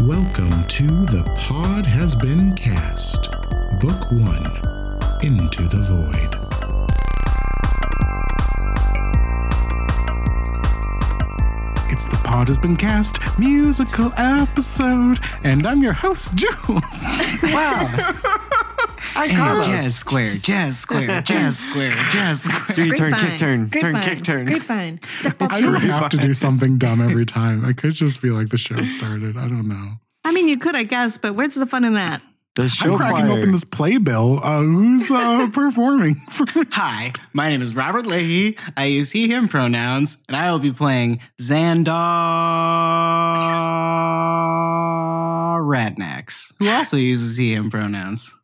Welcome 0.00 0.64
to 0.64 0.86
The 1.06 1.22
Pod 1.36 1.86
Has 1.86 2.14
Been 2.14 2.54
Cast, 2.54 3.30
Book 3.80 4.10
One 4.12 4.46
Into 5.22 5.62
the 5.62 5.80
Void. 5.82 6.34
It's 11.90 12.06
The 12.08 12.20
Pod 12.24 12.48
Has 12.48 12.58
Been 12.58 12.76
Cast 12.76 13.18
musical 13.38 14.12
episode, 14.16 15.18
and 15.42 15.66
I'm 15.66 15.82
your 15.82 15.94
host, 15.94 16.34
Jules. 16.34 17.04
Wow. 17.42 18.52
Hi, 19.16 19.24
And 19.28 19.64
jazz 19.64 19.96
square, 19.96 20.26
jazz 20.42 20.78
square, 20.78 21.22
jazz 21.22 21.58
square, 21.60 21.88
jazz 22.10 22.42
square. 22.44 22.60
Three 22.60 22.90
turn, 22.90 23.14
kick 23.14 23.38
turn, 23.38 23.70
turn, 23.70 24.02
kick 24.02 24.22
turn. 24.22 24.44
Grapevine. 24.44 25.00
I 25.40 25.58
don't 25.62 25.80
have 25.80 26.10
to 26.10 26.18
do 26.18 26.34
something 26.34 26.76
dumb 26.76 27.00
every 27.00 27.24
time. 27.40 27.64
I 27.64 27.72
could 27.72 27.94
just 27.94 28.20
be 28.20 28.28
like 28.28 28.50
the 28.50 28.58
show 28.58 28.76
started. 28.84 29.38
I 29.38 29.48
don't 29.48 29.68
know. 29.68 29.92
I 30.22 30.32
mean, 30.32 30.48
you 30.48 30.58
could, 30.58 30.76
I 30.76 30.82
guess, 30.82 31.16
but 31.16 31.32
where's 31.34 31.54
the 31.54 31.64
fun 31.64 31.84
in 31.84 31.94
that? 31.94 32.22
The 32.56 32.68
show 32.68 32.90
I'm 32.92 32.96
cracking 32.98 33.24
choir. 33.24 33.38
open 33.38 33.52
this 33.52 33.64
playbill. 33.64 34.40
Uh, 34.44 34.60
who's 34.60 35.10
uh, 35.10 35.48
performing? 35.50 36.16
Hi, 36.72 37.12
my 37.32 37.48
name 37.48 37.62
is 37.62 37.74
Robert 37.74 38.04
Leahy. 38.04 38.58
I 38.76 38.84
use 38.84 39.12
he, 39.12 39.28
him 39.28 39.48
pronouns, 39.48 40.18
and 40.28 40.36
I 40.36 40.52
will 40.52 40.58
be 40.58 40.72
playing 40.72 41.20
Xandar 41.40 41.86
Radnax, 45.64 46.52
who 46.58 46.68
also 46.68 46.98
uses 46.98 47.38
he, 47.38 47.54
him 47.54 47.70
pronouns. 47.70 48.34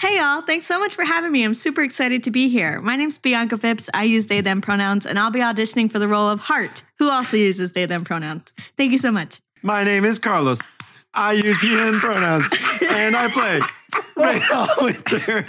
Hey, 0.00 0.18
y'all. 0.18 0.42
Thanks 0.42 0.64
so 0.64 0.78
much 0.78 0.94
for 0.94 1.04
having 1.04 1.32
me. 1.32 1.42
I'm 1.42 1.54
super 1.54 1.82
excited 1.82 2.22
to 2.22 2.30
be 2.30 2.48
here. 2.48 2.80
My 2.80 2.94
name's 2.94 3.18
Bianca 3.18 3.58
Phipps. 3.58 3.90
I 3.92 4.04
use 4.04 4.26
they, 4.26 4.40
them 4.40 4.60
pronouns, 4.60 5.04
and 5.04 5.18
I'll 5.18 5.32
be 5.32 5.40
auditioning 5.40 5.90
for 5.90 5.98
the 5.98 6.06
role 6.06 6.28
of 6.28 6.38
Hart, 6.38 6.84
who 7.00 7.10
also 7.10 7.36
uses 7.36 7.72
they, 7.72 7.84
them 7.84 8.04
pronouns. 8.04 8.52
Thank 8.76 8.92
you 8.92 8.98
so 8.98 9.10
much. 9.10 9.40
My 9.60 9.82
name 9.82 10.04
is 10.04 10.20
Carlos. 10.20 10.60
I 11.14 11.32
use 11.32 11.60
he, 11.60 11.76
him 11.76 11.98
pronouns, 11.98 12.48
and 12.88 13.16
I 13.16 13.28
play 13.28 13.60
Rachel 14.18 14.68
Winter, 14.82 15.42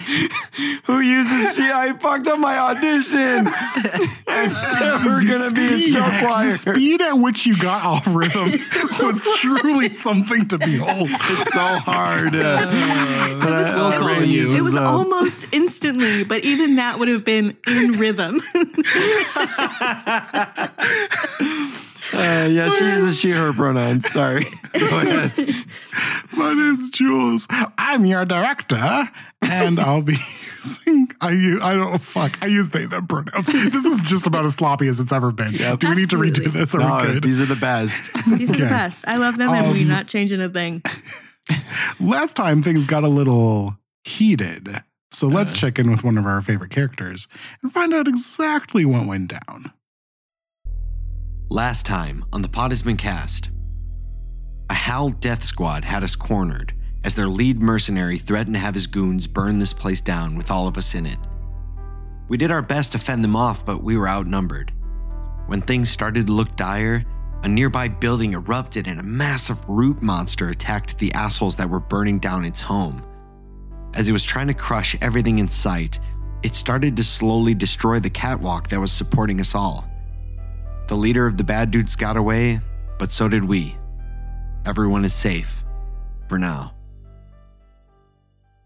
who 0.85 0.99
uses 0.99 1.55
she. 1.55 1.63
I 1.63 1.93
fucked 1.99 2.27
up 2.27 2.39
my 2.39 2.57
audition. 2.57 3.47
I'm 4.27 4.53
never 4.79 5.23
gonna 5.25 5.51
be 5.51 5.85
in 5.87 5.93
show 5.93 6.09
The 6.09 6.51
speed 6.57 7.01
at 7.01 7.13
which 7.13 7.45
you 7.45 7.57
got 7.57 7.83
off 7.83 8.07
rhythm 8.07 8.51
was 8.99 9.27
truly 9.39 9.93
something 9.93 10.47
to 10.49 10.57
behold. 10.57 11.09
It's 11.11 11.53
so 11.53 11.59
hard. 11.59 12.35
Uh, 12.35 13.39
but 13.39 13.53
I, 13.53 13.75
We'll 13.75 13.91
call 13.93 14.07
Rachel 14.07 14.25
you. 14.25 14.57
It 14.57 14.61
was 14.61 14.75
uh, 14.75 14.83
almost 14.83 15.53
instantly, 15.53 16.23
but 16.23 16.43
even 16.43 16.75
that 16.75 16.99
would 16.99 17.07
have 17.07 17.25
been 17.25 17.57
in 17.67 17.93
rhythm. 17.93 18.41
Uh, 22.13 22.47
yeah, 22.49 22.69
she 22.77 22.85
uses 22.85 23.19
she, 23.19 23.31
her 23.31 23.53
pronouns. 23.53 24.09
Sorry. 24.11 24.45
My 26.35 26.53
name's 26.53 26.89
Jules. 26.89 27.47
I'm 27.77 28.05
your 28.05 28.25
director, 28.25 29.09
and 29.41 29.79
I'll 29.79 30.01
be 30.01 30.13
using. 30.13 31.07
I 31.21 31.31
u- 31.31 31.59
I 31.61 31.73
don't 31.75 31.99
fuck. 32.01 32.37
I 32.41 32.47
use 32.47 32.71
they 32.71 32.85
them 32.85 33.07
pronouns. 33.07 33.47
This 33.47 33.85
is 33.85 34.01
just 34.03 34.25
about 34.27 34.45
as 34.45 34.55
sloppy 34.55 34.87
as 34.87 34.99
it's 34.99 35.11
ever 35.11 35.31
been. 35.31 35.53
Do 35.53 35.89
we 35.89 35.95
need 35.95 36.09
to 36.11 36.17
redo 36.17 36.45
Absolutely. 36.45 36.59
this? 36.59 36.75
Are 36.75 36.79
we 36.79 36.85
No, 36.85 37.13
good? 37.13 37.23
these 37.23 37.41
are 37.41 37.45
the 37.45 37.55
best. 37.55 38.13
These 38.37 38.49
are 38.51 38.53
the 38.57 38.59
Okay. 38.65 38.69
best. 38.69 39.07
I 39.07 39.17
love 39.17 39.37
them, 39.37 39.49
and 39.53 39.71
we're 39.71 39.81
Um, 39.81 39.87
not 39.87 40.07
changing 40.07 40.41
a 40.41 40.49
thing. 40.49 40.81
Last 41.99 42.35
time 42.35 42.61
things 42.63 42.85
got 42.85 43.03
a 43.03 43.07
little 43.09 43.77
heated, 44.03 44.81
so 45.11 45.27
let's 45.27 45.51
Uh. 45.53 45.55
check 45.57 45.79
in 45.79 45.89
with 45.91 46.03
one 46.03 46.17
of 46.17 46.25
our 46.25 46.41
favorite 46.41 46.71
characters 46.71 47.27
and 47.61 47.71
find 47.71 47.93
out 47.93 48.07
exactly 48.07 48.85
what 48.85 49.05
went 49.07 49.29
down. 49.31 49.71
Last 51.51 51.83
time 51.83 52.25
on 52.31 52.43
The 52.43 52.47
Pod 52.47 52.69
Has 52.69 52.83
Been 52.83 52.95
Cast, 52.95 53.49
a 54.69 54.75
Hal 54.75 55.09
death 55.09 55.43
squad 55.43 55.83
had 55.83 56.03
us 56.03 56.15
cornered 56.15 56.75
as 57.03 57.15
their 57.15 57.27
lead 57.27 57.59
mercenary 57.59 58.19
threatened 58.19 58.53
to 58.53 58.59
have 58.59 58.75
his 58.75 58.85
goons 58.85 59.25
burn 59.25 59.57
this 59.57 59.73
place 59.73 59.99
down 59.99 60.35
with 60.35 60.51
all 60.51 60.67
of 60.67 60.77
us 60.77 60.93
in 60.93 61.07
it. 61.07 61.17
We 62.27 62.37
did 62.37 62.51
our 62.51 62.61
best 62.61 62.91
to 62.91 62.99
fend 62.99 63.23
them 63.23 63.35
off, 63.35 63.65
but 63.65 63.81
we 63.81 63.97
were 63.97 64.07
outnumbered. 64.07 64.71
When 65.47 65.59
things 65.61 65.89
started 65.89 66.27
to 66.27 66.33
look 66.33 66.55
dire, 66.55 67.03
a 67.41 67.47
nearby 67.47 67.87
building 67.87 68.33
erupted 68.33 68.85
and 68.85 68.99
a 68.99 69.03
massive 69.03 69.67
root 69.67 70.03
monster 70.03 70.49
attacked 70.49 70.99
the 70.99 71.11
assholes 71.13 71.55
that 71.55 71.71
were 71.71 71.79
burning 71.79 72.19
down 72.19 72.45
its 72.45 72.61
home. 72.61 73.03
As 73.95 74.07
it 74.07 74.11
was 74.11 74.23
trying 74.23 74.49
to 74.49 74.53
crush 74.53 74.95
everything 75.01 75.39
in 75.39 75.47
sight, 75.47 75.99
it 76.43 76.53
started 76.53 76.95
to 76.97 77.03
slowly 77.03 77.55
destroy 77.55 77.99
the 77.99 78.11
catwalk 78.11 78.67
that 78.67 78.79
was 78.79 78.91
supporting 78.91 79.39
us 79.39 79.55
all. 79.55 79.89
The 80.89 80.95
leader 80.95 81.25
of 81.27 81.37
the 81.37 81.43
bad 81.43 81.69
dudes 81.71 81.95
got 81.95 82.17
away, 82.17 82.59
but 82.97 83.11
so 83.11 83.29
did 83.29 83.45
we. 83.45 83.75
Everyone 84.65 85.05
is 85.05 85.13
safe. 85.13 85.63
For 86.27 86.37
now. 86.39 86.73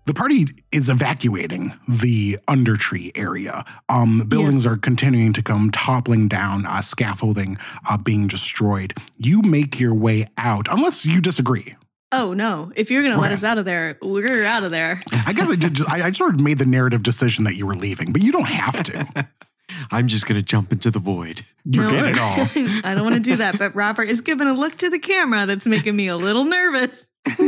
The 0.06 0.13
party 0.13 0.47
is 0.72 0.89
evacuating 0.89 1.73
the 1.88 2.38
Undertree 2.50 3.11
area. 3.16 3.63
Um, 3.89 4.19
buildings 4.28 4.63
Yes. 4.63 4.73
are 4.73 4.78
continuing 4.78 5.31
to 5.34 5.41
come 5.44 5.69
toppling 5.72 6.28
down, 6.29 6.66
uh, 6.66 6.81
scaffolding 6.81 7.57
uh, 7.89 7.97
being 7.97 8.28
destroyed. 8.28 8.94
You 9.17 9.41
make 9.41 9.79
your 9.79 9.94
way 9.94 10.28
out, 10.38 10.67
unless 10.72 11.05
you 11.05 11.22
disagree. 11.22 11.75
Oh, 12.13 12.34
no. 12.34 12.72
If 12.75 12.91
you're 12.91 13.01
going 13.01 13.13
to 13.13 13.19
let 13.19 13.31
us 13.34 13.44
out 13.44 13.57
of 13.57 13.66
there, 13.66 13.97
we're 14.01 14.45
out 14.45 14.63
of 14.63 14.72
there. 14.72 15.01
I 15.25 15.34
guess 15.34 15.50
I 15.50 15.55
did. 15.55 15.73
Just, 15.75 15.90
I, 15.90 16.07
I 16.07 16.11
sort 16.11 16.35
of 16.35 16.41
made 16.41 16.57
the 16.57 16.66
narrative 16.66 17.03
decision 17.03 17.44
that 17.45 17.55
you 17.55 17.66
were 17.66 17.75
leaving, 17.75 18.13
but 18.13 18.22
you 18.22 18.31
don't 18.31 18.47
have 18.47 18.81
to. 18.84 19.28
I'm 19.91 20.07
just 20.07 20.25
gonna 20.25 20.41
jump 20.41 20.71
into 20.71 20.91
the 20.91 20.99
void. 20.99 21.41
You 21.66 21.81
No. 21.83 22.05
it 22.05 22.17
all. 22.17 22.33
I 22.83 22.94
don't 22.94 23.03
want 23.03 23.16
to 23.16 23.21
do 23.21 23.38
that, 23.38 23.57
but 23.57 23.73
Robert 23.75 24.05
is 24.09 24.21
giving 24.21 24.47
a 24.47 24.53
look 24.53 24.77
to 24.79 24.89
the 24.89 24.99
camera 24.99 25.45
that's 25.45 25.66
making 25.66 25.95
me 25.95 26.07
a 26.07 26.17
little 26.17 26.44
nervous. 26.45 27.09
no, 27.27 27.35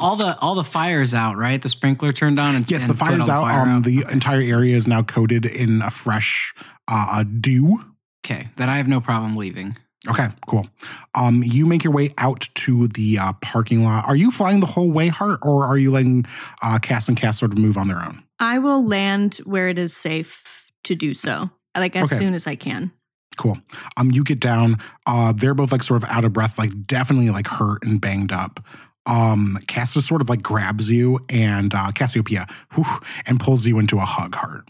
all 0.00 0.16
the 0.16 0.36
all 0.40 0.54
the 0.54 0.64
fires 0.64 1.14
out, 1.14 1.36
right? 1.36 1.60
The 1.60 1.68
sprinkler 1.68 2.12
turned 2.12 2.38
on 2.38 2.54
and 2.54 2.70
Yes, 2.70 2.82
and 2.82 2.90
the 2.90 2.96
fire's 2.96 3.20
all 3.20 3.26
the 3.26 3.32
out. 3.32 3.48
fire 3.48 3.62
um, 3.62 3.78
the 3.78 4.04
entire 4.12 4.40
area 4.40 4.76
is 4.76 4.86
now 4.86 5.02
coated 5.02 5.46
in 5.46 5.82
a 5.82 5.90
fresh 5.90 6.54
uh, 6.88 7.24
dew. 7.40 7.84
okay, 8.24 8.48
then 8.56 8.68
I 8.68 8.76
have 8.76 8.88
no 8.88 9.00
problem 9.00 9.36
leaving. 9.36 9.76
Okay, 10.08 10.28
cool. 10.46 10.68
Um, 11.16 11.42
you 11.44 11.66
make 11.66 11.82
your 11.82 11.92
way 11.92 12.10
out 12.18 12.48
to 12.54 12.86
the 12.88 13.18
uh, 13.18 13.32
parking 13.42 13.82
lot. 13.82 14.06
Are 14.06 14.14
you 14.14 14.30
flying 14.30 14.60
the 14.60 14.66
whole 14.66 14.88
way, 14.90 15.08
Hart, 15.08 15.40
or 15.42 15.64
are 15.64 15.76
you 15.78 15.90
letting 15.90 16.24
uh, 16.62 16.78
Cass 16.80 17.08
and 17.08 17.16
Cass 17.16 17.40
sort 17.40 17.52
of 17.52 17.58
move 17.58 17.76
on 17.76 17.88
their 17.88 17.98
own? 17.98 18.22
I 18.38 18.58
will 18.58 18.84
land 18.86 19.36
where 19.44 19.68
it 19.68 19.78
is 19.78 19.96
safe 19.96 20.70
to 20.84 20.94
do 20.94 21.14
so, 21.14 21.50
like 21.76 21.96
as 21.96 22.10
Okay. 22.12 22.18
soon 22.18 22.34
as 22.34 22.46
I 22.46 22.54
can. 22.54 22.92
Cool. 23.38 23.58
Um, 23.96 24.10
you 24.10 24.24
get 24.24 24.40
down. 24.40 24.76
Uh, 25.06 25.32
they're 25.32 25.54
both 25.54 25.70
like 25.72 25.82
sort 25.82 26.02
of 26.02 26.08
out 26.08 26.24
of 26.24 26.32
breath, 26.32 26.58
like 26.58 26.70
definitely 26.86 27.30
like 27.30 27.46
hurt 27.46 27.84
and 27.84 28.00
banged 28.00 28.32
up. 28.32 28.60
Um, 29.04 29.58
Cass 29.68 29.94
just 29.94 30.08
sort 30.08 30.20
of 30.22 30.28
like 30.28 30.42
grabs 30.42 30.88
you 30.90 31.20
and 31.28 31.72
uh, 31.74 31.92
Cassiopeia, 31.92 32.46
whew, 32.74 32.84
and 33.26 33.38
pulls 33.38 33.64
you 33.66 33.78
into 33.78 33.98
a 33.98 34.04
hug. 34.06 34.34
Hart. 34.34 34.68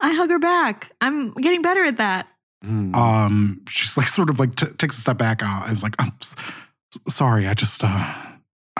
I 0.00 0.12
hug 0.14 0.30
her 0.30 0.38
back. 0.38 0.92
I'm 1.00 1.32
getting 1.34 1.62
better 1.62 1.84
at 1.84 1.96
that. 1.96 2.28
Hmm. 2.62 2.94
Um, 2.94 3.62
she's 3.68 3.96
like 3.96 4.06
sort 4.06 4.30
of 4.30 4.38
like 4.38 4.54
t- 4.56 4.66
takes 4.78 4.98
a 4.98 5.00
step 5.00 5.16
back. 5.18 5.40
Uh, 5.42 5.66
is 5.70 5.82
like, 5.82 5.96
I'm 5.98 6.12
s- 6.20 6.36
sorry. 7.08 7.48
I 7.48 7.54
just 7.54 7.82
uh, 7.82 8.14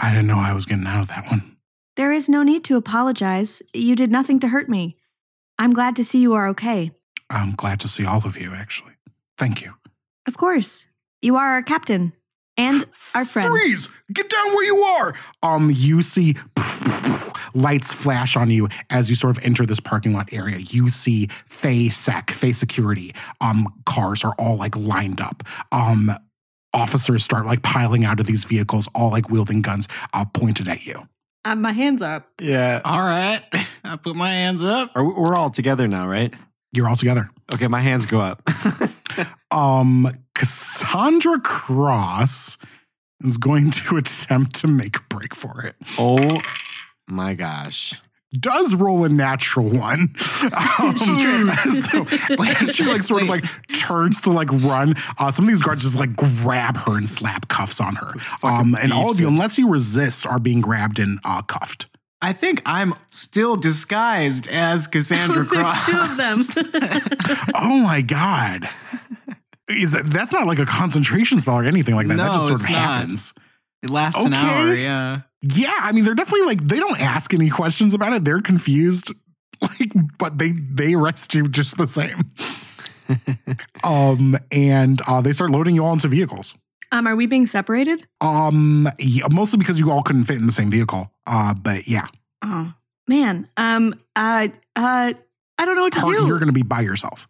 I 0.01 0.11
didn't 0.11 0.27
know 0.29 0.39
I 0.39 0.53
was 0.55 0.67
getting 0.67 0.87
out 0.87 1.03
of 1.03 1.09
that 1.09 1.27
one. 1.29 1.52
There 1.97 2.13
is 2.13 2.29
no 2.29 2.43
need 2.43 2.65
to 2.65 2.77
apologize. 2.77 3.63
You 3.75 3.95
did 3.95 4.11
nothing 4.11 4.41
to 4.41 4.49
hurt 4.49 4.69
me. 4.69 4.97
I'm 5.59 5.73
glad 5.73 5.95
to 5.97 6.05
see 6.05 6.21
you 6.21 6.33
are 6.35 6.49
okay. 6.49 6.91
I'm 7.31 7.53
glad 7.53 7.81
to 7.81 7.89
see 7.89 8.05
all 8.05 8.27
of 8.27 8.37
you. 8.37 8.53
Actually, 8.55 8.95
thank 9.37 9.61
you. 9.63 9.75
Of 10.27 10.37
course. 10.37 10.87
You 11.21 11.37
are 11.37 11.51
our 11.51 11.63
captain 11.63 12.15
and 12.57 12.85
our 13.15 13.25
friend. 13.25 13.49
Freeze! 13.49 13.89
Get 14.13 14.29
down 14.29 14.47
where 14.49 14.65
you 14.65 14.77
are. 14.79 15.15
Um, 15.43 15.71
you 15.73 16.03
see 16.03 16.37
lights 17.55 17.93
flash 17.93 18.37
on 18.37 18.51
you 18.51 18.69
as 18.91 19.11
you 19.11 19.17
sort 19.17 19.37
of 19.37 19.45
enter 19.45 19.67
this 19.67 19.81
parking 19.81 20.15
lot 20.15 20.33
area. 20.33 20.57
You 20.59 20.89
see 20.89 21.29
Fay 21.47 21.91
Sec, 21.91 22.31
Fay 22.31 22.53
Security. 22.53 23.13
Um, 23.41 23.69
cars 23.87 24.25
are 24.25 24.35
all 24.39 24.57
like 24.57 24.77
lined 24.77 25.21
up. 25.21 25.43
Um, 25.71 26.11
officers 26.75 27.23
start 27.23 27.47
like 27.47 27.63
piling 27.63 28.05
out 28.05 28.19
of 28.19 28.27
these 28.27 28.45
vehicles, 28.45 28.89
all 28.95 29.11
like 29.11 29.31
wielding 29.31 29.61
guns, 29.63 29.89
uh, 30.13 30.25
pointed 30.25 30.69
at 30.69 30.87
you. 30.87 31.07
Uh, 31.45 31.57
my 31.57 31.73
hands 31.73 32.03
up. 32.03 32.29
yeah. 32.41 32.81
All 32.85 33.01
right, 33.01 33.43
I 33.85 33.97
put 33.97 34.15
my 34.17 34.31
hands 34.31 34.63
up. 34.63 34.91
Are, 34.95 35.05
we're 35.05 35.35
all 35.35 35.51
together 35.51 35.89
now, 35.89 36.07
right? 36.07 36.33
You're 36.73 36.89
all 36.89 36.97
together. 36.97 37.31
Okay, 37.53 37.69
my 37.69 37.81
hands 37.81 38.07
go 38.07 38.21
up. 38.21 38.43
Um, 39.51 40.09
Cassandra 40.35 41.39
Cross 41.39 42.57
is 43.21 43.37
going 43.37 43.71
to 43.73 43.97
attempt 43.99 44.55
to 44.61 44.67
make 44.67 44.97
a 44.97 45.03
break 45.11 45.35
for 45.35 45.61
it. 45.61 45.77
oh 45.99 46.41
my 47.07 47.35
gosh. 47.35 48.01
Does 48.33 48.75
roll 48.75 49.05
a 49.05 49.09
natural 49.09 49.69
one. 49.69 50.15
Um, 50.79 50.97
so 50.99 52.05
as 52.41 52.75
she 52.75 52.85
like 52.85 53.03
sort 53.05 53.23
of 53.23 53.29
like 53.29 53.45
turns 53.75 54.21
to 54.23 54.31
like 54.31 54.51
run. 54.53 54.95
Uh, 55.19 55.31
some 55.31 55.45
of 55.45 55.49
these 55.51 55.63
guards 55.63 55.83
just 55.85 55.95
like 55.95 56.17
grab 56.17 56.77
her 56.79 56.97
and 56.99 57.09
slap 57.09 57.47
cuffs 57.49 57.81
on 57.81 57.95
her. 57.97 58.13
Um, 58.43 58.75
and 58.81 58.93
all 58.93 59.11
of 59.11 59.21
you, 59.21 59.29
unless 59.29 59.57
you 59.59 59.69
resist, 59.69 60.27
are 60.27 60.39
being 60.41 60.61
grabbed 60.61 60.99
and 60.99 61.21
uh, 61.25 61.43
cuffed. 61.43 61.87
I 62.21 62.33
think 62.33 62.63
I'm 62.67 62.95
still 63.09 63.57
disguised 63.57 64.49
as 64.49 64.87
Cassandra 64.89 65.45
Cross. 65.47 65.87
two 65.87 65.99
of 65.99 66.17
them. 66.17 66.39
oh 67.55 67.79
my 67.79 68.01
god! 68.03 68.69
Is 69.69 69.93
that 69.93 70.07
that's 70.07 70.33
not 70.33 70.47
like 70.47 70.59
a 70.59 70.67
concentration 70.67 71.41
spell 71.41 71.57
or 71.61 71.65
anything 71.65 71.95
like 71.95 72.09
that? 72.09 72.17
that 72.17 72.27
No, 72.27 72.33
just 72.33 72.41
sort 72.43 72.53
it's 72.55 72.65
of 72.65 72.71
not. 72.71 72.79
happens. 72.79 73.35
It 73.83 73.91
lasts 73.91 74.23
an 74.25 74.33
hour, 74.33 74.73
yeah. 74.75 75.23
Yeah, 75.41 75.75
I 75.79 75.93
mean 75.93 76.05
they're 76.05 76.15
definitely 76.15 76.47
like 76.47 76.67
they 76.67 76.79
don't 76.79 77.01
ask 77.01 77.35
any 77.35 77.51
questions 77.51 77.95
about 77.95 78.13
it. 78.13 78.25
They're 78.25 78.41
confused, 78.43 79.13
like, 79.61 79.93
but 80.19 80.39
they 80.39 80.53
they 80.53 80.95
arrest 80.95 81.35
you 81.35 81.49
just 81.49 81.79
the 81.79 81.89
same. 81.89 82.19
um, 83.85 84.37
and 84.51 85.01
uh, 85.07 85.21
they 85.21 85.33
start 85.33 85.51
loading 85.51 85.75
you 85.75 85.85
all 85.85 85.93
into 85.93 86.09
vehicles. 86.09 86.55
Um, 86.93 87.07
are 87.07 87.17
we 87.17 87.27
being 87.27 87.47
separated? 87.47 88.07
Um, 88.21 88.87
yeah, 88.99 89.27
mostly 89.33 89.59
because 89.59 89.81
you 89.81 89.91
all 89.91 90.03
couldn't 90.03 90.25
fit 90.25 90.37
in 90.37 90.47
the 90.47 90.53
same 90.53 90.71
vehicle. 90.71 91.11
Uh, 91.27 91.55
but 91.55 91.89
yeah, 91.89 92.07
Oh 92.43 92.73
man. 93.09 93.49
Um. 93.57 93.95
Uh. 94.17 94.49
Uh. 94.77 95.13
I 95.59 95.65
don't 95.65 95.77
know 95.77 95.83
what 95.83 95.93
to 95.93 96.01
part, 96.01 96.17
do. 96.17 96.27
you're 96.27 96.39
going 96.39 96.49
to 96.49 96.53
be 96.53 96.63
by 96.63 96.81
yourself. 96.81 97.29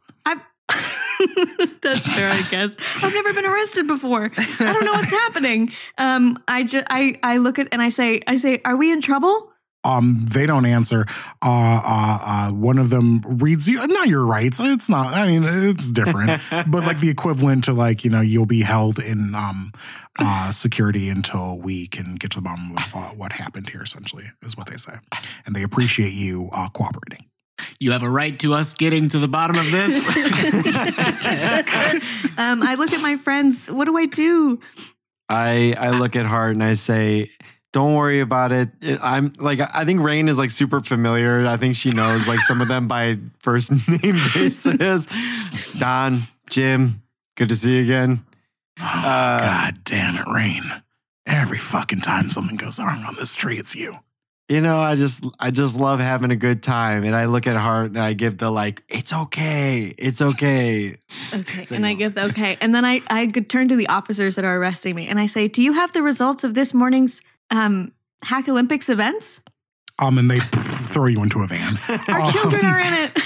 I've 0.73 1.03
That's 1.83 2.01
fair, 2.01 2.31
I 2.31 2.43
guess. 2.51 2.75
I've 3.03 3.15
never 3.15 3.33
been 3.33 3.47
arrested 3.47 3.87
before. 3.87 4.31
I 4.37 4.73
don't 4.73 4.85
know 4.85 4.93
what's 4.93 5.11
happening. 5.11 5.73
Um, 5.99 6.43
I 6.49 6.63
just 6.65 6.87
I 6.91 7.17
I 7.23 7.39
look 7.39 7.59
at 7.59 7.69
and 7.73 7.83
I 7.83 7.89
say 7.89 8.21
I 8.27 8.37
say, 8.37 8.61
are 8.65 8.77
we 8.77 8.93
in 8.93 9.01
trouble? 9.01 9.51
Um, 9.85 10.27
they 10.29 10.47
don't 10.47 10.65
answer. 10.65 11.07
Uh, 11.45 11.81
uh, 11.85 12.19
uh, 12.25 12.51
one 12.53 12.79
of 12.79 12.91
them 12.91 13.21
reads 13.27 13.67
you. 13.67 13.85
Not 13.85 14.07
your 14.07 14.25
rights. 14.25 14.61
It's 14.61 14.89
not. 14.89 15.13
I 15.13 15.27
mean, 15.27 15.43
it's 15.45 15.91
different, 15.91 16.41
but 16.51 16.85
like 16.85 17.01
the 17.01 17.09
equivalent 17.09 17.65
to 17.65 17.73
like 17.73 18.05
you 18.05 18.11
know 18.11 18.21
you'll 18.21 18.47
be 18.47 18.63
held 18.63 19.01
in 19.01 19.35
um, 19.35 19.73
uh, 20.21 20.53
security 20.53 21.09
until 21.09 21.59
we 21.59 21.89
can 21.89 22.15
get 22.15 22.31
to 22.33 22.39
the 22.39 22.43
bottom 22.43 22.77
of 22.77 22.95
uh, 22.95 23.09
what 23.09 23.33
happened 23.33 23.71
here. 23.71 23.83
Essentially, 23.83 24.31
is 24.43 24.57
what 24.57 24.69
they 24.69 24.77
say, 24.77 24.95
and 25.47 25.57
they 25.57 25.65
appreciate 25.65 26.13
you 26.13 26.49
uh, 26.53 26.69
cooperating. 26.69 27.27
You 27.79 27.93
have 27.93 28.03
a 28.03 28.11
right 28.11 28.37
to 28.41 28.55
us 28.55 28.75
getting 28.75 29.09
to 29.11 29.19
the 29.19 29.29
bottom 29.29 29.57
of 29.57 29.71
this. 29.71 30.07
Um, 32.39 32.63
I 32.63 32.77
look 32.77 32.93
at 32.93 33.03
my 33.03 33.17
friends. 33.17 33.71
What 33.71 33.85
do 33.85 33.97
I 33.99 34.07
do? 34.07 34.59
I 35.29 35.75
I 35.79 35.91
look 35.91 36.17
at 36.17 36.25
Hart 36.25 36.53
and 36.53 36.65
I 36.65 36.75
say, 36.75 37.31
"Don't 37.73 37.95
worry 37.95 38.21
about 38.21 38.53
it." 38.53 38.71
It- 38.81 39.01
I'm 39.03 39.35
like 39.39 39.61
I 39.61 39.85
think 39.85 40.01
Raine 40.01 40.29
is 40.29 40.39
like 40.39 40.51
super 40.51 40.81
familiar. 40.81 41.45
I 41.47 41.59
think 41.59 41.77
she 41.77 41.91
knows 41.91 42.27
like 42.27 42.41
some 42.41 42.61
of 42.63 42.69
them 42.69 42.89
by 42.89 43.19
first 43.41 43.71
name 43.89 44.17
basis. 44.35 45.07
Don, 45.79 46.23
Jim, 46.49 47.03
good 47.37 47.51
to 47.51 47.57
see 47.57 47.77
you 47.77 47.83
again. 47.83 48.25
Uh, 48.81 49.41
God 49.41 49.85
damn 49.85 50.17
it, 50.17 50.27
Raine! 50.27 50.83
Every 51.27 51.59
fucking 51.59 52.01
time 52.01 52.31
something 52.31 52.57
goes 52.57 52.79
wrong 52.79 53.05
on 53.05 53.15
this 53.17 53.35
tree, 53.35 53.59
it's 53.59 53.75
you. 53.75 53.99
You 54.53 54.61
know, 54.61 54.79
I 54.79 54.97
just 54.97 55.25
I 55.41 55.51
just 55.51 55.77
love 55.77 55.99
having 55.99 56.31
a 56.31 56.37
good 56.37 56.63
time, 56.63 57.05
and 57.05 57.15
I 57.15 57.25
look 57.25 57.47
at 57.47 57.57
Hart 57.57 57.87
and 57.87 57.99
I 57.99 58.13
give 58.13 58.37
the 58.37 58.51
like, 58.51 58.83
"It's 58.87 59.11
okay, 59.11 59.95
it's 59.97 60.21
okay." 60.21 60.97
Okay, 61.35 61.65
Say 61.65 61.77
and 61.77 61.87
I 61.87 61.95
give 61.95 62.15
the 62.15 62.25
okay, 62.25 62.59
and 62.61 62.75
then 62.75 62.85
I 62.85 63.01
I 63.09 63.29
could 63.29 63.49
turn 63.49 63.69
to 63.69 63.77
the 63.77 63.89
officers 63.89 64.37
that 64.37 64.45
are 64.45 64.59
arresting 64.59 64.95
me, 64.95 65.09
and 65.09 65.19
I 65.19 65.25
say, 65.25 65.49
"Do 65.49 65.63
you 65.63 65.73
have 65.73 65.95
the 65.95 66.03
results 66.03 66.45
of 66.45 66.53
this 66.53 66.75
morning's 66.75 67.23
um 67.51 67.93
Hack 68.23 68.47
Olympics 68.47 68.91
events? 68.91 69.41
Um, 69.99 70.19
and 70.19 70.31
they 70.31 70.39
throw 70.93 71.07
you 71.07 71.23
into 71.23 71.41
a 71.41 71.47
van. 71.47 71.79
Our 71.89 72.21
Um, 72.21 72.33
children 72.33 72.67
are 72.67 72.79
in 72.81 72.93
it." 72.93 73.22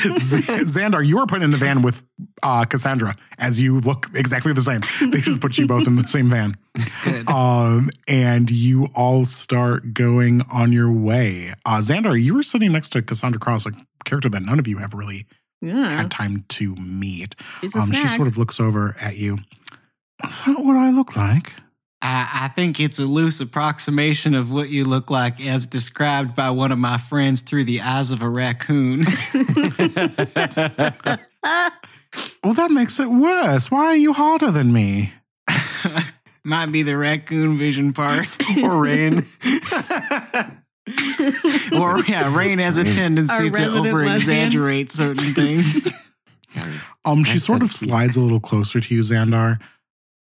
Xandar, 0.70 1.06
you 1.06 1.18
were 1.18 1.26
put 1.26 1.42
in 1.42 1.50
the 1.50 1.56
van 1.56 1.82
with 1.82 2.04
uh, 2.42 2.64
Cassandra 2.64 3.16
as 3.38 3.60
you 3.60 3.80
look 3.80 4.08
exactly 4.14 4.52
the 4.52 4.62
same. 4.62 4.82
They 5.10 5.20
just 5.20 5.40
put 5.40 5.58
you 5.58 5.66
both 5.66 5.86
in 5.86 5.96
the 5.96 6.06
same 6.06 6.30
van. 6.30 6.56
Good. 7.04 7.28
Um, 7.28 7.90
and 8.08 8.50
you 8.50 8.88
all 8.94 9.24
start 9.24 9.92
going 9.92 10.42
on 10.52 10.72
your 10.72 10.92
way. 10.92 11.52
Uh, 11.64 11.78
Xandar, 11.78 12.20
you 12.20 12.34
were 12.34 12.42
sitting 12.42 12.72
next 12.72 12.90
to 12.90 13.02
Cassandra 13.02 13.40
Cross, 13.40 13.66
a 13.66 13.72
character 14.04 14.28
that 14.28 14.42
none 14.42 14.58
of 14.58 14.66
you 14.66 14.78
have 14.78 14.94
really 14.94 15.26
yeah, 15.60 15.96
had 15.96 16.10
time 16.10 16.44
to 16.48 16.74
meet. 16.76 17.34
Um, 17.74 17.92
she 17.92 18.08
sort 18.08 18.28
of 18.28 18.38
looks 18.38 18.58
over 18.58 18.96
at 19.00 19.16
you. 19.16 19.38
Is 20.24 20.42
that 20.44 20.58
what 20.58 20.76
I 20.76 20.90
look 20.90 21.16
like? 21.16 21.54
I, 22.02 22.44
I 22.44 22.48
think 22.48 22.80
it's 22.80 22.98
a 22.98 23.04
loose 23.04 23.40
approximation 23.40 24.34
of 24.34 24.50
what 24.50 24.70
you 24.70 24.84
look 24.84 25.10
like 25.10 25.44
as 25.44 25.66
described 25.66 26.34
by 26.34 26.50
one 26.50 26.72
of 26.72 26.78
my 26.78 26.96
friends 26.96 27.42
through 27.42 27.64
the 27.64 27.82
eyes 27.82 28.10
of 28.10 28.22
a 28.22 28.28
raccoon. 28.28 29.06
Well, 32.42 32.54
that 32.54 32.70
makes 32.70 32.98
it 32.98 33.08
worse. 33.08 33.70
Why 33.70 33.86
are 33.86 33.96
you 33.96 34.12
harder 34.12 34.50
than 34.50 34.72
me? 34.72 35.12
Might 36.44 36.66
be 36.66 36.82
the 36.82 36.96
raccoon 36.96 37.58
vision 37.58 37.92
part. 37.92 38.26
or 38.62 38.82
Raine. 38.82 39.26
or 41.72 42.00
yeah, 42.06 42.34
Raine 42.34 42.58
has 42.58 42.78
a 42.78 42.86
Our 42.86 42.92
tendency 42.92 43.36
to 43.36 43.50
resident 43.50 43.86
over 43.86 44.04
exaggerate 44.04 44.90
certain 44.90 45.34
things. 45.34 45.86
Um, 47.04 47.22
she 47.24 47.34
That's 47.34 47.44
sort 47.44 47.62
of 47.62 47.70
slides 47.70 48.16
a 48.16 48.20
little 48.20 48.40
closer 48.40 48.80
to 48.80 48.94
you, 48.94 49.02
Xandar. 49.02 49.60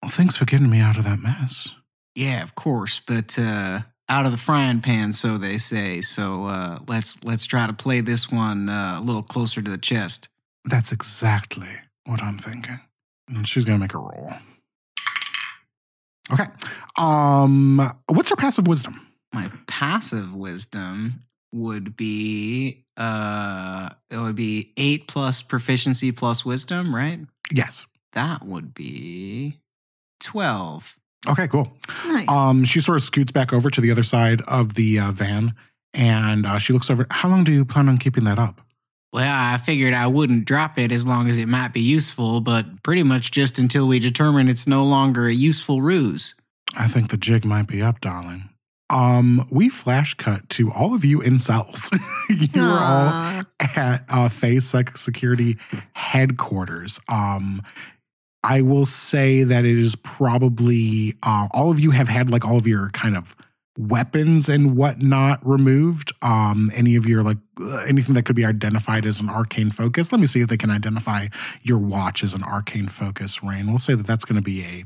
Well, 0.03 0.09
thanks 0.09 0.35
for 0.35 0.44
getting 0.44 0.69
me 0.69 0.81
out 0.81 0.97
of 0.97 1.05
that 1.05 1.19
mess. 1.19 1.75
Yeah, 2.13 2.44
of 2.44 2.55
course, 2.55 3.00
but 3.07 3.39
uh, 3.39 3.79
out 4.09 4.25
of 4.25 4.33
the 4.33 4.38
frying 4.38 4.81
pan, 4.81 5.13
so 5.13 5.38
they 5.38 5.57
say. 5.57 6.01
So 6.01 6.44
uh, 6.44 6.79
let's 6.89 7.23
let's 7.23 7.45
try 7.45 7.67
to 7.67 7.71
play 7.71 8.01
this 8.01 8.29
one 8.29 8.67
uh, 8.67 9.00
a 9.00 9.01
little 9.01 9.23
closer 9.23 9.61
to 9.61 9.71
the 9.71 9.77
chest. 9.77 10.27
That's 10.65 10.91
exactly 10.91 11.69
what 12.05 12.21
I'm 12.21 12.38
thinking. 12.38 12.81
And 13.29 13.47
she's 13.47 13.63
gonna 13.63 13.79
make 13.79 13.94
a 13.94 13.97
roll. 13.97 14.29
Okay. 16.33 16.47
Um, 16.97 17.89
what's 18.07 18.29
her 18.29 18.35
passive 18.35 18.67
wisdom? 18.67 19.07
My 19.31 19.50
passive 19.67 20.35
wisdom 20.35 21.23
would 21.53 21.95
be 21.95 22.83
uh, 22.97 23.88
it 24.11 24.17
would 24.17 24.35
be 24.35 24.73
eight 24.75 25.07
plus 25.07 25.41
proficiency 25.41 26.11
plus 26.11 26.44
wisdom, 26.44 26.94
right? 26.94 27.21
Yes. 27.53 27.85
That 28.11 28.45
would 28.45 28.73
be 28.73 29.62
twelve. 30.23 30.97
Okay, 31.29 31.47
cool. 31.47 31.71
nice. 32.05 32.29
Um, 32.29 32.65
she 32.65 32.81
sort 32.81 32.97
of 32.97 33.03
scoots 33.03 33.31
back 33.31 33.53
over 33.53 33.69
to 33.69 33.79
the 33.79 33.91
other 33.91 34.03
side 34.03 34.41
of 34.47 34.73
the 34.73 34.99
uh, 34.99 35.11
van, 35.11 35.53
and 35.93 36.45
uh, 36.45 36.57
she 36.57 36.73
looks 36.73 36.89
over. 36.89 37.05
How 37.09 37.29
long 37.29 37.43
do 37.43 37.51
you 37.51 37.63
plan 37.65 37.87
on 37.87 37.97
keeping 37.97 38.25
that 38.25 38.39
up? 38.39 38.61
Well, 39.13 39.31
I 39.31 39.57
figured 39.57 39.93
I 39.93 40.07
wouldn't 40.07 40.45
drop 40.45 40.79
it 40.79 40.91
as 40.91 41.05
long 41.05 41.29
as 41.29 41.37
it 41.37 41.47
might 41.47 41.71
be 41.71 41.81
useful, 41.81 42.41
but 42.41 42.81
pretty 42.81 43.03
much 43.03 43.29
just 43.29 43.59
until 43.59 43.87
we 43.87 43.99
determine 43.99 44.49
it's 44.49 44.65
no 44.65 44.83
longer 44.83 45.27
a 45.27 45.33
useful 45.33 45.83
ruse. 45.83 46.33
I 46.77 46.87
think 46.87 47.11
the 47.11 47.17
jig 47.17 47.45
might 47.45 47.67
be 47.67 47.79
up, 47.79 48.01
darling. 48.01 48.49
Um, 48.89 49.47
we 49.51 49.69
flash 49.69 50.15
cut 50.15 50.49
to 50.49 50.71
all 50.71 50.93
of 50.93 51.05
you 51.05 51.21
in 51.21 51.39
cells. 51.39 51.89
you 52.29 52.63
are 52.63 52.79
all 52.79 53.43
at 53.75 54.03
uh, 54.09 54.29
Phase 54.29 54.69
Sec 54.69 54.97
Security 54.97 55.57
headquarters. 55.93 56.99
Um, 57.07 57.61
I 58.43 58.61
will 58.61 58.85
say 58.85 59.43
that 59.43 59.65
it 59.65 59.77
is 59.79 59.95
probably 59.95 61.15
uh, 61.23 61.47
all 61.51 61.71
of 61.71 61.79
you 61.79 61.91
have 61.91 62.09
had 62.09 62.29
like 62.29 62.45
all 62.45 62.57
of 62.57 62.67
your 62.67 62.89
kind 62.89 63.15
of 63.15 63.35
weapons 63.77 64.50
and 64.50 64.75
whatnot 64.77 65.39
removed. 65.45 66.12
Um, 66.21 66.69
any 66.75 66.95
of 66.95 67.05
your 67.07 67.23
like 67.23 67.38
uh, 67.62 67.85
anything 67.88 68.15
that 68.15 68.23
could 68.25 68.35
be 68.35 68.45
identified 68.45 69.05
as 69.05 69.19
an 69.19 69.29
arcane 69.29 69.69
focus. 69.71 70.12
Let 70.12 70.19
me 70.21 70.27
see 70.27 70.41
if 70.41 70.50
they 70.50 70.57
can 70.57 70.69
identify 70.69 71.27
your 71.62 71.79
watch 71.79 72.23
as 72.23 72.33
an 72.33 72.43
arcane 72.43 72.88
focus. 72.88 73.41
Raine. 73.43 73.67
We'll 73.67 73.79
say 73.79 73.95
that 73.95 74.05
that's 74.05 74.25
going 74.25 74.35
to 74.35 74.41
be 74.43 74.62
a 74.63 74.83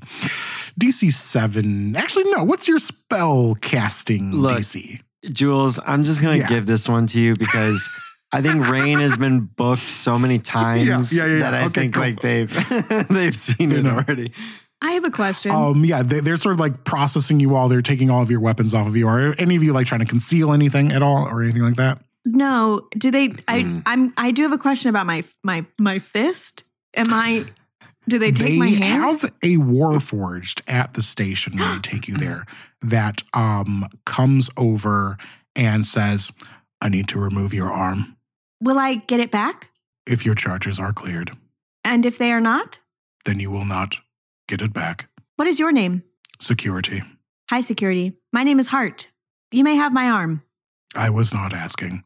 DC 0.80 1.12
seven. 1.12 1.96
Actually, 1.96 2.26
no. 2.32 2.44
What's 2.44 2.68
your 2.68 2.80
spell 2.80 3.56
casting 3.56 4.32
Look, 4.32 4.60
DC? 4.60 5.02
Jules, 5.32 5.80
I'm 5.86 6.04
just 6.04 6.22
gonna 6.22 6.38
Yeah. 6.38 6.48
give 6.48 6.68
this 6.68 6.88
one 6.88 7.08
to 7.08 7.20
you 7.20 7.36
because 7.36 7.90
I 8.34 8.42
think 8.42 8.68
Raine 8.68 9.00
has 9.00 9.16
been 9.18 9.42
booked 9.56 9.82
so 9.82 10.20
many 10.20 10.40
times 10.40 10.86
Yeah, 11.14 11.26
yeah, 11.26 11.34
yeah, 11.34 11.40
that 11.40 11.54
yeah. 11.54 11.60
I 11.60 11.66
Okay, 11.66 11.82
think 11.82 11.94
cool. 11.94 12.04
like 12.04 12.20
they've 12.22 13.08
they've 13.10 13.36
seen 13.36 13.70
They 13.70 13.78
it 13.78 13.84
know. 13.84 13.92
already. 13.98 14.32
I 14.82 14.92
have 14.92 15.06
a 15.06 15.12
question. 15.12 15.52
Um, 15.52 15.84
yeah, 15.86 16.04
they, 16.04 16.20
they're 16.20 16.36
sort 16.38 16.54
of 16.54 16.60
like 16.60 16.84
processing 16.84 17.40
you 17.40 17.56
all. 17.56 17.68
They're 17.68 17.82
taking 17.82 18.12
all 18.12 18.22
of 18.22 18.30
your 18.30 18.40
weapons 18.42 18.74
off 18.76 18.86
of 18.86 18.96
you. 18.96 19.08
Are 19.08 19.34
any 19.40 19.56
of 19.56 19.64
you 19.64 19.74
like 19.74 19.88
trying 19.88 20.02
to 20.02 20.06
conceal 20.06 20.52
anything 20.54 20.92
at 20.92 21.02
all 21.02 21.28
or 21.28 21.42
anything 21.42 21.64
like 21.64 21.76
that? 21.78 22.00
no, 22.26 22.82
do 22.98 23.10
they? 23.10 23.34
I 23.48 23.62
Hmm. 23.62 23.80
I'm 23.86 24.14
I 24.18 24.32
do 24.32 24.44
have 24.44 24.52
a 24.52 24.58
question 24.58 24.90
about 24.90 25.06
my 25.06 25.24
my 25.44 25.66
my 25.80 25.98
fist. 26.00 26.64
Am 26.96 27.14
I? 27.14 27.46
Do 28.10 28.20
they 28.20 28.32
take 28.32 28.58
my 28.60 28.68
hand? 28.68 29.04
have 29.04 29.24
a 29.44 29.56
warforged 29.58 30.62
at 30.68 30.94
the 30.94 31.02
station 31.02 31.58
when 31.58 31.76
they 31.76 31.80
take 31.80 32.08
you 32.08 32.18
there 32.18 32.44
that 32.82 33.24
um 33.34 33.84
comes 34.06 34.50
over 34.58 35.18
and 35.56 35.86
says, 35.86 36.32
"I 36.82 36.90
need 36.90 37.08
to 37.10 37.20
remove 37.20 37.54
your 37.54 37.72
arm 37.72 38.17
Will 38.62 38.80
I 38.80 38.96
get 38.96 39.20
it 39.20 39.32
back? 39.32 39.70
if 40.10 40.26
your 40.26 40.36
charges 40.36 40.80
are 40.80 40.94
cleared. 40.94 41.32
And 41.84 42.06
if 42.06 42.18
they 42.18 42.32
are 42.32 42.40
not, 42.40 42.80
Then 43.26 43.42
you 43.42 43.52
will 43.52 43.66
not 43.66 43.98
get 44.48 44.62
it 44.62 44.72
back." 44.74 45.10
what 45.36 45.48
is 45.48 45.60
your 45.60 45.72
name? 45.72 46.04
Security. 46.40 47.04
Hi, 47.50 47.62
security. 47.62 48.14
My 48.34 48.44
name 48.44 48.60
is 48.60 48.68
Hart. 48.68 49.08
You 49.52 49.64
may 49.64 49.76
have 49.76 49.94
my 49.94 50.10
arm. 50.10 50.42
I 50.96 51.10
was 51.10 51.34
not 51.34 51.54
asking. 51.54 52.04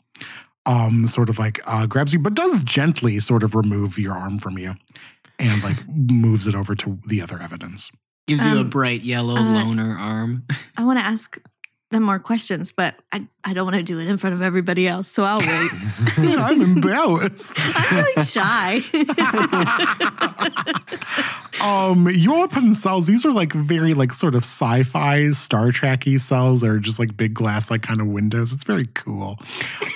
Um, 0.65 1.07
sort 1.07 1.29
of 1.29 1.39
like 1.39 1.59
uh, 1.65 1.85
grabs 1.87 2.11
you, 2.13 2.19
but 2.19 2.33
does 2.35 2.59
gently 2.61 3.19
sort 3.19 3.43
of 3.43 3.55
remove 3.55 3.97
your 3.97 4.13
arm 4.13 4.37
from 4.39 4.57
you, 4.57 4.75
and 5.39 5.63
like 5.63 5.77
moves 5.95 6.47
it 6.47 6.55
over 6.55 6.75
to 6.75 6.99
the 7.07 7.21
other 7.21 7.39
evidence. 7.41 7.91
Gives 8.27 8.45
you 8.45 8.57
a 8.57 8.61
Um, 8.61 8.69
bright 8.69 9.03
yellow 9.03 9.35
uh, 9.37 9.43
loner 9.43 9.95
arm. 9.97 10.45
I 10.77 10.83
want 10.85 10.99
to 10.99 11.05
ask, 11.05 11.37
them 11.91 12.03
more 12.03 12.19
questions, 12.19 12.71
but 12.71 12.95
I, 13.11 13.27
I 13.43 13.53
don't 13.53 13.65
want 13.65 13.77
to 13.77 13.83
do 13.83 13.99
it 13.99 14.07
in 14.07 14.17
front 14.17 14.33
of 14.33 14.41
everybody 14.41 14.87
else, 14.87 15.07
so 15.07 15.23
I'll 15.23 15.37
wait. 15.37 15.71
I'm 16.39 16.61
embarrassed. 16.61 17.53
I'm 17.57 17.97
really 17.97 18.25
shy. 18.25 18.81
Um, 21.61 22.07
all 22.27 22.73
cells. 22.73 23.05
These 23.05 23.23
are 23.23 23.31
like 23.31 23.53
very 23.53 23.93
like 23.93 24.13
sort 24.13 24.33
of 24.33 24.43
sci-fi 24.43 25.29
Star 25.29 25.67
Trekky 25.67 26.19
cells. 26.19 26.61
They're 26.61 26.79
just 26.79 26.97
like 26.97 27.15
big 27.15 27.35
glass 27.35 27.69
like 27.69 27.83
kind 27.83 28.01
of 28.01 28.07
windows. 28.07 28.51
It's 28.51 28.63
very 28.63 28.87
cool. 28.95 29.37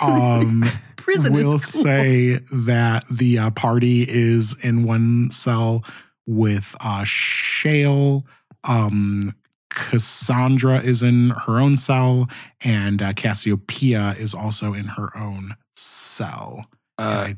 Um, 0.02 0.64
Prison 0.96 1.34
we'll 1.34 1.52
cool. 1.52 1.60
say 1.60 2.38
that 2.52 3.04
the 3.10 3.40
uh, 3.40 3.50
party 3.52 4.06
is 4.08 4.64
in 4.64 4.86
one 4.86 5.32
cell 5.32 5.84
with 6.28 6.76
uh, 6.82 7.04
Shale. 7.04 8.26
Um, 8.68 9.34
Cassandra 9.76 10.80
is 10.80 11.04
in 11.04 11.30
her 11.46 11.60
own 11.60 11.78
cell, 11.78 12.28
and 12.64 13.02
uh, 13.02 13.14
Cassiopeia 13.14 14.16
is 14.18 14.34
also 14.34 14.74
in 14.74 14.86
her 14.86 15.16
own 15.16 15.56
cell. 15.76 16.66
Uh, 16.98 17.28
I- 17.30 17.36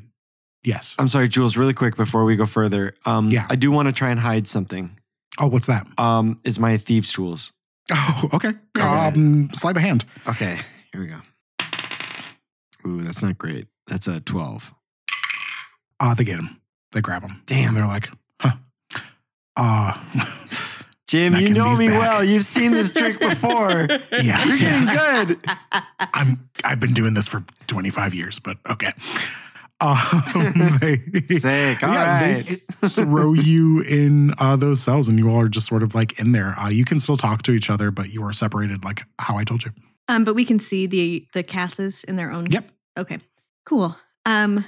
yes. 0.64 0.94
I'm 0.98 1.08
sorry, 1.08 1.28
Jules, 1.28 1.56
really 1.56 1.74
quick 1.74 1.96
before 1.96 2.24
we 2.24 2.36
go 2.36 2.46
further. 2.46 2.94
Um, 3.04 3.28
Yeah. 3.30 3.46
I 3.50 3.56
do 3.56 3.70
want 3.70 3.86
to 3.88 3.92
try 3.92 4.10
and 4.10 4.20
hide 4.20 4.46
something. 4.46 4.98
Oh, 5.40 5.48
what's 5.48 5.66
that? 5.66 5.86
Um, 5.98 6.40
it's 6.44 6.58
my 6.58 6.76
thieves' 6.78 7.12
tools. 7.12 7.52
Oh, 7.92 8.28
okay. 8.34 8.52
Um, 8.80 9.50
slide 9.52 9.76
a 9.76 9.80
hand. 9.80 10.04
Okay, 10.28 10.58
here 10.92 11.00
we 11.00 11.06
go. 11.08 11.20
Ooh, 12.86 13.02
that's 13.02 13.22
not 13.22 13.36
great. 13.38 13.66
That's 13.86 14.06
a 14.06 14.20
12. 14.20 14.72
Uh, 16.00 16.14
they 16.14 16.24
get 16.24 16.38
him. 16.38 16.60
They 16.92 17.00
grab 17.00 17.22
him. 17.22 17.42
Damn. 17.46 17.68
And 17.68 17.76
they're 17.76 17.86
like, 17.86 18.08
huh. 18.40 18.52
Uh, 19.56 19.92
Jim, 21.08 21.32
Back 21.32 21.42
you 21.42 21.50
know 21.54 21.74
me 21.74 21.88
back. 21.88 21.98
well. 22.00 22.24
You've 22.24 22.44
seen 22.44 22.72
this 22.72 22.92
trick 22.92 23.18
before. 23.20 23.86
yeah, 24.12 24.44
You're 24.44 24.58
getting 24.58 24.86
yeah. 24.88 25.24
good. 25.24 25.40
I'm, 26.12 26.48
I've 26.62 26.80
been 26.80 26.92
doing 26.92 27.14
this 27.14 27.26
for 27.26 27.42
25 27.66 28.14
years, 28.14 28.38
but 28.38 28.58
okay. 28.70 28.92
Um, 29.80 29.96
they, 30.80 30.96
Sick. 30.98 31.82
All 31.82 31.92
yeah, 31.94 32.20
right. 32.34 32.62
they 32.80 32.88
throw 32.88 33.32
you 33.32 33.80
in 33.80 34.34
uh, 34.38 34.56
those 34.56 34.82
cells, 34.82 35.08
and 35.08 35.18
you 35.18 35.30
all 35.30 35.40
are 35.40 35.48
just 35.48 35.66
sort 35.68 35.82
of 35.82 35.94
like 35.94 36.18
in 36.20 36.32
there. 36.32 36.54
Uh, 36.58 36.68
you 36.68 36.84
can 36.84 37.00
still 37.00 37.16
talk 37.16 37.42
to 37.44 37.52
each 37.52 37.70
other, 37.70 37.90
but 37.90 38.08
you 38.10 38.22
are 38.24 38.32
separated, 38.32 38.84
like 38.84 39.02
how 39.20 39.38
I 39.38 39.44
told 39.44 39.64
you. 39.64 39.70
um, 40.08 40.24
but 40.24 40.34
we 40.34 40.44
can 40.44 40.58
see 40.58 40.86
the 40.86 41.26
the 41.32 41.42
Casses 41.44 42.02
in 42.04 42.16
their 42.16 42.30
own. 42.32 42.46
Yep. 42.46 42.68
Okay. 42.98 43.18
Cool. 43.64 43.96
Um, 44.26 44.64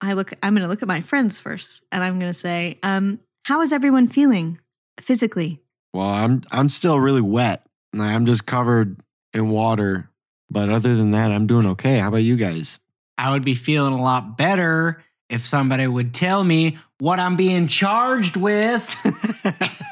I 0.00 0.14
look. 0.14 0.32
I'm 0.42 0.54
going 0.54 0.62
to 0.62 0.68
look 0.68 0.82
at 0.82 0.88
my 0.88 1.00
friends 1.02 1.38
first, 1.38 1.84
and 1.92 2.02
I'm 2.02 2.18
going 2.18 2.30
to 2.32 2.38
say, 2.38 2.78
um, 2.82 3.20
how 3.44 3.60
is 3.60 3.72
everyone 3.74 4.08
feeling 4.08 4.58
physically? 5.00 5.60
Well, 5.96 6.08
I'm 6.10 6.42
I'm 6.50 6.68
still 6.68 7.00
really 7.00 7.22
wet. 7.22 7.66
I'm 7.98 8.26
just 8.26 8.44
covered 8.44 9.00
in 9.32 9.48
water. 9.48 10.10
But 10.50 10.68
other 10.68 10.94
than 10.94 11.12
that, 11.12 11.30
I'm 11.32 11.46
doing 11.46 11.66
okay. 11.68 11.98
How 11.98 12.08
about 12.08 12.18
you 12.18 12.36
guys? 12.36 12.78
I 13.16 13.30
would 13.32 13.44
be 13.44 13.54
feeling 13.54 13.94
a 13.94 14.02
lot 14.02 14.36
better 14.36 15.02
if 15.30 15.46
somebody 15.46 15.86
would 15.86 16.12
tell 16.12 16.44
me 16.44 16.76
what 16.98 17.18
I'm 17.18 17.34
being 17.36 17.66
charged 17.66 18.36
with. 18.36 18.84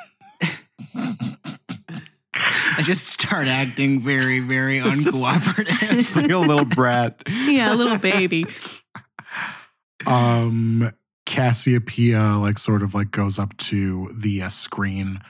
I 2.35 2.83
just 2.83 3.07
start 3.07 3.47
acting 3.47 4.01
very, 4.03 4.41
very 4.41 4.79
It's 4.79 5.05
just- 5.05 5.17
uncooperative. 5.17 5.93
It's 5.99 6.15
like 6.17 6.31
a 6.31 6.37
little 6.39 6.65
brat. 6.67 7.23
Yeah, 7.29 7.73
a 7.73 7.77
little 7.77 7.99
baby. 7.99 8.45
um 10.07 10.91
Cassiopeia 11.27 12.37
like 12.37 12.59
sort 12.59 12.83
of 12.83 12.95
like 12.95 13.11
goes 13.11 13.39
up 13.39 13.57
to 13.57 14.11
the 14.21 14.43
uh, 14.43 14.49
screen 14.51 15.21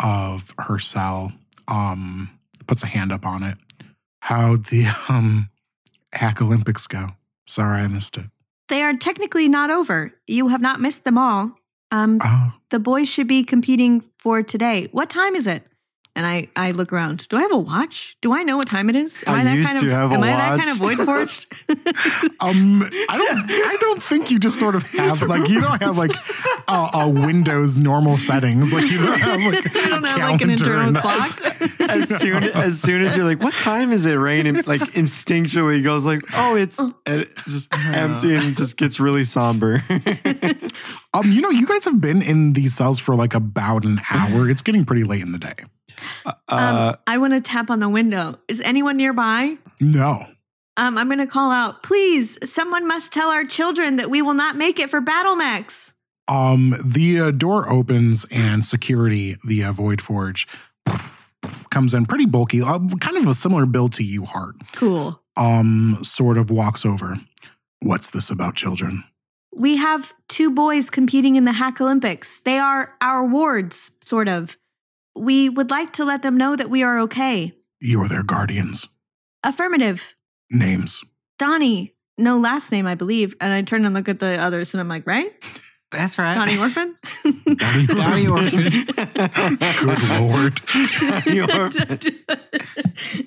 of 0.00 0.54
her 0.58 0.78
cell 0.78 1.32
um 1.68 2.30
puts 2.66 2.82
a 2.82 2.86
hand 2.86 3.12
up 3.12 3.26
on 3.26 3.42
it 3.42 3.56
how'd 4.20 4.64
the 4.66 4.86
um 5.08 5.50
hack 6.12 6.40
olympics 6.42 6.86
go 6.86 7.08
sorry 7.46 7.80
i 7.82 7.88
missed 7.88 8.16
it 8.16 8.26
They 8.68 8.80
are 8.82 8.94
technically 8.96 9.48
not 9.48 9.70
over. 9.70 10.14
You 10.26 10.48
have 10.48 10.62
not 10.62 10.80
missed 10.80 11.04
them 11.04 11.18
all. 11.18 11.52
Um, 11.90 12.18
oh 12.22 12.54
the 12.70 12.78
boys 12.78 13.06
should 13.08 13.26
be 13.28 13.44
competing 13.44 14.00
for 14.18 14.42
today. 14.42 14.88
What 14.92 15.10
time 15.10 15.36
is 15.36 15.46
it? 15.46 15.66
And 16.14 16.26
I, 16.26 16.46
I 16.56 16.72
look 16.72 16.92
around. 16.92 17.26
Do 17.28 17.38
I 17.38 17.40
have 17.40 17.52
a 17.52 17.58
watch? 17.58 18.18
Do 18.20 18.34
I 18.34 18.42
know 18.42 18.58
what 18.58 18.68
time 18.68 18.90
it 18.90 18.96
is? 18.96 19.24
Am 19.26 19.34
I 19.34 19.40
I, 19.40 19.44
that 19.44 19.54
used 19.56 19.68
kind 19.68 19.80
to 19.80 19.86
of 19.86 19.92
have 19.92 20.10
a 20.10 20.14
am 20.14 20.22
I 20.22 20.26
that 20.26 20.58
kind 20.58 20.70
of 20.70 20.76
void 20.76 20.98
forged? 20.98 21.46
um 22.40 22.82
i 23.08 23.16
don't 23.16 23.50
i 23.50 23.76
don't 23.80 24.02
think 24.02 24.30
you 24.30 24.38
just 24.38 24.58
sort 24.58 24.74
of 24.74 24.82
have 24.92 25.22
like 25.22 25.48
you 25.48 25.60
don't 25.60 25.80
have 25.80 25.96
like 25.96 26.10
a, 26.68 26.72
uh 26.72 27.08
windows 27.08 27.78
normal 27.78 28.18
settings 28.18 28.72
like 28.72 28.90
you 28.90 28.98
don't 28.98 29.18
have 29.18 29.40
like 29.40 29.76
I 29.76 29.88
don't 29.88 30.04
a 30.04 30.08
have 30.08 30.18
like 30.18 30.40
an 30.42 30.48
calendar 30.48 30.52
internal 30.52 30.88
and- 30.88 30.96
clock. 30.96 31.30
As 31.90 32.08
soon 32.20 32.44
as 32.44 32.80
soon 32.80 33.02
as 33.02 33.16
you're 33.16 33.24
like, 33.24 33.40
what 33.40 33.54
time 33.54 33.92
is 33.92 34.06
it, 34.06 34.14
Raine? 34.14 34.46
And 34.46 34.66
like 34.66 34.80
instinctually 34.92 35.82
goes 35.82 36.04
like, 36.04 36.22
oh, 36.34 36.56
it's 36.56 36.80
it's 37.06 37.44
just 37.44 37.68
empty 37.74 38.34
and 38.34 38.56
just 38.56 38.76
gets 38.76 39.00
really 39.00 39.24
somber. 39.24 39.82
um 41.14 41.30
you 41.32 41.40
know 41.40 41.50
you 41.50 41.66
guys 41.66 41.84
have 41.84 42.00
been 42.00 42.22
in 42.22 42.52
these 42.52 42.74
cells 42.76 42.98
for 42.98 43.14
like 43.14 43.34
about 43.34 43.84
an 43.84 43.98
hour 44.10 44.48
it's 44.48 44.62
getting 44.62 44.84
pretty 44.84 45.04
late 45.04 45.22
in 45.22 45.32
the 45.32 45.38
day 45.38 45.54
uh, 46.26 46.32
um, 46.48 46.96
I 47.06 47.18
want 47.18 47.32
to 47.32 47.40
tap 47.40 47.70
on 47.70 47.80
the 47.80 47.88
window. 47.88 48.38
Is 48.48 48.60
anyone 48.60 48.96
nearby? 48.96 49.56
no 49.80 50.24
Um, 50.76 50.96
I'm 50.96 51.08
going 51.08 51.18
to 51.18 51.26
call 51.26 51.50
out, 51.50 51.82
please, 51.82 52.38
someone 52.50 52.86
must 52.86 53.12
tell 53.12 53.30
our 53.30 53.44
children 53.44 53.96
that 53.96 54.10
we 54.10 54.22
will 54.22 54.34
not 54.34 54.56
make 54.56 54.78
it 54.78 54.88
for 54.88 55.00
Battle 55.00 55.36
Mechs. 55.36 55.94
Um, 56.28 56.74
the 56.84 57.20
uh, 57.20 57.30
door 57.30 57.70
opens 57.70 58.24
and 58.30 58.64
security, 58.64 59.36
the 59.46 59.64
uh, 59.64 59.72
Void 59.72 60.00
Forge, 60.00 60.46
comes 61.70 61.94
in 61.94 62.06
pretty 62.06 62.26
bulky, 62.26 62.62
uh, 62.62 62.78
kind 63.00 63.16
of 63.16 63.26
a 63.26 63.34
similar 63.34 63.66
build 63.66 63.92
to 63.94 64.04
you, 64.04 64.24
Hart. 64.24 64.56
Cool. 64.74 65.20
Um, 65.36 65.98
sort 66.02 66.38
of 66.38 66.50
walks 66.50 66.86
over. 66.86 67.16
What's 67.80 68.10
this 68.10 68.30
about 68.30 68.54
children? 68.54 69.04
We 69.54 69.76
have 69.76 70.14
two 70.28 70.50
boys 70.50 70.88
competing 70.88 71.36
in 71.36 71.44
the 71.44 71.52
Hack 71.52 71.80
Olympics. 71.80 72.40
They 72.40 72.58
are 72.58 72.94
our 73.00 73.24
wards, 73.24 73.90
sort 74.02 74.28
of. 74.28 74.56
We 75.14 75.48
would 75.48 75.70
like 75.70 75.92
to 75.94 76.04
let 76.04 76.22
them 76.22 76.36
know 76.36 76.56
that 76.56 76.70
we 76.70 76.82
are 76.82 77.00
okay. 77.00 77.52
You're 77.80 78.08
their 78.08 78.22
guardians. 78.22 78.88
Affirmative. 79.44 80.14
Names. 80.50 81.02
Donnie, 81.38 81.94
no 82.16 82.38
last 82.38 82.70
name, 82.72 82.86
I 82.86 82.94
believe. 82.94 83.34
And 83.40 83.52
I 83.52 83.62
turn 83.62 83.84
and 83.84 83.94
look 83.94 84.08
at 84.08 84.20
the 84.20 84.38
others 84.38 84.74
and 84.74 84.80
I'm 84.80 84.88
like, 84.88 85.06
right? 85.06 85.32
That's 85.90 86.18
right. 86.18 86.34
Donnie 86.34 86.56
Orphan? 86.56 86.96
Donnie 87.56 88.26
Orphan. 88.26 88.86
Good 88.86 90.02
lord. 90.08 90.58
Donnie 91.00 91.40
Orphan. 91.40 91.98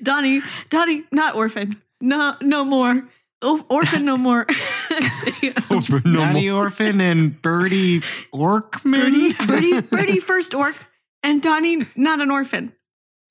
Donnie, 0.02 0.42
Donnie, 0.70 1.04
not 1.12 1.36
Orphan. 1.36 1.82
No, 2.02 2.36
no 2.42 2.66
more. 2.66 3.08
Oh, 3.42 3.64
orphan, 3.70 4.06
no 4.06 4.18
more. 4.18 4.48
Over 5.70 6.02
no 6.06 6.20
Donnie 6.20 6.50
more. 6.50 6.64
Orphan 6.64 7.00
and 7.00 7.40
Birdie 7.42 8.00
Birdie, 8.00 8.06
Orkman. 8.34 9.48
Birdie, 9.48 9.82
Birdie 9.82 10.20
first 10.20 10.56
orc, 10.56 10.76
and 11.26 11.42
Donnie, 11.42 11.86
not 11.96 12.22
an 12.22 12.32
orphan. 12.32 12.72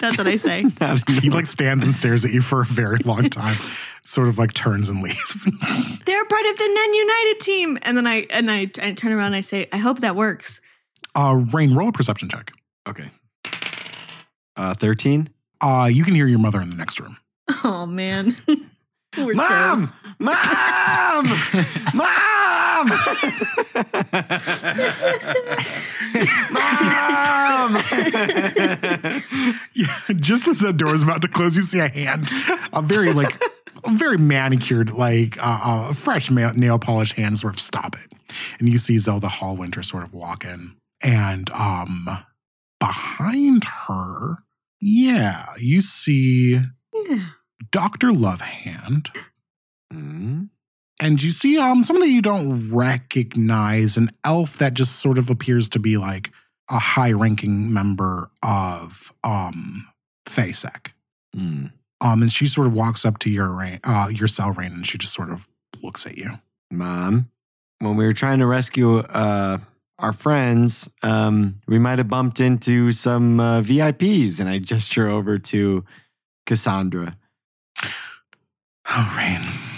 That's 0.00 0.18
what 0.18 0.26
I 0.26 0.36
say. 0.36 0.64
he 1.22 1.30
like 1.30 1.46
stands 1.46 1.84
and 1.84 1.94
stares 1.94 2.24
at 2.24 2.32
you 2.32 2.40
for 2.40 2.60
a 2.60 2.64
very 2.64 2.98
long 2.98 3.30
time, 3.30 3.56
sort 4.02 4.26
of 4.28 4.38
like 4.38 4.52
turns 4.52 4.88
and 4.88 5.02
leaves. 5.02 5.44
They're 6.04 6.24
part 6.24 6.46
of 6.46 6.56
the 6.58 6.68
Nen 6.74 6.94
United 6.94 7.40
team. 7.40 7.78
And 7.82 7.96
then 7.96 8.06
I 8.06 8.26
and 8.30 8.50
I, 8.50 8.70
I 8.82 8.92
turn 8.92 9.12
around 9.12 9.26
and 9.28 9.36
I 9.36 9.40
say, 9.40 9.68
I 9.72 9.76
hope 9.78 10.00
that 10.00 10.16
works. 10.16 10.60
uh, 11.14 11.42
Raine, 11.52 11.74
roll 11.74 11.88
a 11.88 11.92
perception 11.92 12.28
check. 12.28 12.52
Okay. 12.88 13.08
Uh, 14.56 14.74
13? 14.74 15.28
Uh, 15.60 15.88
you 15.90 16.04
can 16.04 16.14
hear 16.14 16.26
your 16.26 16.38
mother 16.40 16.60
in 16.60 16.70
the 16.70 16.76
next 16.76 17.00
room. 17.00 17.16
Oh 17.62 17.86
man. 17.86 18.36
We're 19.16 19.34
Mom! 19.34 19.88
Mom! 20.18 21.24
Mom! 22.84 22.98
Mom! 27.74 27.82
Yeah, 29.76 29.96
just 30.16 30.46
as 30.46 30.60
the 30.60 30.72
door 30.72 30.94
is 30.94 31.02
about 31.02 31.20
to 31.22 31.28
close, 31.28 31.56
you 31.56 31.62
see 31.62 31.80
a 31.80 31.88
hand, 31.88 32.28
a 32.72 32.80
very 32.80 33.12
like, 33.12 33.34
a 33.84 33.90
very 33.90 34.16
manicured, 34.18 34.92
like 34.92 35.36
uh, 35.44 35.58
uh, 35.64 35.92
fresh 35.92 36.30
ma- 36.30 36.52
nail 36.54 36.78
polish 36.78 37.12
hand, 37.12 37.38
sort 37.40 37.54
of 37.54 37.60
stop 37.60 37.96
it, 37.96 38.12
and 38.60 38.68
you 38.68 38.78
see 38.78 38.98
Zelda 38.98 39.26
Hallwinter 39.26 39.84
sort 39.84 40.04
of 40.04 40.14
walk 40.14 40.44
in, 40.44 40.76
and 41.02 41.50
um, 41.50 42.08
behind 42.78 43.64
her, 43.88 44.38
yeah, 44.80 45.46
you 45.58 45.80
see 45.80 46.60
Yeah. 47.08 47.26
Doctor 47.72 48.08
Lovehand, 48.10 49.08
Hmm? 49.92 50.44
And 51.02 51.22
you 51.22 51.30
see 51.30 51.58
um 51.58 51.84
someone 51.84 52.06
that 52.06 52.12
you 52.12 52.22
don't 52.22 52.70
recognize, 52.70 53.96
an 53.96 54.10
elf 54.24 54.58
that 54.58 54.74
just 54.74 54.96
sort 54.96 55.18
of 55.18 55.30
appears 55.30 55.68
to 55.70 55.78
be 55.78 55.96
like 55.96 56.30
a 56.70 56.78
high-ranking 56.78 57.72
member 57.72 58.30
of 58.42 59.12
um 59.22 59.88
FASEC. 60.26 60.92
Hmm. 61.34 61.66
Um, 62.00 62.22
and 62.22 62.32
she 62.32 62.46
sort 62.46 62.66
of 62.66 62.74
walks 62.74 63.04
up 63.04 63.18
to 63.20 63.30
your 63.30 63.60
uh, 63.82 64.08
your 64.08 64.28
cell 64.28 64.52
Raine, 64.52 64.72
and 64.72 64.86
she 64.86 64.98
just 64.98 65.14
sort 65.14 65.30
of 65.30 65.48
looks 65.82 66.06
at 66.06 66.18
you. 66.18 66.32
Mom, 66.70 67.30
when 67.78 67.96
we 67.96 68.04
were 68.04 68.12
trying 68.12 68.40
to 68.40 68.46
rescue 68.46 68.98
uh, 68.98 69.58
our 69.98 70.12
friends, 70.12 70.88
um, 71.02 71.56
we 71.66 71.78
might 71.78 71.98
have 71.98 72.08
bumped 72.08 72.40
into 72.40 72.92
some 72.92 73.40
uh, 73.40 73.62
VIPs, 73.62 74.38
and 74.38 74.48
I 74.48 74.58
gesture 74.58 75.08
over 75.08 75.38
to 75.38 75.84
Cassandra. 76.46 77.16
Oh, 78.86 79.14
Raine. 79.16 79.73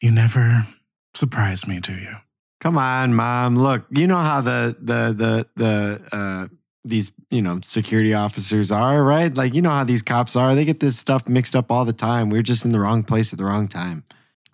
You 0.00 0.10
never 0.12 0.66
surprise 1.14 1.66
me, 1.66 1.80
do 1.80 1.92
you? 1.92 2.14
Come 2.60 2.78
on, 2.78 3.14
mom. 3.14 3.56
Look, 3.56 3.86
you 3.90 4.06
know 4.06 4.16
how 4.16 4.40
the 4.40 4.76
the 4.80 5.14
the 5.16 5.48
the 5.56 6.16
uh 6.16 6.48
these, 6.84 7.12
you 7.30 7.42
know, 7.42 7.60
security 7.62 8.14
officers 8.14 8.72
are, 8.72 9.02
right? 9.02 9.32
Like 9.34 9.54
you 9.54 9.62
know 9.62 9.70
how 9.70 9.84
these 9.84 10.02
cops 10.02 10.36
are. 10.36 10.54
They 10.54 10.64
get 10.64 10.80
this 10.80 10.98
stuff 10.98 11.28
mixed 11.28 11.54
up 11.54 11.70
all 11.70 11.84
the 11.84 11.92
time. 11.92 12.30
We're 12.30 12.42
just 12.42 12.64
in 12.64 12.72
the 12.72 12.80
wrong 12.80 13.02
place 13.02 13.32
at 13.32 13.38
the 13.38 13.44
wrong 13.44 13.68
time. 13.68 14.04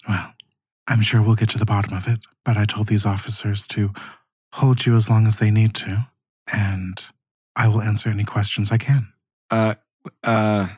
Well, 0.09 0.35
I'm 0.89 1.01
sure 1.03 1.23
we'll 1.23 1.37
get 1.37 1.49
to 1.51 1.59
the 1.59 1.65
bottom 1.65 1.97
of 1.97 2.07
it, 2.09 2.21
but 2.45 2.57
I 2.57 2.65
told 2.65 2.89
these 2.89 3.07
officers 3.07 3.67
to 3.69 3.93
hold 4.55 4.85
you 4.85 4.95
as 4.97 5.09
long 5.09 5.27
as 5.27 5.39
they 5.39 5.51
need 5.51 5.75
to, 5.75 6.09
and 6.53 7.01
I 7.57 7.69
will 7.69 7.81
answer 7.81 8.09
any 8.11 8.25
questions 8.25 8.71
I 8.71 8.79
can. 8.79 9.13
Uh 9.51 9.75
uh 10.23 10.69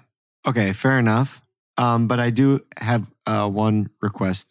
okay, 0.46 0.72
fair 0.72 0.98
enough. 0.98 1.42
Um 1.76 2.06
but 2.06 2.20
I 2.20 2.30
do 2.30 2.64
have 2.76 3.06
uh 3.26 3.48
one 3.48 3.90
request 4.00 4.46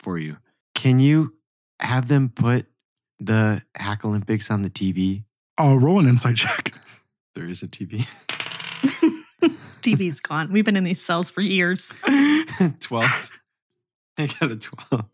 for 0.00 0.18
you. 0.18 0.38
Can 0.74 0.98
you 0.98 1.34
have 1.80 2.08
them 2.08 2.28
put 2.28 2.66
the 3.18 3.62
Hack 3.74 4.04
Olympics 4.04 4.50
on 4.50 4.62
the 4.62 4.70
TV? 4.70 5.24
I'll 5.58 5.78
roll 5.78 5.98
an 5.98 6.08
insight 6.08 6.36
check. 6.36 6.72
There 7.34 7.48
is 7.48 7.62
a 7.62 7.68
TV. 7.68 8.06
TV's 9.82 10.20
gone. 10.20 10.52
We've 10.52 10.64
been 10.64 10.76
in 10.76 10.84
these 10.84 11.02
cells 11.02 11.30
for 11.30 11.40
years. 11.40 11.94
12. 12.80 13.30
I 14.18 14.26
got 14.26 14.50
a 14.50 14.56
12. 14.56 15.04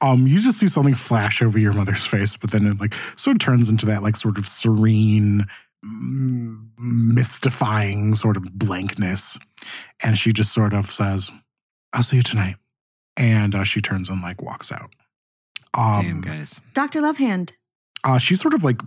Um, 0.00 0.26
you 0.26 0.38
just 0.38 0.60
see 0.60 0.68
something 0.68 0.94
flash 0.94 1.42
over 1.42 1.58
your 1.58 1.72
mother's 1.72 2.06
face, 2.06 2.36
but 2.36 2.50
then 2.52 2.66
it 2.66 2.80
like 2.80 2.94
sort 3.16 3.36
of 3.36 3.40
turns 3.40 3.68
into 3.68 3.86
that 3.86 4.02
like 4.02 4.16
sort 4.16 4.38
of 4.38 4.46
serene, 4.46 5.46
mm, 5.84 6.68
mystifying 6.78 8.14
sort 8.14 8.36
of 8.36 8.52
blankness, 8.56 9.38
and 10.02 10.16
she 10.16 10.32
just 10.32 10.52
sort 10.52 10.72
of 10.72 10.90
says, 10.90 11.30
"I'll 11.92 12.02
see 12.02 12.16
you 12.16 12.22
tonight," 12.22 12.56
and 13.20 13.54
uh, 13.54 13.64
she 13.64 13.80
turns 13.80 14.08
and 14.08 14.22
like 14.22 14.42
walks 14.42 14.72
out. 14.72 14.90
Um, 15.78 16.02
Damn, 16.04 16.20
guys. 16.22 16.60
Dr. 16.72 17.00
Lovehand. 17.00 17.52
Uh, 18.02 18.18
she 18.18 18.34
sort 18.34 18.54
of 18.54 18.64
like 18.64 18.80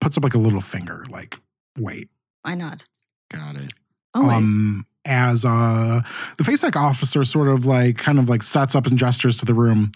puts 0.00 0.16
up 0.16 0.22
like 0.22 0.34
a 0.34 0.38
little 0.38 0.60
finger, 0.60 1.04
like 1.10 1.36
wait. 1.78 2.08
Why 2.42 2.54
not? 2.54 2.84
Got 3.32 3.56
it. 3.56 3.72
Oh, 4.14 4.28
wait. 4.28 4.34
um, 4.34 4.86
as 5.06 5.44
uh, 5.44 6.02
the 6.36 6.44
FaceTech 6.44 6.76
officer 6.76 7.24
sort 7.24 7.48
of 7.48 7.64
like 7.64 7.96
kind 7.96 8.18
of 8.18 8.28
like 8.28 8.42
sets 8.42 8.74
up 8.74 8.86
and 8.86 8.98
gestures 8.98 9.38
to 9.38 9.46
the 9.46 9.54
room. 9.54 9.92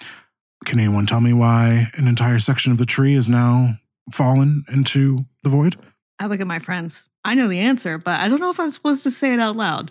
Can 0.65 0.81
anyone 0.81 1.05
tell 1.05 1.21
me 1.21 1.35
why 1.35 1.89
an 1.99 2.09
entire 2.09 2.39
section 2.39 2.73
of 2.73 2.79
the 2.79 2.87
tree 2.87 3.15
is 3.15 3.29
now 3.29 3.75
fallen 4.11 4.65
into 4.73 5.27
the 5.43 5.51
void? 5.51 5.77
I 6.19 6.27
look 6.27 6.41
at 6.41 6.47
my 6.47 6.59
friends. 6.59 7.05
I 7.23 7.35
know 7.35 7.49
the 7.49 7.59
answer, 7.59 7.99
but 7.99 8.19
I 8.21 8.29
don't 8.29 8.41
know 8.41 8.51
if 8.51 8.59
I'm 8.59 8.71
supposed 8.71 9.03
to 9.03 9.11
say 9.11 9.35
it 9.35 9.41
out 9.41 9.57
loud. 9.57 9.91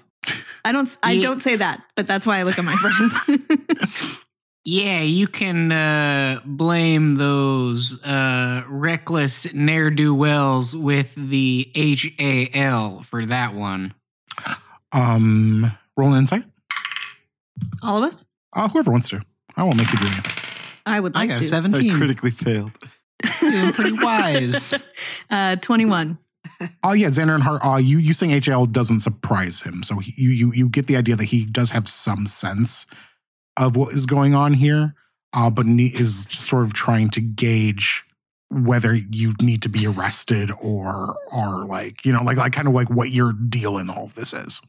I 0.65 0.71
don't. 0.71 0.97
I 1.03 1.11
Yeah. 1.13 1.23
don't 1.23 1.41
say 1.41 1.55
that, 1.57 1.83
but 1.95 2.07
that's 2.07 2.25
why 2.25 2.39
I 2.39 2.43
look 2.43 2.57
at 2.59 2.65
my 2.65 2.75
friends. 2.75 4.19
Yeah, 4.65 5.01
you 5.01 5.27
can 5.27 5.73
uh, 5.73 6.39
blame 6.45 7.15
those 7.15 8.01
uh, 8.05 8.63
reckless 8.69 9.53
ne'er 9.53 9.89
do 9.89 10.15
wells 10.15 10.73
with 10.73 11.13
the 11.17 11.69
H 11.75 12.09
A 12.17 12.49
L 12.53 13.01
for 13.01 13.25
that 13.25 13.53
one. 13.53 13.93
Um, 14.93 15.69
roll 15.97 16.13
an 16.13 16.19
insight. 16.19 16.45
All 17.81 17.97
of 17.97 18.05
us. 18.05 18.23
Uh, 18.55 18.69
whoever 18.69 18.89
wants 18.89 19.09
to. 19.09 19.21
I 19.57 19.63
won't 19.63 19.75
make 19.75 19.91
you 19.91 19.99
do 19.99 20.05
anything. 20.05 20.31
I 20.85 20.99
would 21.01 21.13
I 21.17 21.19
like 21.19 21.29
got 21.31 21.35
a 21.41 21.41
to. 21.41 21.45
I 21.45 21.49
17. 21.61 21.97
critically 21.97 22.31
failed. 22.31 22.71
Doing 23.41 23.73
pretty 23.73 23.91
wise. 24.01 24.73
Uh, 25.29 25.55
Twenty-one. 25.57 26.17
Oh 26.83 26.93
yeah, 26.93 27.07
Xandar 27.07 27.35
and 27.35 27.43
Hart. 27.43 27.65
Uh, 27.65 27.77
you 27.77 27.97
you 27.97 28.13
saying 28.13 28.31
HL 28.33 28.71
doesn't 28.71 28.99
surprise 28.99 29.61
him, 29.61 29.83
so 29.83 29.99
he, 29.99 30.13
you 30.17 30.29
you 30.29 30.53
you 30.53 30.69
get 30.69 30.87
the 30.87 30.97
idea 30.97 31.15
that 31.15 31.25
he 31.25 31.45
does 31.45 31.71
have 31.71 31.87
some 31.87 32.25
sense 32.25 32.85
of 33.57 33.75
what 33.75 33.93
is 33.93 34.05
going 34.05 34.35
on 34.35 34.53
here, 34.53 34.93
uh, 35.33 35.49
but 35.49 35.65
is 35.67 36.25
sort 36.29 36.65
of 36.65 36.73
trying 36.73 37.09
to 37.11 37.21
gauge 37.21 38.05
whether 38.49 38.93
you 38.93 39.33
need 39.41 39.61
to 39.63 39.69
be 39.69 39.87
arrested 39.87 40.51
or 40.61 41.17
or 41.31 41.65
like 41.65 42.05
you 42.05 42.11
know 42.11 42.23
like 42.23 42.37
like 42.37 42.53
kind 42.53 42.67
of 42.67 42.73
like 42.73 42.89
what 42.89 43.09
your 43.09 43.33
deal 43.33 43.77
in 43.77 43.89
all 43.89 44.05
of 44.05 44.15
this 44.15 44.33
is. 44.33 44.61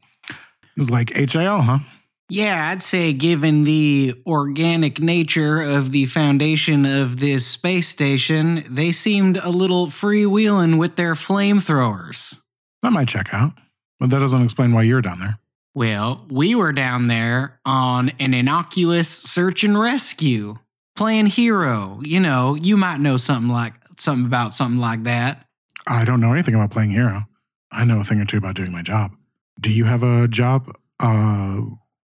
It's 0.77 0.89
like 0.89 1.11
HAL, 1.13 1.61
huh? 1.61 1.79
Yeah, 2.27 2.69
I'd 2.71 2.81
say 2.81 3.13
given 3.13 3.65
the 3.65 4.15
organic 4.25 4.99
nature 4.99 5.61
of 5.61 5.91
the 5.91 6.05
foundation 6.05 6.85
of 6.85 7.19
this 7.19 7.45
space 7.45 7.87
station, 7.87 8.65
they 8.67 8.91
seemed 8.91 9.37
a 9.37 9.49
little 9.49 9.87
freewheeling 9.87 10.79
with 10.79 10.95
their 10.95 11.13
flamethrowers. 11.13 12.39
That 12.81 12.93
might 12.93 13.07
check 13.07 13.27
out, 13.31 13.53
but 13.99 14.09
that 14.09 14.19
doesn't 14.19 14.41
explain 14.41 14.73
why 14.73 14.83
you're 14.83 15.03
down 15.03 15.19
there. 15.19 15.37
Well, 15.75 16.25
we 16.29 16.55
were 16.55 16.73
down 16.73 17.07
there 17.07 17.59
on 17.63 18.09
an 18.19 18.33
innocuous 18.33 19.09
search 19.09 19.63
and 19.63 19.77
rescue, 19.77 20.55
playing 20.95 21.27
hero. 21.27 21.99
You 22.01 22.21
know, 22.21 22.55
you 22.55 22.75
might 22.75 23.01
know 23.01 23.17
something 23.17 23.51
like 23.51 23.73
something 23.99 24.25
about 24.25 24.53
something 24.53 24.79
like 24.79 25.03
that. 25.03 25.45
I 25.87 26.05
don't 26.05 26.21
know 26.21 26.31
anything 26.31 26.55
about 26.55 26.71
playing 26.71 26.91
hero. 26.91 27.21
I 27.71 27.83
know 27.85 27.99
a 27.99 28.03
thing 28.03 28.19
or 28.19 28.25
two 28.25 28.37
about 28.37 28.55
doing 28.55 28.71
my 28.71 28.81
job. 28.81 29.11
Do 29.59 29.71
you 29.71 29.85
have 29.85 30.01
a 30.01 30.27
job? 30.27 30.73
Uh, 30.99 31.61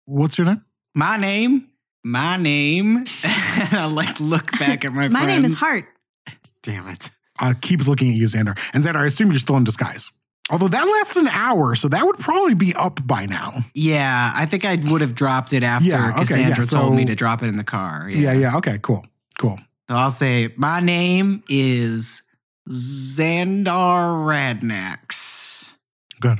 what's 0.06 0.38
your 0.38 0.46
name? 0.46 0.64
My 0.96 1.18
name, 1.18 1.70
my 2.04 2.38
name. 2.38 2.98
and 3.24 3.74
I 3.74 3.86
like 3.86 4.20
look 4.20 4.52
back 4.60 4.86
at 4.86 4.94
my 4.94 5.08
My 5.08 5.26
name 5.26 5.46
is. 5.46 5.60
Hart. 5.60 5.86
Damn 6.64 6.88
it. 6.88 7.10
I 7.40 7.54
keeps 7.54 7.88
looking 7.88 8.10
at 8.12 8.16
you, 8.16 8.26
Xandar. 8.26 8.58
And 8.74 8.84
Xandar, 8.84 8.98
I 8.98 9.06
assume 9.06 9.32
you're 9.32 9.40
still 9.40 9.58
in 9.58 9.64
disguise. 9.64 10.10
Although 10.52 10.68
that 10.68 10.84
lasts 10.84 11.16
an 11.16 11.30
hour, 11.30 11.74
so 11.74 11.88
that 11.88 12.06
would 12.06 12.20
probably 12.20 12.54
be 12.54 12.76
up 12.76 13.06
by 13.08 13.26
now. 13.26 13.52
Yeah, 13.74 14.32
I 14.36 14.46
think 14.46 14.66
I 14.66 14.76
would 14.76 15.02
have 15.02 15.16
dropped 15.16 15.54
it 15.54 15.64
after 15.64 15.90
Yeah, 15.90 16.12
okay, 16.12 16.20
Cassandra 16.20 16.64
yeah, 16.64 16.70
told 16.70 16.96
me 16.96 17.06
to 17.06 17.16
drop 17.16 17.42
it 17.42 17.48
in 17.48 17.58
the 17.58 17.64
car. 17.64 18.10
Yeah, 18.10 18.34
yeah. 18.34 18.58
Okay, 18.58 18.78
cool. 18.82 19.06
Cool. 19.40 19.58
So 19.90 19.96
I'll 19.96 20.12
say 20.12 20.54
my 20.58 20.80
name 20.80 21.44
is 21.50 22.24
Xandar 22.70 24.26
Radnax. 24.26 25.76
Good. 26.20 26.40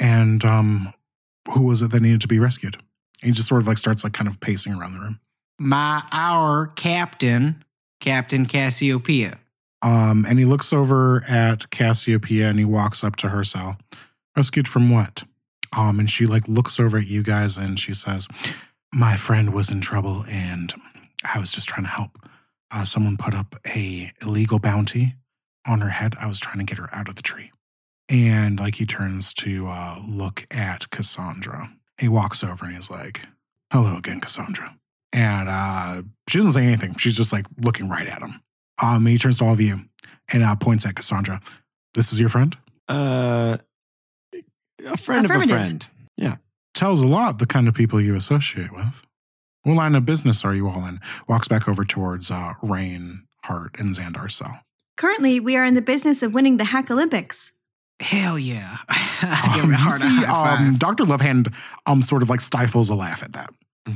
And 0.00 0.44
um, 0.44 0.92
who 1.52 1.66
was 1.66 1.82
it 1.82 1.90
that 1.90 2.00
needed 2.00 2.22
to 2.22 2.28
be 2.28 2.38
rescued? 2.38 2.76
He 3.22 3.30
just 3.32 3.48
sort 3.48 3.62
of 3.62 3.68
like 3.68 3.78
starts 3.78 4.04
like 4.04 4.12
kind 4.12 4.28
of 4.28 4.40
pacing 4.40 4.74
around 4.74 4.94
the 4.94 5.00
room. 5.00 5.20
My 5.58 6.02
our 6.12 6.66
captain, 6.68 7.64
Captain 8.00 8.46
Cassiopeia. 8.46 9.38
Um, 9.82 10.24
and 10.28 10.38
he 10.38 10.44
looks 10.44 10.72
over 10.72 11.22
at 11.28 11.70
Cassiopeia 11.70 12.48
and 12.48 12.58
he 12.58 12.64
walks 12.64 13.04
up 13.04 13.16
to 13.16 13.28
her 13.28 13.44
cell. 13.44 13.78
Rescued 14.36 14.68
from 14.68 14.90
what? 14.90 15.22
Um, 15.76 15.98
and 15.98 16.10
she 16.10 16.26
like 16.26 16.48
looks 16.48 16.80
over 16.80 16.98
at 16.98 17.06
you 17.06 17.22
guys 17.22 17.56
and 17.56 17.78
she 17.78 17.94
says, 17.94 18.26
My 18.94 19.16
friend 19.16 19.52
was 19.52 19.70
in 19.70 19.80
trouble 19.80 20.24
and 20.30 20.72
I 21.32 21.38
was 21.38 21.52
just 21.52 21.68
trying 21.68 21.84
to 21.84 21.90
help. 21.90 22.18
Uh, 22.72 22.84
someone 22.84 23.16
put 23.16 23.34
up 23.34 23.54
a 23.66 24.10
illegal 24.22 24.58
bounty 24.58 25.14
on 25.66 25.80
her 25.80 25.90
head. 25.90 26.14
I 26.20 26.26
was 26.26 26.40
trying 26.40 26.58
to 26.58 26.64
get 26.64 26.78
her 26.78 26.92
out 26.94 27.08
of 27.08 27.16
the 27.16 27.22
tree. 27.22 27.52
And 28.08 28.58
like 28.58 28.76
he 28.76 28.86
turns 28.86 29.32
to 29.34 29.66
uh, 29.68 29.98
look 30.06 30.46
at 30.50 30.90
Cassandra. 30.90 31.70
He 31.98 32.08
walks 32.08 32.44
over 32.44 32.64
and 32.64 32.74
he's 32.74 32.90
like, 32.90 33.22
Hello 33.72 33.96
again, 33.96 34.20
Cassandra. 34.20 34.76
And 35.12 35.48
uh, 35.48 36.02
she 36.28 36.38
doesn't 36.38 36.52
say 36.52 36.64
anything. 36.64 36.96
She's 36.96 37.16
just 37.16 37.32
like 37.32 37.46
looking 37.62 37.88
right 37.88 38.06
at 38.06 38.22
him. 38.22 38.40
Um, 38.82 39.06
he 39.06 39.18
turns 39.18 39.38
to 39.38 39.44
all 39.44 39.52
of 39.52 39.60
you 39.60 39.80
and 40.32 40.42
uh, 40.42 40.54
points 40.56 40.84
at 40.84 40.94
Cassandra. 40.94 41.40
This 41.94 42.12
is 42.12 42.20
your 42.20 42.28
friend? 42.28 42.56
Uh, 42.88 43.58
a 44.86 44.96
friend 44.96 45.24
of 45.24 45.30
a 45.30 45.46
friend. 45.46 45.86
Yeah. 46.16 46.36
Tells 46.74 47.02
a 47.02 47.06
lot 47.06 47.38
the 47.38 47.46
kind 47.46 47.68
of 47.68 47.74
people 47.74 48.00
you 48.00 48.16
associate 48.16 48.72
with. 48.72 49.02
What 49.62 49.76
line 49.76 49.94
of 49.94 50.04
business 50.04 50.44
are 50.44 50.54
you 50.54 50.68
all 50.68 50.86
in? 50.86 51.00
Walks 51.26 51.48
back 51.48 51.68
over 51.68 51.84
towards 51.84 52.30
uh, 52.30 52.52
Raine, 52.62 53.26
Hart, 53.44 53.80
and 53.80 53.94
Xandar 53.96 54.30
cell. 54.30 54.60
Currently, 54.96 55.40
we 55.40 55.56
are 55.56 55.64
in 55.64 55.74
the 55.74 55.82
business 55.82 56.22
of 56.22 56.34
winning 56.34 56.56
the 56.58 56.64
Hack 56.64 56.90
Olympics. 56.90 57.52
Hell 58.00 58.38
yeah. 58.38 58.76
I 58.88 59.52
give 59.54 59.64
Um, 59.64 59.70
it 59.70 59.72
you 59.72 59.78
hard 59.78 60.00
see, 60.02 60.24
um, 60.26 60.76
Dr. 60.76 61.04
Lovehand 61.04 61.54
um, 61.86 62.02
sort 62.02 62.22
of 62.22 62.28
like 62.28 62.40
stifles 62.40 62.90
a 62.90 62.94
laugh 62.94 63.22
at 63.22 63.32
that. 63.32 63.50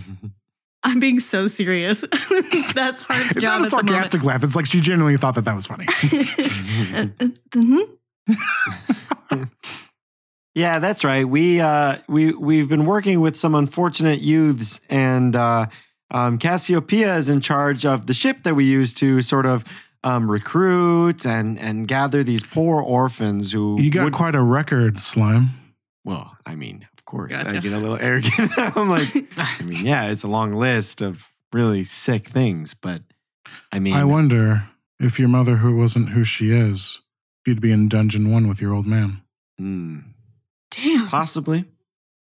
I'm 0.83 0.99
being 1.01 1.21
so 1.21 1.47
serious. 1.47 2.01
That's 2.75 3.03
Hart's 3.03 3.33
It's 3.33 3.41
job 3.43 3.61
not 3.61 3.73
a 3.73 3.77
at 3.77 3.87
the 3.87 3.93
sarcastic 3.93 4.25
laugh. 4.25 4.43
It's 4.43 4.57
like 4.57 4.65
she 4.65 4.81
genuinely 4.81 5.19
thought 5.19 5.35
that 5.35 5.45
that 5.45 5.55
was 5.55 5.67
funny. 5.67 5.85
Mhm. 7.51 7.91
Yeah, 10.55 10.81
that's 10.81 11.05
right. 11.05 11.27
We 11.29 11.61
uh, 11.61 11.99
we 12.09 12.33
we've 12.33 12.69
been 12.69 12.85
working 12.85 13.21
with 13.21 13.37
some 13.37 13.55
unfortunate 13.55 14.21
youths, 14.21 14.81
and 14.91 15.37
uh, 15.37 15.67
um, 16.11 16.39
Cassiopeia 16.39 17.15
is 17.17 17.29
in 17.29 17.41
charge 17.41 17.87
of 17.87 18.07
the 18.07 18.15
ship 18.15 18.43
that 18.43 18.55
we 18.57 18.65
use 18.65 18.93
to 18.95 19.23
sort 19.23 19.47
of 19.47 19.65
um, 20.05 20.31
recruit 20.31 21.25
and 21.27 21.59
and 21.61 21.87
gather 21.89 22.23
these 22.25 22.43
poor 22.47 22.81
orphans 22.83 23.53
who 23.53 23.81
You 23.81 23.91
got 23.91 24.05
would- 24.05 24.13
quite 24.15 24.35
a 24.35 24.43
record, 24.43 24.99
Slime. 24.99 25.51
well. 26.05 26.37
I 26.47 26.55
mean, 26.55 26.87
of 26.97 27.05
course, 27.05 27.35
I 27.35 27.59
get 27.59 27.73
a 27.73 27.79
little 27.79 27.97
arrogant. 28.01 28.51
I'm 28.57 28.89
like, 28.89 29.09
I 29.37 29.63
mean, 29.63 29.85
yeah, 29.85 30.11
it's 30.11 30.23
a 30.23 30.29
long 30.29 30.53
list 30.53 31.01
of 31.01 31.29
really 31.53 31.85
sick 31.85 32.29
things, 32.29 32.75
but 32.75 33.03
I 33.73 33.79
mean, 33.79 33.95
I 33.95 34.05
wonder 34.05 34.69
if 34.99 35.19
your 35.19 35.29
mother, 35.29 35.57
who 35.57 35.77
wasn't 35.77 36.11
who 36.11 36.25
she 36.25 36.51
is, 36.51 37.01
if 37.41 37.49
you'd 37.49 37.61
be 37.61 37.73
in 37.73 37.89
Dungeon 37.89 38.31
1 38.31 38.49
with 38.49 38.61
your 38.61 38.73
old 38.75 38.87
man. 38.87 39.23
hmm, 39.59 39.99
Damn. 40.71 41.09
possibly, 41.09 41.65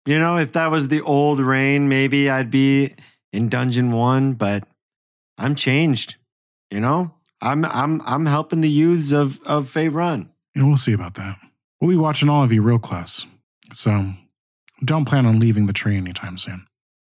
You 0.06 0.20
know, 0.20 0.38
if 0.38 0.54
that 0.54 0.70
was 0.72 0.88
the 0.90 1.02
old 1.02 1.40
Raine, 1.40 1.88
maybe 1.88 2.30
I'd 2.30 2.50
be 2.52 2.94
in 3.32 3.48
Dungeon 3.50 3.92
One, 3.92 4.34
but 4.34 4.64
I'm 5.38 5.56
changed. 5.56 6.16
You 6.72 6.80
know, 6.82 7.14
I'm 7.44 7.66
I'm 7.66 8.02
I'm 8.06 8.26
helping 8.26 8.62
the 8.62 8.70
youths 8.70 9.12
of 9.12 9.40
of 9.46 9.70
Fay 9.70 9.90
Run. 9.90 10.32
Yeah, 10.56 10.64
we'll 10.64 10.78
see 10.78 10.94
about 10.94 11.16
that. 11.16 11.38
We'll 11.82 11.92
be 11.92 11.98
watching 11.98 12.30
all 12.30 12.44
of 12.44 12.54
you 12.54 12.62
real 12.62 12.80
close. 12.80 13.28
So 13.74 14.14
don't 14.84 15.06
plan 15.06 15.26
on 15.26 15.40
leaving 15.40 15.66
the 15.66 15.74
tree 15.74 15.98
anytime 15.98 16.38
soon. 16.38 16.66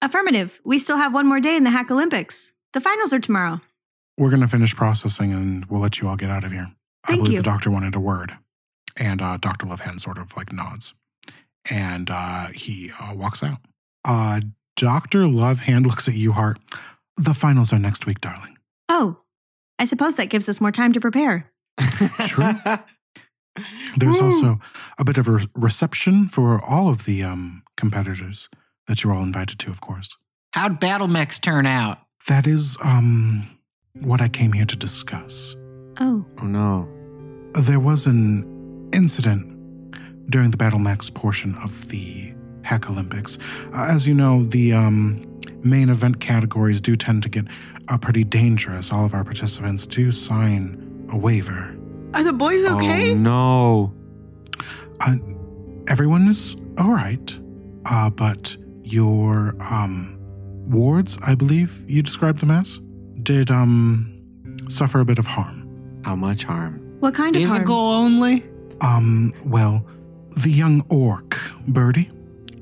Affirmative. 0.03 0.61
We 0.65 0.79
still 0.79 0.97
have 0.97 1.13
one 1.13 1.27
more 1.27 1.41
day 1.41 1.57
in 1.57 1.65
the 1.65 1.71
Hack 1.71 1.91
Olympics. 1.91 2.53
The 2.73 2.81
finals 2.81 3.13
are 3.13 3.19
tomorrow. 3.19 3.61
We're 4.17 4.31
going 4.31 4.43
to 4.43 4.49
finish 4.49 4.75
processing 4.77 5.33
and 5.33 5.65
we'll 5.67 5.81
let 5.81 6.01
you 6.01 6.09
all 6.09 6.17
get 6.17 6.31
out 6.31 6.45
of 6.45 6.53
here. 6.53 6.71
I 7.05 7.09
Thank 7.09 7.21
believe 7.21 7.33
you. 7.33 7.39
the 7.41 7.45
doctor 7.45 7.71
wanted 7.71 7.95
a 7.95 8.01
word. 8.01 8.37
And 8.97 9.21
uh, 9.21 9.39
Dr. 9.39 9.67
Lovehand 9.67 10.01
sort 10.01 10.19
of 10.19 10.37
like 10.37 10.53
nods. 10.53 10.95
And 11.71 12.11
uh, 12.11 12.47
he 12.55 12.91
uh, 13.01 13.15
walks 13.15 13.43
out. 13.43 13.59
Uh, 14.05 14.41
Dr. 14.77 15.21
Lovehand 15.21 15.87
looks 15.87 16.07
at 16.07 16.15
you, 16.15 16.33
Hart. 16.33 16.59
The 17.17 17.35
finals 17.35 17.73
are 17.73 17.79
next 17.79 18.07
week, 18.07 18.21
darling. 18.21 18.59
Oh, 18.89 19.19
I 19.81 19.87
suppose 19.87 20.17
that 20.17 20.27
gives 20.27 20.47
us 20.49 20.61
more 20.61 20.71
time 20.71 20.93
to 20.93 21.01
prepare. 21.01 21.51
True. 22.21 22.53
There's 23.97 24.21
also 24.21 24.61
a 24.99 25.05
bit 25.05 25.17
of 25.17 25.27
a 25.27 25.41
reception 25.57 26.29
for 26.29 26.63
all 26.63 26.91
of 26.91 27.07
the 27.07 27.23
um, 27.23 27.63
competitors 27.79 28.51
that 28.87 29.03
you're 29.03 29.13
all 29.13 29.23
invited 29.23 29.59
to, 29.61 29.71
of 29.71 29.81
course. 29.81 30.19
How'd 30.53 30.81
Battle 30.81 31.09
Mechs 31.09 31.39
turn 31.39 31.65
out? 31.65 31.99
That 32.29 32.47
is 32.47 32.77
um, 32.85 33.59
what 33.95 34.21
I 34.21 34.29
came 34.29 34.53
here 34.53 34.67
to 34.67 34.77
discuss. 34.77 35.57
Oh, 35.99 36.27
oh 36.43 36.47
no. 36.47 36.87
There 37.55 37.81
was 37.81 38.05
an 38.05 38.91
incident 38.93 39.49
during 40.31 40.51
the 40.51 40.59
Battle 40.59 40.79
Mechs 40.79 41.09
portion 41.09 41.55
of 41.65 41.89
the 41.89 42.35
Hack 42.63 42.91
Olympics. 42.91 43.39
Uh, 43.73 43.89
as 43.91 44.07
you 44.07 44.13
know, 44.13 44.45
the 44.45 44.75
um, 44.75 45.25
main 45.65 45.89
event 45.89 46.21
categories 46.21 46.81
do 46.81 46.97
tend 46.97 47.23
to 47.25 47.29
get 47.29 47.47
uh, 47.89 47.99
pretty 47.99 48.25
dangerous. 48.25 48.93
All 48.93 49.05
of 49.05 49.15
our 49.15 49.25
participants 49.25 49.87
do 49.87 50.13
sign 50.13 51.07
a 51.13 51.17
waiver. 51.17 51.77
are 52.15 52.25
the 52.25 52.33
boys 52.33 52.65
okay? 52.65 53.13
Oh 53.13 53.15
no. 53.15 53.95
Uh, 55.01 55.17
everyone 55.89 56.29
is 56.29 56.57
all 56.79 56.91
right, 56.91 57.39
uh, 57.91 58.11
but 58.11 58.57
your 58.85 59.55
um, 59.61 60.17
wards, 60.67 61.19
I 61.23 61.35
believe 61.35 61.83
you 61.89 62.03
described 62.03 62.41
them 62.41 62.51
as, 62.51 62.79
did 63.23 63.51
um, 63.51 64.23
suffer 64.69 65.01
a 65.01 65.05
bit 65.05 65.19
of 65.19 65.27
harm. 65.27 66.01
How 66.05 66.15
much 66.15 66.45
harm? 66.45 66.81
What 67.01 67.15
kind 67.15 67.35
of 67.37 67.43
harm? 67.43 67.61
Physical 67.61 67.77
only? 67.77 68.45
Um, 68.83 69.33
well, 69.45 69.87
the 70.37 70.51
young 70.51 70.85
orc, 70.89 71.37
Birdie, 71.69 72.11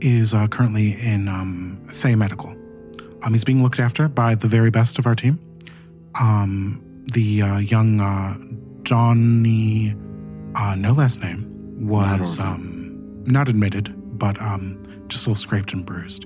is 0.00 0.32
uh, 0.32 0.46
currently 0.48 0.92
in 1.02 1.28
um, 1.28 1.80
Fey 1.92 2.14
Medical. 2.14 2.54
Um, 3.24 3.32
he's 3.32 3.44
being 3.44 3.62
looked 3.62 3.80
after 3.80 4.08
by 4.08 4.34
the 4.34 4.46
very 4.46 4.70
best 4.70 4.98
of 4.98 5.06
our 5.06 5.14
team. 5.14 5.38
Um, 6.20 7.04
the 7.12 7.42
uh, 7.42 7.58
young 7.58 8.00
uh, 8.00 8.36
Johnny, 8.82 9.94
uh, 10.54 10.74
no 10.76 10.92
last 10.92 11.22
name, 11.22 11.86
was 11.86 12.38
Not 12.38 12.46
um, 12.46 13.24
not 13.26 13.48
admitted, 13.48 13.94
but 14.18 14.40
um, 14.40 14.82
just 15.08 15.26
a 15.26 15.30
little 15.30 15.40
scraped 15.40 15.72
and 15.72 15.84
bruised. 15.84 16.24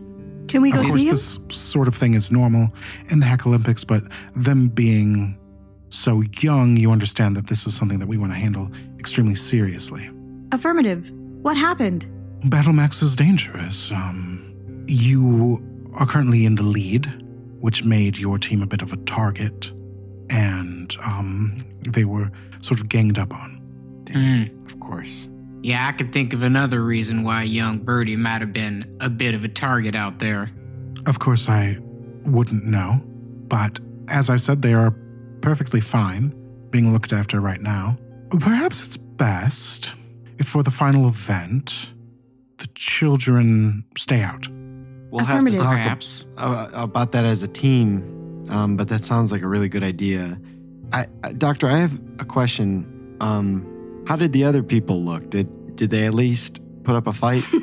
Can 0.48 0.62
we 0.62 0.70
go 0.70 0.81
of 0.81 0.87
course, 0.87 1.00
see 1.00 1.09
him? 1.09 1.14
this 1.14 1.38
sort 1.50 1.88
of 1.88 1.94
thing 1.94 2.14
is 2.14 2.31
normal 2.31 2.68
in 3.09 3.20
the 3.20 3.26
Hack 3.26 3.46
Olympics, 3.46 3.85
but 3.85 4.02
them 4.35 4.68
being 4.68 5.38
so 5.88 6.22
young, 6.40 6.76
you 6.76 6.90
understand 6.90 7.37
that 7.37 7.46
this 7.48 7.66
is 7.66 7.76
something 7.76 7.98
that 7.98 8.09
we 8.09 8.16
want 8.18 8.33
to 8.33 8.38
handle 8.38 8.70
extremely 8.98 9.35
seriously. 9.35 10.11
Affirmative. 10.52 11.11
What 11.42 11.57
happened? 11.57 12.07
Battle 12.48 12.72
Mechs 12.72 13.02
is 13.02 13.14
dangerous. 13.14 13.90
Um, 13.90 14.85
you 14.87 15.62
are 15.94 16.07
currently 16.07 16.44
in 16.44 16.55
the 16.55 16.62
lead, 16.62 17.07
which 17.61 17.85
made 17.85 18.18
your 18.18 18.38
team 18.38 18.62
a 18.62 18.66
bit 18.66 18.83
of 18.83 18.92
a 18.92 18.96
target, 18.96 19.70
and 20.31 20.96
um, 21.05 21.64
they 21.90 22.05
were 22.05 22.31
sort 22.61 22.81
of 22.81 22.88
ganged 22.88 23.18
up 23.18 23.33
on. 23.35 23.61
Hmm. 24.12 24.44
Of 24.66 24.81
course. 24.81 25.28
Yeah, 25.62 25.87
I 25.87 25.92
could 25.92 26.12
think 26.12 26.33
of 26.33 26.42
another 26.42 26.83
reason 26.83 27.22
why 27.22 27.44
young 27.44 27.78
Birdie 27.78 28.16
might 28.16 28.40
have 28.40 28.52
been 28.52 28.96
a 29.00 29.09
bit 29.09 29.35
of 29.35 29.44
a 29.44 29.48
target 29.48 29.94
out 29.94 30.18
there. 30.18 30.50
Of 31.07 31.18
course, 31.18 31.48
I 31.48 31.78
wouldn't 32.24 32.64
know, 32.64 33.00
but 33.46 33.78
as 34.09 34.28
I 34.28 34.37
said, 34.37 34.62
they 34.62 34.74
are 34.74 34.94
perfectly 35.40 35.81
fine 35.81 36.35
being 36.70 36.92
looked 36.92 37.12
after 37.12 37.40
right 37.40 37.61
now. 37.61 37.96
Perhaps 38.31 38.81
it's 38.81 38.96
best 38.96 39.94
if 40.38 40.48
for 40.48 40.62
the 40.62 40.70
final 40.70 41.07
event, 41.07 41.92
the 42.59 42.66
children 42.74 43.85
stay 43.96 44.22
out. 44.22 44.48
We'll 45.12 45.25
have 45.27 45.44
to 45.44 45.59
talk 45.59 45.79
ab- 45.79 46.03
uh, 46.38 46.68
about 46.72 47.12
that 47.12 47.25
as 47.25 47.42
a 47.42 47.48
team, 47.48 48.44
um, 48.48 48.77
but 48.77 48.88
that 48.88 49.05
sounds 49.05 49.31
like 49.31 49.42
a 49.42 49.46
really 49.48 49.68
good 49.68 49.83
idea. 49.85 50.40
I, 50.92 51.07
I, 51.22 51.33
Doctor, 51.33 51.68
I 51.68 51.77
have 51.79 52.01
a 52.18 52.25
question. 52.25 53.16
Um, 53.20 54.05
how 54.09 54.16
did 54.16 54.33
the 54.33 54.44
other 54.44 54.62
people 54.62 55.01
look? 55.03 55.31
Did 55.31 55.77
did 55.77 55.90
they 55.90 56.07
at 56.07 56.14
least 56.14 56.61
put 56.83 56.96
up 56.96 57.07
a 57.07 57.12
fight? 57.12 57.44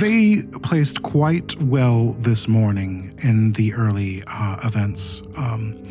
They 0.00 0.42
placed 0.62 1.02
quite 1.02 1.60
well 1.60 2.12
this 2.12 2.46
morning 2.46 3.18
in 3.24 3.52
the 3.52 3.72
early 3.74 4.22
uh, 4.26 4.56
events, 4.64 5.22
um, 5.36 5.82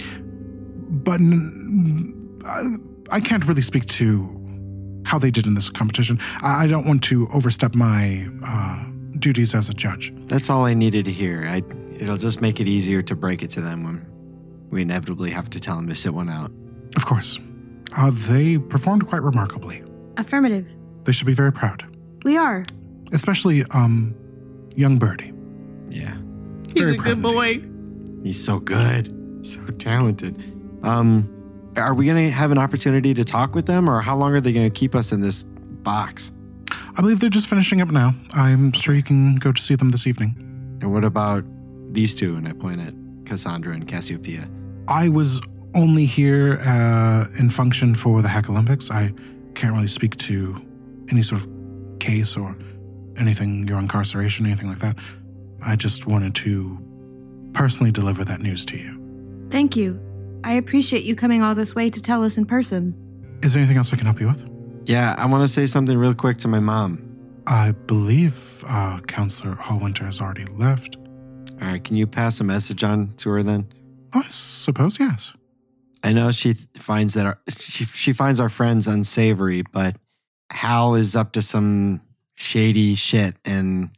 but 1.04 1.20
n- 1.20 2.40
I, 2.46 2.76
I 3.12 3.20
can't 3.20 3.46
really 3.46 3.62
speak 3.64 3.86
to 3.88 4.28
how 5.10 5.18
they 5.20 5.32
did 5.32 5.46
in 5.48 5.56
this 5.56 5.70
competition. 5.70 6.20
I, 6.42 6.64
I 6.64 6.68
don't 6.68 6.86
want 6.86 7.02
to 7.06 7.28
overstep 7.34 7.74
my 7.76 8.28
uh, 8.46 8.86
duties 9.18 9.56
as 9.56 9.68
a 9.70 9.74
judge. 9.74 10.14
That's 10.28 10.50
all 10.50 10.66
I 10.66 10.74
needed 10.74 11.06
to 11.06 11.12
hear. 11.12 11.46
I, 11.48 11.64
it'll 11.98 12.18
just 12.18 12.42
make 12.42 12.60
it 12.60 12.68
easier 12.68 13.02
to 13.02 13.16
break 13.16 13.42
it 13.44 13.50
to 13.52 13.62
them 13.62 13.84
when 13.84 14.06
we 14.70 14.82
inevitably 14.84 15.32
have 15.32 15.50
to 15.52 15.60
tell 15.60 15.76
them 15.78 15.88
to 15.88 15.96
sit 15.96 16.14
one 16.14 16.30
out. 16.30 16.52
Of 16.96 17.06
course, 17.06 17.40
uh, 17.98 18.12
they 18.30 18.58
performed 18.60 19.08
quite 19.08 19.24
remarkably. 19.24 19.84
Affirmative. 20.18 20.68
They 21.06 21.12
should 21.12 21.28
be 21.28 21.34
very 21.34 21.52
proud, 21.52 21.84
We 22.24 22.38
are. 22.38 22.64
especially 23.12 23.64
um, 23.72 24.16
young 24.76 25.00
Birdie. 25.00 25.34
Yeah, 25.88 26.18
He's 26.74 26.84
Very 26.88 26.98
a 26.98 27.00
good 27.00 27.22
boy. 27.24 27.62
he's 28.24 28.44
so 28.44 28.60
good, 28.60 29.10
so 29.44 29.60
talented. 29.80 30.36
Um, 30.84 31.28
are 31.78 31.94
we 31.94 32.06
gonna 32.06 32.30
have 32.30 32.52
an 32.52 32.58
opportunity 32.58 33.14
to 33.14 33.24
talk 33.24 33.56
with 33.56 33.66
them, 33.66 33.90
or 33.90 34.02
how 34.02 34.16
long 34.18 34.34
are 34.34 34.42
they 34.42 34.54
gonna 34.54 34.70
keep 34.70 34.96
us 34.96 35.12
in 35.12 35.22
this 35.22 35.44
box? 35.44 36.32
I 36.98 37.02
believe 37.02 37.20
they're 37.20 37.30
just 37.30 37.48
finishing 37.48 37.82
up 37.82 37.90
now. 37.90 38.14
I'm 38.34 38.72
sure 38.74 38.94
you 38.94 39.04
can 39.04 39.36
go 39.36 39.52
to 39.52 39.62
see 39.62 39.76
them 39.76 39.92
this 39.92 40.06
evening. 40.06 40.36
And 40.82 40.92
what 40.92 41.04
about 41.04 41.46
these 41.94 42.14
two? 42.14 42.36
And 42.36 42.48
I 42.48 42.54
point 42.54 42.82
at 42.82 42.94
Cassandra 43.26 43.74
and 43.74 43.88
Cassiopeia. 43.88 44.50
I 44.88 45.10
was 45.10 45.42
only 45.76 46.06
here 46.06 46.60
uh, 46.66 47.26
in 47.40 47.50
function 47.50 47.96
for 47.96 48.22
the 48.22 48.28
Hack 48.28 48.50
Olympics. 48.50 48.90
I 48.90 49.14
can't 49.56 49.74
really 49.74 49.88
speak 49.88 50.18
to 50.18 50.56
any 51.12 51.22
sort 51.22 51.42
of 51.42 51.50
case 52.00 52.36
or 52.36 52.58
anything, 53.18 53.68
your 53.68 53.78
incarceration, 53.78 54.46
anything 54.46 54.70
like 54.70 54.80
that. 54.80 54.98
I 55.66 55.76
just 55.76 56.08
wanted 56.08 56.36
to 56.36 56.80
personally 57.54 57.92
deliver 57.92 58.24
that 58.26 58.40
news 58.40 58.66
to 58.66 58.78
you. 58.78 59.48
Thank 59.50 59.76
you. 59.76 60.00
I 60.44 60.54
appreciate 60.54 61.04
you 61.04 61.16
coming 61.16 61.42
all 61.42 61.56
this 61.56 61.76
way 61.76 61.90
to 61.90 62.02
tell 62.02 62.24
us 62.24 62.38
in 62.38 62.46
person. 62.46 62.96
Is 63.44 63.54
there 63.54 63.62
anything 63.62 63.78
else 63.78 63.94
I 63.94 63.98
can 63.98 64.06
help 64.06 64.20
you 64.20 64.28
with? 64.28 64.50
Yeah, 64.86 65.16
I 65.18 65.26
want 65.26 65.44
to 65.44 65.48
say 65.48 65.66
something 65.66 65.98
real 65.98 66.14
quick 66.14 66.38
to 66.40 66.48
my 66.48 66.60
mom. 66.60 67.06
I 67.48 67.72
believe 67.72 68.64
uh, 68.68 69.00
Counselor 69.08 69.56
Hallwinter 69.56 70.06
has 70.06 70.22
already 70.22 70.46
left. 70.46 70.98
All 71.62 71.68
right, 71.68 71.84
can 71.84 71.96
you 71.96 72.08
pass 72.08 72.40
a 72.40 72.44
message 72.44 72.84
on 72.84 73.10
to 73.18 73.30
her 73.30 73.44
then? 73.44 73.68
I 74.14 74.24
suppose 74.28 75.00
yes. 75.00 75.34
I 76.04 76.14
know 76.14 76.32
she 76.32 76.54
th- 76.54 76.68
finds 76.78 77.14
that 77.16 77.26
our, 77.26 77.40
she 77.50 77.86
she 77.86 78.14
finds 78.14 78.40
our 78.40 78.50
friends 78.50 78.88
unsavory, 78.88 79.64
but 79.74 79.98
Hal 80.52 80.96
is 80.96 81.16
up 81.16 81.34
to 81.34 81.42
some 81.42 82.02
shady 82.36 82.96
shit, 82.96 83.36
and 83.44 83.90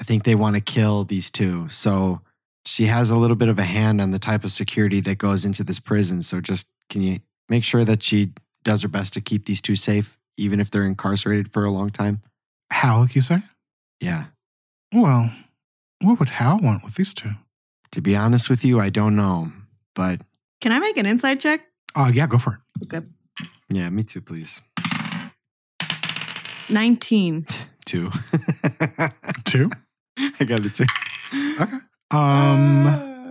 I 0.00 0.04
think 0.04 0.24
they 0.24 0.34
want 0.34 0.56
to 0.56 0.60
kill 0.60 1.04
these 1.04 1.30
two. 1.30 1.68
So 1.68 2.20
she 2.66 2.86
has 2.86 3.10
a 3.10 3.16
little 3.16 3.36
bit 3.36 3.48
of 3.48 3.58
a 3.58 3.62
hand 3.64 4.00
on 4.00 4.10
the 4.10 4.18
type 4.18 4.44
of 4.44 4.50
security 4.50 5.00
that 5.00 5.18
goes 5.18 5.44
into 5.44 5.62
this 5.64 5.78
prison. 5.78 6.22
So 6.22 6.40
just 6.40 6.66
can 6.88 7.02
you 7.02 7.20
make 7.48 7.64
sure 7.64 7.84
that 7.84 8.02
she 8.02 8.32
does 8.64 8.82
her 8.82 8.88
best 8.88 9.12
to 9.14 9.20
keep 9.20 9.44
these 9.44 9.60
two 9.60 9.76
safe, 9.76 10.18
even 10.36 10.60
if 10.60 10.70
they're 10.70 10.84
incarcerated 10.86 11.52
for 11.52 11.64
a 11.64 11.70
long 11.70 11.90
time? 11.90 12.20
Hal, 12.72 13.06
you 13.12 13.20
say? 13.20 13.38
Yeah. 14.00 14.26
Well, 14.92 15.30
what 16.02 16.18
would 16.18 16.30
Hal 16.30 16.58
want 16.62 16.84
with 16.84 16.94
these 16.94 17.14
two? 17.14 17.30
To 17.92 18.00
be 18.00 18.16
honest 18.16 18.48
with 18.50 18.64
you, 18.64 18.80
I 18.80 18.90
don't 18.90 19.14
know, 19.16 19.52
but 19.94 20.20
Can 20.60 20.72
I 20.72 20.78
make 20.78 20.96
an 20.96 21.06
inside 21.06 21.40
check? 21.40 21.60
Uh, 21.94 22.10
yeah, 22.12 22.26
go 22.26 22.38
for 22.38 22.60
it. 22.80 22.86
Okay. 22.94 23.06
yeah, 23.70 23.88
me 23.90 24.02
too, 24.02 24.20
please. 24.20 24.60
19. 26.70 27.46
Two. 27.84 28.10
Two? 29.44 29.70
I 30.18 30.44
got 30.44 30.64
it 30.64 30.74
too. 30.74 30.86
Okay. 31.60 31.76
Um, 32.10 32.86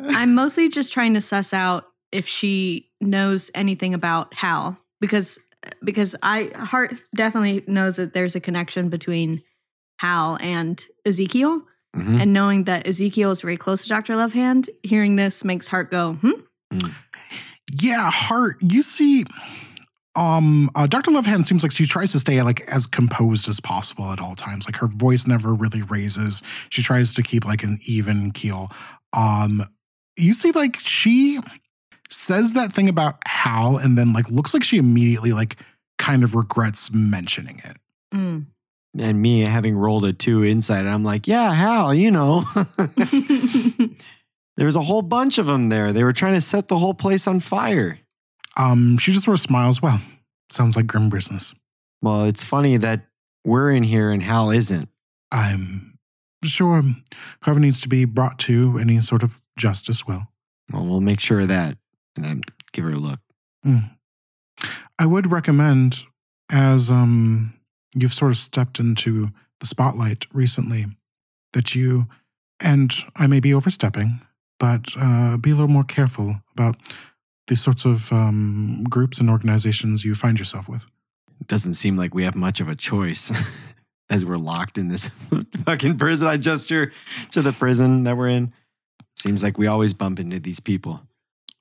I'm 0.09 0.35
mostly 0.35 0.69
just 0.69 0.91
trying 0.91 1.13
to 1.13 1.21
suss 1.21 1.53
out 1.53 1.85
if 2.11 2.27
she 2.27 2.89
knows 3.01 3.49
anything 3.55 3.93
about 3.93 4.33
Hal 4.33 4.77
because 4.99 5.39
because 5.83 6.15
I 6.21 6.51
Hart 6.55 6.93
definitely 7.15 7.63
knows 7.67 7.95
that 7.95 8.13
there's 8.13 8.35
a 8.35 8.39
connection 8.39 8.89
between 8.89 9.41
Hal 9.99 10.37
and 10.41 10.85
Ezekiel. 11.05 11.61
Mhm. 11.95 12.21
And 12.21 12.33
knowing 12.33 12.63
that 12.63 12.87
Ezekiel 12.87 13.29
is 13.31 13.41
very 13.41 13.55
close 13.55 13.83
to 13.83 13.89
Dr. 13.89 14.15
Lovehand, 14.15 14.67
hearing 14.81 15.15
this 15.15 15.43
makes 15.43 15.67
Hart 15.67 15.91
go, 15.91 16.13
hmm? 16.13 16.31
Yeah, 17.79 18.09
Hart, 18.11 18.57
you 18.61 18.81
see, 18.81 19.25
um, 20.15 20.69
uh, 20.75 20.85
Dr. 20.85 21.11
Lovehand 21.11 21.45
seems 21.45 21.63
like 21.63 21.71
she 21.71 21.85
tries 21.85 22.11
to 22.11 22.19
stay 22.19 22.41
like 22.43 22.61
as 22.61 22.85
composed 22.85 23.47
as 23.47 23.59
possible 23.59 24.11
at 24.11 24.19
all 24.19 24.35
times. 24.35 24.65
Like 24.65 24.77
her 24.77 24.87
voice 24.87 25.25
never 25.25 25.53
really 25.53 25.81
raises. 25.81 26.41
She 26.69 26.83
tries 26.83 27.13
to 27.15 27.23
keep 27.23 27.45
like 27.45 27.63
an 27.63 27.79
even 27.87 28.31
keel. 28.31 28.69
Um, 29.11 29.63
you 30.15 30.33
see, 30.33 30.51
like 30.51 30.77
she 30.79 31.39
says 32.09 32.53
that 32.53 32.71
thing 32.71 32.89
about 32.89 33.17
Hal, 33.25 33.77
and 33.77 33.97
then 33.97 34.13
like 34.13 34.29
looks 34.29 34.53
like 34.53 34.63
she 34.63 34.77
immediately 34.77 35.33
like 35.33 35.57
kind 35.97 36.23
of 36.23 36.35
regrets 36.35 36.91
mentioning 36.93 37.61
it. 37.63 37.77
Mm. 38.13 38.45
And 38.99 39.21
me 39.21 39.41
having 39.41 39.75
rolled 39.75 40.05
a 40.05 40.13
two 40.13 40.43
inside, 40.43 40.85
I'm 40.85 41.03
like, 41.03 41.27
yeah, 41.27 41.51
Hal, 41.51 41.95
you 41.95 42.11
know. 42.11 42.45
there 44.57 44.67
was 44.67 44.75
a 44.75 44.81
whole 44.81 45.01
bunch 45.01 45.39
of 45.39 45.47
them 45.47 45.69
there. 45.69 45.91
They 45.91 46.03
were 46.03 46.13
trying 46.13 46.35
to 46.35 46.41
set 46.41 46.67
the 46.67 46.77
whole 46.77 46.93
place 46.93 47.25
on 47.25 47.39
fire. 47.39 47.97
Um, 48.57 48.97
she 48.97 49.11
just 49.11 49.25
sort 49.25 49.35
of 49.35 49.41
smiles. 49.41 49.81
Well, 49.81 49.99
sounds 50.49 50.75
like 50.75 50.87
grim 50.87 51.09
business. 51.09 51.53
Well, 52.01 52.25
it's 52.25 52.43
funny 52.43 52.77
that 52.77 53.07
we're 53.45 53.71
in 53.71 53.83
here 53.83 54.11
and 54.11 54.21
Hal 54.21 54.51
isn't. 54.51 54.89
I'm 55.31 55.97
sure 56.43 56.83
whoever 57.43 57.59
needs 57.59 57.81
to 57.81 57.89
be 57.89 58.05
brought 58.05 58.37
to 58.39 58.77
any 58.77 58.99
sort 58.99 59.23
of 59.23 59.39
justice 59.57 60.05
will. 60.05 60.27
Well, 60.71 60.85
we'll 60.85 61.01
make 61.01 61.19
sure 61.19 61.41
of 61.41 61.47
that. 61.47 61.77
And 62.15 62.23
then 62.23 62.41
give 62.73 62.85
her 62.85 62.91
a 62.91 62.95
look. 62.95 63.19
I 64.99 65.05
would 65.05 65.31
recommend, 65.31 66.03
as 66.51 66.91
um, 66.91 67.53
you've 67.95 68.13
sort 68.13 68.31
of 68.31 68.37
stepped 68.37 68.79
into 68.79 69.29
the 69.59 69.65
spotlight 69.65 70.25
recently, 70.31 70.85
that 71.53 71.73
you, 71.73 72.07
and 72.59 72.93
I 73.15 73.27
may 73.27 73.39
be 73.39 73.53
overstepping, 73.53 74.21
but 74.59 74.89
uh, 74.97 75.37
be 75.37 75.51
a 75.51 75.53
little 75.53 75.67
more 75.67 75.83
careful 75.83 76.41
about 76.53 76.77
the 77.47 77.55
sorts 77.55 77.85
of 77.85 78.11
um, 78.11 78.83
groups 78.89 79.19
and 79.19 79.29
organizations 79.29 80.05
you 80.05 80.15
find 80.15 80.39
yourself 80.39 80.69
with. 80.69 80.85
It 81.41 81.47
doesn't 81.47 81.73
seem 81.73 81.97
like 81.97 82.13
we 82.13 82.23
have 82.23 82.35
much 82.35 82.59
of 82.59 82.69
a 82.69 82.75
choice 82.75 83.31
as 84.09 84.23
we're 84.23 84.37
locked 84.37 84.77
in 84.77 84.87
this 84.87 85.09
fucking 85.65 85.97
prison. 85.97 86.27
I 86.27 86.37
gesture 86.37 86.91
to 87.31 87.41
the 87.41 87.51
prison 87.51 88.03
that 88.03 88.15
we're 88.15 88.29
in. 88.29 88.53
Seems 89.17 89.43
like 89.43 89.57
we 89.57 89.67
always 89.67 89.93
bump 89.93 90.19
into 90.19 90.39
these 90.39 90.59
people. 90.59 91.01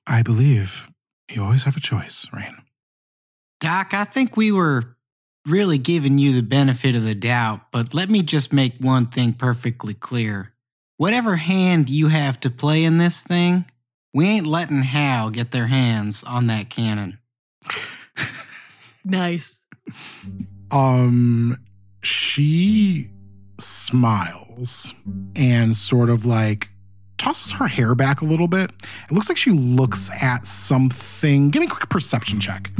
I 0.07 0.21
believe 0.21 0.89
you 1.31 1.43
always 1.43 1.63
have 1.63 1.77
a 1.77 1.81
choice, 1.81 2.27
Raine. 2.33 2.57
Doc, 3.59 3.93
I 3.93 4.03
think 4.03 4.35
we 4.35 4.51
were 4.51 4.95
really 5.45 5.77
giving 5.77 6.17
you 6.17 6.33
the 6.33 6.41
benefit 6.41 6.95
of 6.95 7.03
the 7.03 7.15
doubt, 7.15 7.71
but 7.71 7.93
let 7.93 8.09
me 8.09 8.21
just 8.21 8.53
make 8.53 8.77
one 8.79 9.05
thing 9.05 9.33
perfectly 9.33 9.93
clear. 9.93 10.53
Whatever 10.97 11.37
hand 11.37 11.89
you 11.89 12.07
have 12.07 12.39
to 12.41 12.49
play 12.49 12.83
in 12.83 12.97
this 12.97 13.23
thing, 13.23 13.65
we 14.13 14.25
ain't 14.27 14.45
letting 14.47 14.83
Hal 14.83 15.29
get 15.29 15.51
their 15.51 15.67
hands 15.67 16.23
on 16.23 16.47
that 16.47 16.69
cannon. 16.69 17.17
nice. 19.05 19.63
Um, 20.71 21.57
she 22.01 23.07
smiles 23.59 24.93
and 25.35 25.75
sort 25.75 26.09
of 26.09 26.25
like 26.25 26.69
tosses 27.17 27.53
her 27.53 27.67
hair 27.67 27.95
back 27.95 28.21
a 28.21 28.25
little 28.25 28.47
bit. 28.47 28.71
It 29.05 29.11
looks 29.11 29.29
like 29.29 29.37
she 29.37 29.51
looks 29.51 30.09
at 30.21 30.45
something. 30.45 31.49
Give 31.49 31.59
me 31.61 31.67
a 31.67 31.69
quick 31.69 31.89
perception 31.89 32.39
check. 32.39 32.71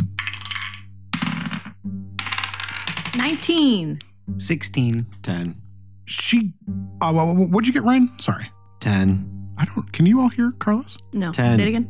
19. 3.16 4.00
16. 4.38 5.06
10. 5.22 5.62
She, 6.06 6.54
uh, 7.02 7.12
wha- 7.14 7.34
wha- 7.34 7.46
what'd 7.46 7.68
you 7.68 7.74
get, 7.74 7.84
Ryan? 7.84 8.10
Sorry, 8.20 8.46
10. 8.80 9.30
I 9.58 9.66
don't. 9.66 9.92
Can 9.94 10.06
you 10.06 10.22
all 10.22 10.30
hear 10.30 10.52
Carlos? 10.52 10.98
No. 11.12 11.32
Ten. 11.32 11.58
Say 11.58 11.64
it 11.64 11.68
again. 11.70 11.90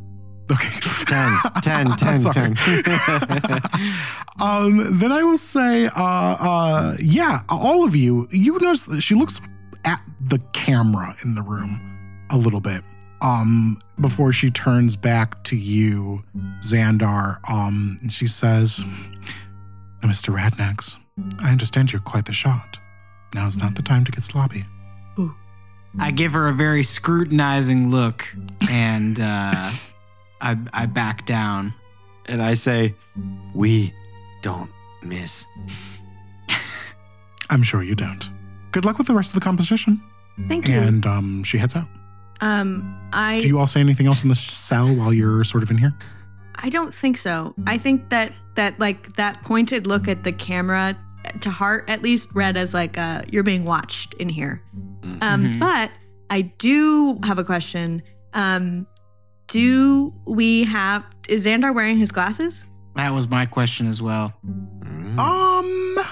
Okay. 0.51 0.69
10. 1.05 1.37
10. 1.61 1.97
10. 1.97 2.19
Sorry. 2.19 2.33
10. 2.33 2.55
um, 4.41 4.97
then 4.99 5.11
I 5.11 5.23
will 5.23 5.37
say, 5.37 5.85
uh, 5.85 5.91
uh, 5.95 6.95
yeah, 6.99 7.41
all 7.49 7.85
of 7.85 7.95
you, 7.95 8.27
you 8.31 8.59
notice 8.59 8.83
that 8.83 9.01
she 9.01 9.15
looks 9.15 9.39
at 9.85 10.01
the 10.19 10.39
camera 10.53 11.13
in 11.23 11.35
the 11.35 11.41
room 11.41 12.25
a 12.29 12.37
little 12.37 12.59
bit 12.59 12.83
um, 13.21 13.77
before 13.99 14.33
she 14.33 14.49
turns 14.49 14.95
back 14.95 15.43
to 15.45 15.55
you, 15.55 16.23
Xandar. 16.59 17.37
Um, 17.49 17.97
and 18.01 18.11
she 18.11 18.27
says, 18.27 18.83
Mr. 20.03 20.35
Radnax, 20.37 20.97
I 21.41 21.51
understand 21.51 21.91
you're 21.91 22.01
quite 22.01 22.25
the 22.25 22.33
shot. 22.33 22.79
Now's 23.33 23.57
not 23.57 23.75
the 23.75 23.81
time 23.81 24.03
to 24.05 24.11
get 24.11 24.23
sloppy. 24.23 24.65
I 25.99 26.11
give 26.11 26.33
her 26.33 26.47
a 26.47 26.53
very 26.53 26.83
scrutinizing 26.83 27.91
look 27.91 28.25
and 28.69 29.19
uh, 29.19 29.69
I, 30.41 30.57
I 30.73 30.85
back 30.87 31.25
down. 31.25 31.73
and 32.25 32.41
I 32.41 32.55
say, 32.55 32.95
we 33.53 33.93
don't 34.41 34.71
miss. 35.01 35.45
I'm 37.49 37.63
sure 37.63 37.83
you 37.83 37.95
don't. 37.95 38.29
Good 38.71 38.85
luck 38.85 38.97
with 38.97 39.07
the 39.07 39.13
rest 39.13 39.29
of 39.29 39.35
the 39.35 39.43
composition. 39.43 40.01
Thank 40.47 40.67
you. 40.67 40.75
And 40.79 41.05
um, 41.05 41.43
she 41.43 41.57
heads 41.57 41.75
out. 41.75 41.87
um, 42.41 42.99
I 43.13 43.37
Do 43.37 43.47
you 43.47 43.59
all 43.59 43.67
say 43.67 43.79
anything 43.79 44.07
else 44.07 44.23
in 44.23 44.29
the 44.29 44.35
cell 44.35 44.93
while 44.95 45.13
you're 45.13 45.43
sort 45.43 45.61
of 45.63 45.69
in 45.69 45.77
here? 45.77 45.93
I 46.55 46.69
don't 46.69 46.93
think 46.93 47.17
so. 47.17 47.53
I 47.67 47.77
think 47.77 48.09
that 48.09 48.31
that 48.55 48.79
like 48.79 49.15
that 49.17 49.43
pointed 49.43 49.85
look 49.85 50.07
at 50.07 50.23
the 50.23 50.31
camera 50.31 50.97
to 51.41 51.49
Hart, 51.49 51.89
at 51.89 52.01
least 52.01 52.29
read 52.33 52.57
as 52.57 52.73
like 52.73 52.97
uh 52.97 53.23
you're 53.31 53.43
being 53.43 53.65
watched 53.65 54.13
in 54.15 54.29
here. 54.29 54.61
Um, 55.03 55.19
Mhm. 55.21 55.59
but 55.59 55.91
I 56.29 56.41
do 56.41 57.19
have 57.23 57.37
a 57.39 57.43
question. 57.43 58.01
Um, 58.33 58.87
do 59.47 60.13
we 60.25 60.63
have 60.63 61.03
is 61.27 61.45
Xandar 61.45 61.73
wearing 61.75 61.97
his 61.97 62.11
glasses? 62.11 62.65
That 62.95 63.13
was 63.13 63.27
my 63.27 63.45
question 63.45 63.87
as 63.87 64.01
well. 64.01 64.33
Mm. 64.45 65.17
Um, 65.19 66.05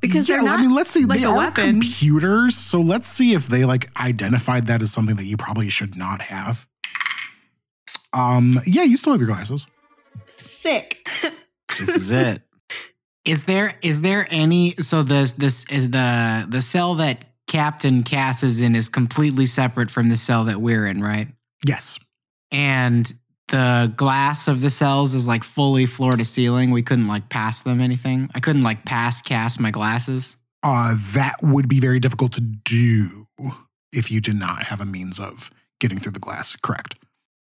Because 0.00 0.28
yeah, 0.28 0.36
they're 0.36 0.44
not 0.44 0.58
I 0.60 0.62
mean, 0.62 0.74
let's 0.74 0.90
see. 0.90 1.04
like 1.04 1.18
they 1.20 1.24
are 1.26 1.36
weapon. 1.36 1.80
computers, 1.80 2.56
so 2.56 2.80
let's 2.80 3.08
see 3.08 3.34
if 3.34 3.48
they 3.48 3.64
like 3.64 3.90
identified 3.98 4.66
that 4.66 4.80
as 4.82 4.92
something 4.92 5.16
that 5.16 5.24
you 5.24 5.36
probably 5.36 5.68
should 5.68 5.96
not 5.96 6.22
have. 6.22 6.66
Um, 8.12 8.60
yeah, 8.66 8.82
you 8.82 8.96
still 8.96 9.12
have 9.12 9.20
your 9.20 9.28
glasses. 9.28 9.66
sick. 10.36 11.06
This 11.78 11.88
is 11.90 12.10
it. 12.10 12.42
Is 13.30 13.44
there 13.44 13.78
is 13.80 14.00
there 14.00 14.26
any 14.28 14.74
so 14.80 15.04
this 15.04 15.32
this 15.32 15.64
is 15.70 15.90
the 15.90 16.46
the 16.48 16.60
cell 16.60 16.96
that 16.96 17.26
Captain 17.46 18.02
Cass 18.02 18.42
is 18.42 18.60
in 18.60 18.74
is 18.74 18.88
completely 18.88 19.46
separate 19.46 19.88
from 19.88 20.08
the 20.08 20.16
cell 20.16 20.46
that 20.46 20.60
we're 20.60 20.84
in, 20.84 21.00
right? 21.00 21.28
Yes. 21.64 22.00
And 22.50 23.12
the 23.46 23.92
glass 23.94 24.48
of 24.48 24.62
the 24.62 24.70
cells 24.70 25.14
is 25.14 25.28
like 25.28 25.44
fully 25.44 25.86
floor 25.86 26.10
to 26.10 26.24
ceiling. 26.24 26.72
We 26.72 26.82
couldn't 26.82 27.06
like 27.06 27.28
pass 27.28 27.62
them 27.62 27.80
anything. 27.80 28.28
I 28.34 28.40
couldn't 28.40 28.62
like 28.62 28.84
pass 28.84 29.22
Cass 29.22 29.60
my 29.60 29.70
glasses. 29.70 30.36
Uh, 30.64 30.96
that 31.14 31.36
would 31.40 31.68
be 31.68 31.78
very 31.78 32.00
difficult 32.00 32.32
to 32.32 32.40
do 32.40 33.26
if 33.92 34.10
you 34.10 34.20
did 34.20 34.40
not 34.40 34.64
have 34.64 34.80
a 34.80 34.84
means 34.84 35.20
of 35.20 35.52
getting 35.78 36.00
through 36.00 36.12
the 36.12 36.18
glass. 36.18 36.56
Correct. 36.56 36.96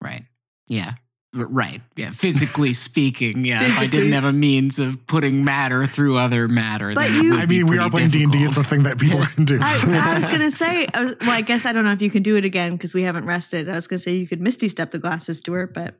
Right. 0.01 0.23
Yeah. 0.67 0.93
R- 1.37 1.45
Right. 1.45 1.81
Yeah. 1.95 2.11
Physically 2.11 2.73
speaking, 2.87 3.45
yeah. 3.45 3.63
If 3.65 3.77
I 3.77 3.87
didn't 3.87 4.13
have 4.13 4.25
a 4.25 4.33
means 4.33 4.79
of 4.79 5.05
putting 5.07 5.43
matter 5.43 5.85
through 5.85 6.17
other 6.17 6.47
matter. 6.47 6.93
But 6.93 7.09
then 7.09 7.23
you- 7.23 7.31
would 7.31 7.39
I 7.41 7.45
be 7.45 7.57
mean, 7.63 7.67
we 7.67 7.77
are 7.77 7.89
playing 7.89 8.09
D 8.11 8.23
and 8.23 8.31
D. 8.31 8.39
It's 8.43 8.55
difficult. 8.55 8.65
a 8.65 8.69
thing 8.69 8.83
that 8.83 8.99
people 8.99 9.25
can 9.25 9.45
do. 9.45 9.59
I, 9.61 10.11
I 10.13 10.17
was 10.17 10.27
gonna 10.27 10.51
say, 10.63 10.87
I 10.93 11.03
was, 11.05 11.15
well, 11.21 11.31
I 11.31 11.41
guess 11.41 11.65
I 11.65 11.73
don't 11.73 11.83
know 11.83 11.91
if 11.93 12.01
you 12.01 12.09
can 12.09 12.23
do 12.23 12.35
it 12.35 12.45
again 12.45 12.73
because 12.75 12.93
we 12.93 13.03
haven't 13.03 13.25
rested. 13.25 13.67
I 13.69 13.73
was 13.75 13.87
gonna 13.87 13.99
say 13.99 14.15
you 14.15 14.27
could 14.27 14.41
misty 14.41 14.69
step 14.69 14.91
the 14.91 14.99
glasses 14.99 15.41
to 15.41 15.53
her, 15.53 15.67
but 15.67 15.95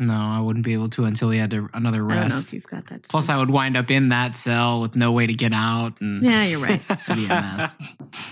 No, 0.00 0.14
I 0.14 0.40
wouldn't 0.40 0.64
be 0.64 0.72
able 0.72 0.88
to 0.90 1.04
until 1.04 1.28
we 1.28 1.36
had 1.36 1.50
to, 1.50 1.68
another 1.74 1.98
I 1.98 2.14
don't 2.14 2.28
know 2.28 2.34
rest. 2.36 2.46
if 2.48 2.52
you've 2.54 2.64
got 2.66 2.86
that. 2.86 3.02
Plus. 3.08 3.28
I 3.28 3.36
would 3.36 3.50
wind 3.50 3.76
up 3.76 3.90
in 3.90 4.08
that 4.08 4.34
cell 4.36 4.80
with 4.80 4.96
no 4.96 5.12
way 5.12 5.26
to 5.26 5.34
get 5.34 5.52
out, 5.52 6.00
and 6.00 6.22
yeah, 6.22 6.44
you're 6.46 6.58
right. 6.60 6.80
it'd 6.90 7.06
be 7.16 7.26
a 7.26 7.28
mess. 7.28 7.76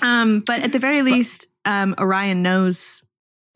Um, 0.00 0.40
but 0.46 0.60
at 0.62 0.72
the 0.72 0.78
very 0.78 1.02
least, 1.02 1.46
um, 1.66 1.94
Orion 1.98 2.42
knows 2.42 3.02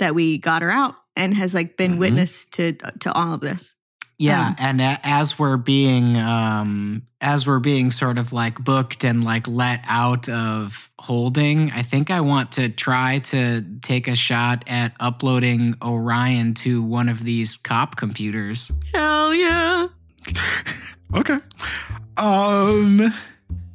that 0.02 0.14
we 0.14 0.38
got 0.38 0.62
her 0.62 0.70
out 0.70 0.94
and 1.16 1.34
has 1.34 1.54
like 1.54 1.76
been 1.76 1.94
Mhm. 1.94 1.98
witness 1.98 2.44
to 2.52 2.72
to 3.00 3.12
all 3.12 3.34
of 3.34 3.40
this. 3.40 3.74
Yeah, 4.18 4.48
Um, 4.48 4.54
and 4.58 4.80
a- 4.80 5.00
as 5.02 5.38
we're 5.38 5.56
being 5.56 6.16
um 6.18 7.02
as 7.20 7.46
we're 7.46 7.60
being 7.60 7.90
sort 7.90 8.18
of 8.18 8.32
like 8.32 8.62
booked 8.62 9.04
and 9.04 9.24
like 9.24 9.46
let 9.48 9.84
out 9.88 10.28
of 10.28 10.90
holding, 10.98 11.70
I 11.72 11.82
think 11.82 12.10
I 12.10 12.20
want 12.20 12.52
to 12.52 12.68
try 12.68 13.18
to 13.20 13.64
take 13.82 14.06
a 14.08 14.14
shot 14.16 14.64
at 14.68 14.92
uploading 15.00 15.76
Orion 15.82 16.54
to 16.54 16.82
one 16.82 17.08
of 17.08 17.22
these 17.24 17.56
cop 17.56 17.96
computers. 17.96 18.70
Hell 18.94 19.34
yeah! 19.34 19.86
Okay. 21.14 21.38
Um 22.16 23.12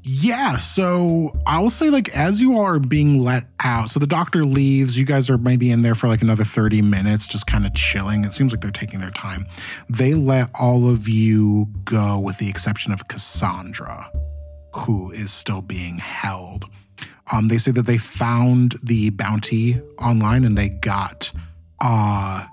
yeah, 0.07 0.57
so 0.57 1.35
I'll 1.45 1.69
say 1.69 1.89
like 1.89 2.07
as 2.15 2.39
you 2.39 2.55
all 2.55 2.63
are 2.63 2.79
being 2.79 3.23
let 3.23 3.45
out, 3.61 3.89
so 3.89 3.99
the 3.99 4.07
doctor 4.07 4.45
leaves, 4.45 4.97
you 4.97 5.05
guys 5.05 5.29
are 5.29 5.37
maybe 5.37 5.69
in 5.69 5.81
there 5.81 5.95
for 5.95 6.07
like 6.07 6.21
another 6.21 6.45
30 6.45 6.81
minutes, 6.81 7.27
just 7.27 7.45
kind 7.45 7.65
of 7.65 7.73
chilling. 7.73 8.23
It 8.23 8.31
seems 8.31 8.53
like 8.53 8.61
they're 8.61 8.71
taking 8.71 9.01
their 9.01 9.11
time. 9.11 9.45
They 9.89 10.13
let 10.13 10.49
all 10.57 10.89
of 10.89 11.09
you 11.09 11.67
go 11.83 12.19
with 12.19 12.37
the 12.37 12.49
exception 12.49 12.93
of 12.93 13.09
Cassandra, 13.09 14.09
who 14.73 15.11
is 15.11 15.33
still 15.33 15.61
being 15.61 15.97
held. 15.97 16.63
Um, 17.33 17.49
they 17.49 17.57
say 17.57 17.71
that 17.71 17.85
they 17.85 17.97
found 17.97 18.75
the 18.81 19.09
bounty 19.09 19.81
online 19.99 20.45
and 20.45 20.57
they 20.57 20.69
got 20.69 21.29
uh 21.81 22.45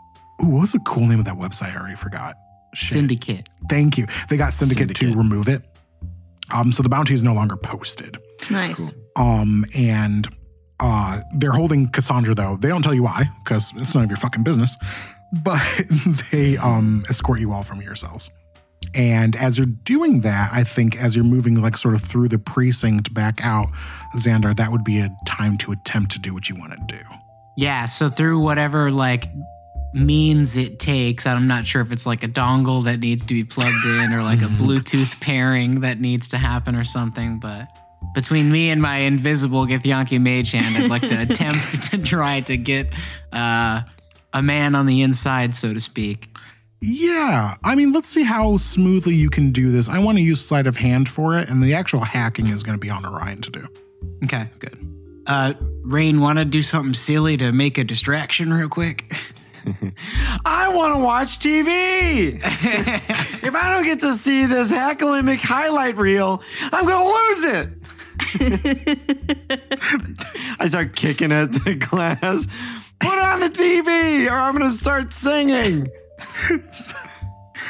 ooh, 0.42 0.46
what 0.48 0.60
was 0.62 0.72
the 0.72 0.80
cool 0.80 1.06
name 1.06 1.20
of 1.20 1.24
that 1.26 1.36
website? 1.36 1.72
I 1.72 1.78
already 1.78 1.96
forgot. 1.96 2.34
Shit. 2.74 2.98
Syndicate. 2.98 3.48
Thank 3.70 3.96
you. 3.96 4.06
They 4.28 4.36
got 4.36 4.52
Syndicate, 4.52 4.96
to 4.96 5.14
remove 5.14 5.46
it. 5.46 5.62
Um, 6.52 6.72
so 6.72 6.83
the 6.83 6.88
bounty 6.88 7.14
is 7.14 7.22
no 7.22 7.35
longer 7.35 7.57
posted. 7.57 8.18
Nice. 8.50 8.94
Um, 9.16 9.64
and 9.76 10.28
uh, 10.80 11.20
they're 11.37 11.52
holding 11.52 11.88
Cassandra 11.88 12.35
though. 12.35 12.57
They 12.61 12.68
don't 12.68 12.83
tell 12.83 12.94
you 12.94 13.04
why 13.04 13.30
because 13.42 13.72
it's 13.76 13.94
none 13.94 14.04
of 14.04 14.11
your 14.11 14.16
fucking 14.16 14.44
business. 14.44 14.76
But 15.42 15.62
they 16.33 16.57
um 16.59 17.02
escort 17.09 17.40
you 17.40 17.52
all 17.52 17.62
from 17.62 17.80
your 17.80 17.96
cells. 17.96 18.30
And 18.94 19.35
as 19.35 19.57
you're 19.57 19.66
doing 19.66 20.20
that, 20.20 20.50
I 20.52 20.62
think 20.62 20.96
as 20.96 21.16
you're 21.16 21.24
moving 21.24 21.61
like 21.61 21.76
sort 21.76 21.94
of 21.94 22.02
through 22.02 22.28
the 22.28 22.38
precinct 22.38 23.14
back 23.14 23.40
out, 23.42 23.68
Xandar, 24.16 24.54
that 24.57 24.70
would 24.70 24.85
be 24.85 25.00
a 25.00 25.11
time 25.26 25.57
to 25.59 25.72
attempt 25.72 26.12
to 26.12 26.18
do 26.18 26.35
what 26.35 26.48
you 26.48 26.57
want 26.57 26.72
to 26.72 26.96
do. 26.96 27.02
Yeah, 27.57 27.87
so 27.87 28.11
through 28.11 28.40
whatever 28.40 28.90
like 28.90 29.28
means 29.94 30.57
it 30.57 30.78
takes, 30.78 31.26
I'm 31.26 31.46
not 31.46 31.66
sure 31.66 31.80
if 31.80 31.92
it's 31.92 32.07
like 32.07 32.22
a 32.22 32.28
dongle 32.28 32.85
that 32.85 33.00
needs 33.00 33.24
to 33.24 33.35
be 33.35 33.44
plugged 33.44 33.85
in 33.87 34.12
or 34.12 34.22
like 34.22 34.40
a 34.40 34.46
Bluetooth 34.46 35.20
pairing 35.20 35.80
that 35.80 36.00
needs 36.00 36.28
to 36.28 36.38
happen 36.38 36.74
or 36.74 36.85
something, 36.85 37.38
but 37.38 37.68
between 38.14 38.50
me 38.50 38.70
and 38.70 38.83
my 38.83 38.98
invisible 38.98 39.66
Githyanki 39.66 40.20
mage 40.20 40.50
hand, 40.50 40.76
I'd 40.76 40.90
like 40.90 41.02
to 41.02 41.22
attempt 41.30 41.90
to 41.90 41.98
try 41.98 42.40
to 42.40 42.57
get 42.57 42.88
uh, 43.33 43.83
a 44.33 44.42
man 44.42 44.74
on 44.74 44.87
the 44.87 45.02
inside, 45.02 45.54
so 45.54 45.72
to 45.72 45.80
speak. 45.80 46.28
Yeah, 46.80 47.54
I 47.64 47.74
mean, 47.76 47.92
let's 47.92 48.09
see 48.09 48.24
how 48.24 48.59
smoothly 48.59 49.14
you 49.14 49.30
can 49.30 49.52
do 49.52 49.72
this. 49.72 49.88
I 49.88 50.00
want 50.00 50.18
to 50.18 50.22
use 50.22 50.44
sleight 50.44 50.66
of 50.66 50.76
hand 50.76 51.09
for 51.09 51.38
it, 51.38 51.48
and 51.48 51.62
the 51.62 51.72
actual 51.74 52.00
hacking 52.00 52.48
is 52.48 52.62
going 52.62 52.76
to 52.76 52.80
be 52.80 52.90
on 52.90 53.07
Orion 53.07 53.40
to 53.40 53.50
do. 53.50 53.66
Okay, 54.24 54.50
good. 54.59 54.76
Uh, 55.26 55.54
Raine, 55.83 56.20
want 56.20 56.38
to 56.38 56.44
do 56.44 56.61
something 56.62 56.92
silly 56.92 57.38
to 57.38 57.52
make 57.52 57.78
a 57.78 57.85
distraction 57.85 58.52
real 58.52 58.68
quick? 58.68 59.11
I 60.44 60.68
want 60.68 60.94
to 60.94 61.00
watch 61.00 61.38
TV. 61.38 62.37
if 62.42 63.55
I 63.55 63.72
don't 63.72 63.85
get 63.85 64.00
to 64.00 64.14
see 64.14 64.46
this 64.46 64.70
Hack 64.70 65.00
Olympic 65.03 65.40
highlight 65.40 65.96
reel, 65.96 66.42
I'm 66.72 66.87
going 66.87 66.98
to 66.98 67.05
lose 67.05 67.44
it. 67.44 67.68
I 70.59 70.68
start 70.68 70.94
kicking 70.94 71.33
at 71.33 71.53
the 71.53 71.74
glass. 71.74 72.46
Put 73.00 73.18
on 73.18 73.40
the 73.40 73.50
TV 73.50 74.31
or 74.31 74.35
I'm 74.35 74.57
going 74.57 74.70
to 74.70 74.77
start 74.77 75.12
singing. 75.12 75.88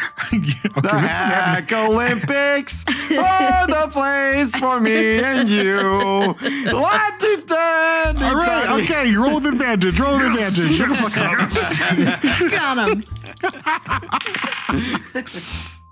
okay, 0.35 0.39
The 0.39 0.81
this. 0.81 1.15
Hack 1.15 1.73
Olympics 1.73 2.85
are 2.89 3.67
the 3.67 3.89
place 3.91 4.55
for 4.57 4.81
me 4.81 5.19
and 5.23 5.49
you. 5.49 6.35
Lot 6.73 7.21
to 7.21 7.43
ten. 7.47 8.23
All 8.23 8.37
right, 8.37 8.83
okay, 8.83 9.07
you 9.09 9.23
roll 9.23 9.37
with 9.37 9.47
advantage. 9.47 9.99
Roll 9.99 10.17
with 10.17 10.27
advantage. 10.33 10.75
Shut 10.75 10.89
the 10.89 10.95
fuck 10.97 11.17
up. 11.19 12.51
Got 12.51 12.89
him. 12.89 13.03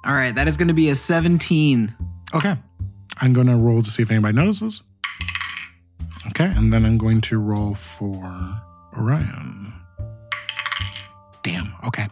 All 0.04 0.14
right, 0.14 0.34
that 0.34 0.48
is 0.48 0.56
going 0.56 0.68
to 0.68 0.74
be 0.74 0.88
a 0.88 0.94
17. 0.94 1.94
Okay, 2.34 2.56
I'm 3.18 3.32
going 3.32 3.46
to 3.46 3.56
roll 3.56 3.82
to 3.82 3.90
see 3.90 4.02
if 4.02 4.10
anybody 4.10 4.34
notices. 4.34 4.82
Okay, 6.28 6.46
and 6.56 6.72
then 6.72 6.84
I'm 6.84 6.98
going 6.98 7.20
to 7.22 7.38
roll 7.38 7.74
for 7.74 8.60
Orion. 8.96 9.72
Damn. 11.42 11.74
Okay. 11.86 12.06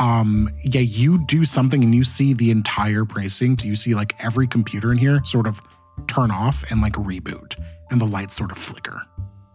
Um. 0.00 0.48
Yeah, 0.64 0.80
you 0.80 1.24
do 1.26 1.44
something, 1.44 1.84
and 1.84 1.94
you 1.94 2.04
see 2.04 2.32
the 2.32 2.50
entire 2.50 3.04
precinct. 3.04 3.62
Do 3.62 3.68
you 3.68 3.74
see 3.74 3.94
like 3.94 4.14
every 4.18 4.46
computer 4.46 4.90
in 4.92 4.98
here 4.98 5.20
sort 5.24 5.46
of 5.46 5.60
turn 6.08 6.30
off 6.30 6.64
and 6.70 6.80
like 6.80 6.94
reboot, 6.94 7.54
and 7.90 8.00
the 8.00 8.06
lights 8.06 8.34
sort 8.34 8.50
of 8.50 8.58
flicker. 8.58 9.00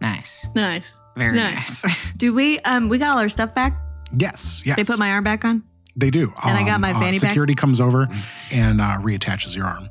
Nice. 0.00 0.46
Nice. 0.54 0.96
Very 1.16 1.36
Nice. 1.36 1.82
nice. 1.84 1.96
Do 2.18 2.32
we 2.34 2.58
um 2.60 2.88
we 2.88 2.98
got 2.98 3.10
all 3.12 3.18
our 3.18 3.28
stuff 3.28 3.54
back? 3.54 3.76
Yes. 4.12 4.62
Yes. 4.64 4.76
They 4.76 4.84
put 4.84 4.98
my 4.98 5.10
arm 5.10 5.24
back 5.24 5.44
on? 5.44 5.64
They 5.96 6.10
do. 6.10 6.32
And 6.44 6.56
I 6.58 6.64
got 6.64 6.74
Um, 6.76 6.80
my 6.82 6.90
uh, 6.90 7.00
fanny 7.00 7.18
pack? 7.18 7.30
Security 7.30 7.54
comes 7.54 7.80
over 7.80 8.06
and 8.52 8.80
uh, 8.82 8.98
reattaches 9.00 9.56
your 9.56 9.64
arm. 9.64 9.88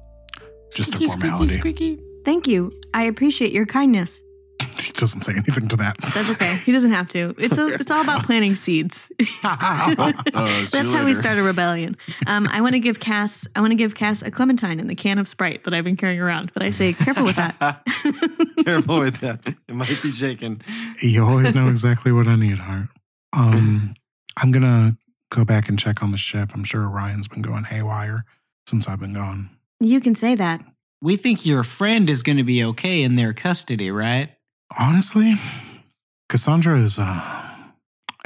Just 0.74 0.94
a 0.94 1.00
formality. 1.00 2.00
Thank 2.24 2.48
you. 2.48 2.72
I 2.94 3.04
appreciate 3.04 3.52
your 3.52 3.66
kindness. 3.66 4.22
He 4.82 4.92
doesn't 4.94 5.22
say 5.22 5.34
anything 5.34 5.68
to 5.70 5.76
that. 5.78 5.98
That's 5.98 6.30
okay. 6.32 6.56
He 6.58 6.72
doesn't 6.72 6.92
have 6.92 7.08
to. 7.10 7.34
It's 7.38 7.58
a, 7.58 7.68
it's 7.68 7.92
all 7.92 8.02
about 8.02 8.24
planting 8.26 8.56
seeds. 8.56 9.12
That's 9.44 10.94
how 10.94 11.06
we 11.06 11.14
start 11.14 11.38
a 11.38 11.44
rebellion. 11.44 11.98
Um, 12.28 12.48
I 12.52 12.62
want 12.62 12.74
to 12.74 12.80
give 12.80 13.00
Cass 13.00 13.48
I 13.56 13.62
want 13.62 13.72
to 13.72 13.76
give 13.76 13.96
Cass 13.96 14.22
a 14.22 14.32
clementine 14.32 14.80
in 14.80 14.88
the 14.88 14.96
can 14.96 15.18
of 15.18 15.28
Sprite 15.28 15.64
that 15.64 15.74
I've 15.74 15.84
been 15.84 15.96
carrying 15.96 16.20
around, 16.20 16.52
but 16.54 16.64
I 16.64 16.70
say 16.72 16.94
careful 16.94 17.24
with 17.24 17.36
that. 17.38 17.56
Careful 18.66 19.00
with 19.00 19.20
that. 19.20 19.46
It 19.68 19.76
might 19.76 20.02
be 20.02 20.12
shaking. 20.12 20.60
you 21.02 21.24
always 21.24 21.54
know 21.54 21.68
exactly 21.70 22.12
what 22.12 22.28
I 22.28 22.36
need, 22.36 22.58
Hart. 22.58 22.88
Um, 23.38 23.94
I'm 24.38 24.52
gonna 24.52 24.98
go 25.30 25.46
back 25.46 25.70
and 25.70 25.78
check 25.78 26.02
on 26.02 26.12
the 26.12 26.18
ship. 26.18 26.52
I'm 26.56 26.64
sure 26.64 26.88
Ryan's 26.90 27.28
been 27.28 27.44
going 27.44 27.66
haywire 27.66 28.26
since 28.66 28.88
I've 28.88 29.00
been 29.00 29.14
gone. 29.14 29.52
You 29.80 30.00
can 30.02 30.16
say 30.16 30.34
that. 30.36 30.64
we 31.02 31.16
think 31.16 31.46
your 31.46 31.64
friend 31.64 32.10
is 32.10 32.24
going 32.24 32.38
to 32.38 32.44
be 32.44 32.64
okay 32.64 33.04
in 33.04 33.16
their 33.16 33.34
custody, 33.34 33.92
right? 33.92 34.30
Honestly, 34.78 35.36
Cassandra 36.30 36.80
is 36.80 36.98
uh, 37.00 37.46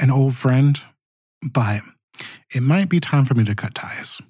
an 0.00 0.10
old 0.10 0.34
friend, 0.34 0.80
but 1.52 1.82
it 2.54 2.62
might 2.62 2.88
be 2.88 3.00
time 3.00 3.24
for 3.24 3.34
me 3.34 3.44
to 3.44 3.54
cut 3.54 3.74
ties. 3.74 4.20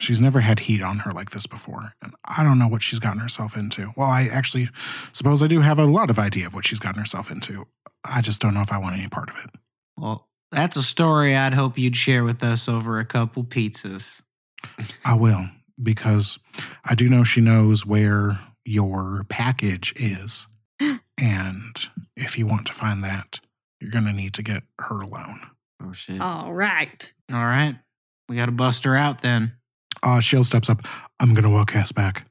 She's 0.00 0.20
never 0.20 0.40
had 0.40 0.60
heat 0.60 0.82
on 0.82 0.98
her 0.98 1.12
like 1.12 1.30
this 1.30 1.46
before, 1.46 1.94
and 2.02 2.14
I 2.24 2.42
don't 2.42 2.58
know 2.58 2.68
what 2.68 2.82
she's 2.82 2.98
gotten 2.98 3.20
herself 3.20 3.56
into. 3.56 3.92
Well, 3.96 4.08
I 4.08 4.24
actually 4.24 4.68
suppose 5.12 5.42
I 5.42 5.46
do 5.46 5.60
have 5.60 5.78
a 5.78 5.86
lot 5.86 6.10
of 6.10 6.18
idea 6.18 6.46
of 6.46 6.54
what 6.54 6.66
she's 6.66 6.80
gotten 6.80 7.00
herself 7.00 7.30
into. 7.30 7.66
I 8.04 8.20
just 8.20 8.40
don't 8.40 8.54
know 8.54 8.60
if 8.60 8.72
I 8.72 8.78
want 8.78 8.98
any 8.98 9.08
part 9.08 9.30
of 9.30 9.36
it. 9.44 9.50
Well, 9.96 10.28
that's 10.50 10.76
a 10.76 10.82
story 10.82 11.34
I'd 11.34 11.54
hope 11.54 11.78
you'd 11.78 11.96
share 11.96 12.24
with 12.24 12.42
us 12.42 12.68
over 12.68 12.98
a 12.98 13.04
couple 13.04 13.44
pizzas. 13.44 14.20
I 15.04 15.14
will, 15.14 15.48
because 15.82 16.38
I 16.84 16.94
do 16.94 17.08
know 17.08 17.24
she 17.24 17.40
knows 17.40 17.86
where 17.86 18.40
your 18.64 19.24
package 19.28 19.94
is. 19.96 20.46
And 21.20 21.76
if 22.16 22.38
you 22.38 22.46
want 22.46 22.66
to 22.66 22.72
find 22.72 23.02
that, 23.04 23.40
you're 23.80 23.90
going 23.90 24.04
to 24.04 24.12
need 24.12 24.34
to 24.34 24.42
get 24.42 24.62
her 24.80 25.00
alone. 25.00 25.40
Oh 25.82 25.92
shit. 25.92 26.20
All 26.20 26.52
right. 26.52 27.12
All 27.32 27.44
right. 27.44 27.76
We 28.28 28.36
got 28.36 28.46
to 28.46 28.52
bust 28.52 28.84
her 28.84 28.96
out 28.96 29.20
then. 29.22 29.52
Uh, 30.02 30.20
Shield 30.20 30.46
steps 30.46 30.68
up. 30.70 30.86
I'm 31.20 31.34
going 31.34 31.44
to 31.44 31.50
walk 31.50 31.72
Cass 31.72 31.92
back. 31.92 32.26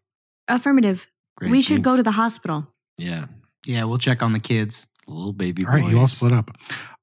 Affirmative. 0.47 1.07
Great, 1.37 1.51
we 1.51 1.61
should 1.61 1.83
go 1.83 1.97
to 1.97 2.03
the 2.03 2.11
hospital. 2.11 2.67
Yeah. 2.97 3.25
Yeah, 3.65 3.85
we'll 3.85 3.97
check 3.97 4.21
on 4.21 4.33
the 4.33 4.39
kids. 4.39 4.85
Little 5.07 5.33
baby 5.33 5.65
All 5.65 5.71
right, 5.71 5.89
you 5.89 5.99
all 5.99 6.07
split 6.07 6.31
up. 6.31 6.51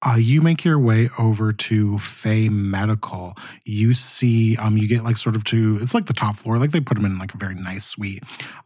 Uh, 0.02 0.16
you 0.18 0.40
make 0.40 0.64
your 0.64 0.78
way 0.78 1.10
over 1.18 1.52
to 1.52 1.98
Fay 1.98 2.48
Medical. 2.48 3.34
You 3.64 3.92
see, 3.92 4.56
um, 4.56 4.78
you 4.78 4.88
get 4.88 5.04
like 5.04 5.18
sort 5.18 5.36
of 5.36 5.44
to 5.44 5.78
it's 5.82 5.92
like 5.92 6.06
the 6.06 6.14
top 6.14 6.36
floor, 6.36 6.58
like 6.58 6.70
they 6.70 6.80
put 6.80 6.96
them 6.96 7.04
in 7.04 7.18
like 7.18 7.34
a 7.34 7.36
very 7.36 7.54
nice 7.54 7.86
suite. 7.86 8.22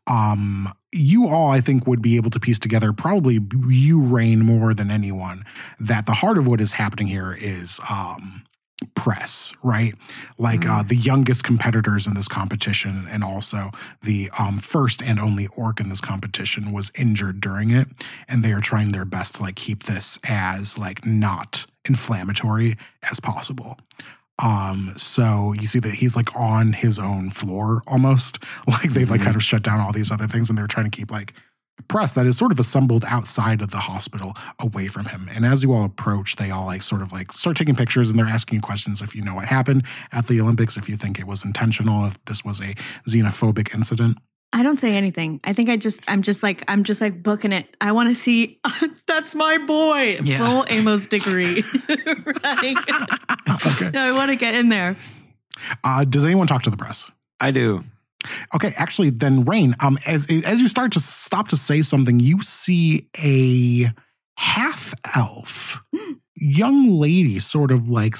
Um, 0.07 0.69
you 0.93 1.27
all, 1.27 1.51
I 1.51 1.61
think, 1.61 1.89
would 1.89 2.01
be 2.01 2.15
able 2.17 2.31
to 2.31 2.39
piece 2.39 2.61
together, 2.61 2.93
probably 2.93 3.41
you, 3.67 4.01
Raine, 4.01 4.45
more 4.45 4.73
than 4.73 4.93
anyone, 4.93 5.43
that 5.81 6.07
the 6.07 6.13
heart 6.13 6.39
of 6.39 6.47
what 6.47 6.61
is 6.61 6.73
happening 6.73 7.09
here 7.09 7.37
is 7.39 7.81
um 7.91 8.45
press, 8.95 9.55
right? 9.63 9.95
Like 10.39 10.67
uh, 10.67 10.83
the 10.83 10.97
youngest 10.97 11.45
competitors 11.45 12.07
in 12.07 12.15
this 12.15 12.29
competition, 12.29 13.07
and 13.11 13.25
also 13.25 13.71
the 14.03 14.31
um, 14.39 14.59
first 14.59 15.03
and 15.03 15.19
only 15.19 15.49
orc 15.57 15.81
in 15.81 15.89
this 15.89 16.01
competition 16.01 16.73
was 16.73 16.91
injured 16.97 17.41
during 17.41 17.71
it, 17.71 17.89
and 18.29 18.45
they 18.45 18.53
are 18.53 18.61
trying 18.61 18.93
their 18.93 19.05
best 19.05 19.37
to 19.37 19.43
like 19.43 19.57
keep 19.57 19.85
this 19.85 20.19
as 20.29 20.79
like 20.79 21.05
not 21.05 21.67
inflammatory 21.85 22.77
as 23.11 23.21
possible. 23.21 23.79
Um, 24.43 24.93
so 24.97 25.53
you 25.53 25.67
see 25.67 25.79
that 25.79 25.95
he's 25.95 26.17
like 26.17 26.35
on 26.35 26.73
his 26.73 26.99
own 26.99 27.31
floor 27.31 27.83
almost, 27.87 28.39
like 28.67 28.91
they've 28.93 29.11
like 29.11 29.23
kind 29.23 29.37
of 29.37 29.43
shut 29.43 29.63
down 29.63 29.81
all 29.81 29.93
these 29.93 30.11
other 30.11 30.27
things, 30.27 30.49
and 30.49 30.59
they're 30.59 30.67
trying 30.67 30.91
to 30.91 30.97
keep 30.97 31.11
like 31.11 31.35
press 31.89 32.15
that 32.15 32.27
is 32.27 32.37
sort 32.37 32.53
of 32.53 32.59
assembled 32.59 33.05
outside 33.07 33.61
of 33.63 33.71
the 33.71 33.79
hospital 33.79 34.33
away 34.59 34.89
from 34.89 35.07
him. 35.07 35.29
And 35.35 35.45
as 35.45 35.63
you 35.63 35.73
all 35.73 35.85
approach, 35.85 36.37
they 36.37 36.51
all 36.51 36.67
like 36.67 36.83
sort 36.83 37.03
of 37.03 37.13
like 37.13 37.33
start 37.33 37.57
taking 37.57 37.75
pictures 37.75 38.09
and 38.11 38.19
they're 38.19 38.27
asking 38.27 38.57
you 38.57 38.63
questions 38.63 39.01
if 39.01 39.15
you 39.15 39.23
know 39.23 39.35
what 39.35 39.47
happened 39.47 39.85
at 40.13 40.27
the 40.27 40.41
Olympics, 40.41 40.77
if 40.77 40.89
you 40.89 40.97
think 40.97 41.19
it 41.19 41.27
was 41.27 41.45
intentional, 41.45 42.07
if 42.07 42.23
this 42.25 42.45
was 42.45 42.61
a 42.61 42.75
xenophobic 43.09 43.75
incident. 43.75 44.19
I 44.53 44.63
don't 44.63 44.79
say 44.79 44.95
anything. 44.95 45.41
I 45.43 45.53
think 45.53 45.69
I 45.69 45.77
just 45.77 46.01
I'm 46.07 46.23
just 46.23 46.45
like 46.45 46.63
I'm 46.69 46.85
just 46.85 47.01
like 47.01 47.25
booking 47.25 47.53
it. 47.53 47.77
I 47.81 47.91
want 47.91 48.09
to 48.09 48.15
see 48.15 48.61
that's 49.07 49.35
my 49.35 49.59
boy. 49.59 50.21
Yeah. 50.23 50.39
Full 50.39 50.65
Amos 50.69 51.07
Dickory. 51.07 51.63
right? 52.45 52.77
Okay. 53.67 53.91
No, 53.91 54.05
I 54.05 54.13
want 54.13 54.31
to 54.31 54.37
get 54.37 54.55
in 54.55 54.69
there. 54.69 54.97
Uh, 55.83 56.05
does 56.05 56.25
anyone 56.25 56.47
talk 56.47 56.63
to 56.63 56.71
the 56.71 56.77
press? 56.77 57.11
I 57.41 57.51
do. 57.51 57.83
Okay, 58.55 58.73
actually, 58.77 59.11
then 59.11 59.45
Raine, 59.45 59.75
um, 59.81 59.99
as 60.07 60.27
as 60.45 60.61
you 60.61 60.69
start 60.69 60.93
to 60.93 61.01
stop 61.01 61.49
to 61.49 61.57
say 61.57 61.83
something, 61.83 62.21
you 62.21 62.41
see 62.43 63.09
a 63.23 63.91
half 64.37 64.95
elf. 65.17 65.83
young 66.37 66.91
lady, 66.91 67.39
sort 67.39 67.71
of 67.71 67.89
like 67.89 68.17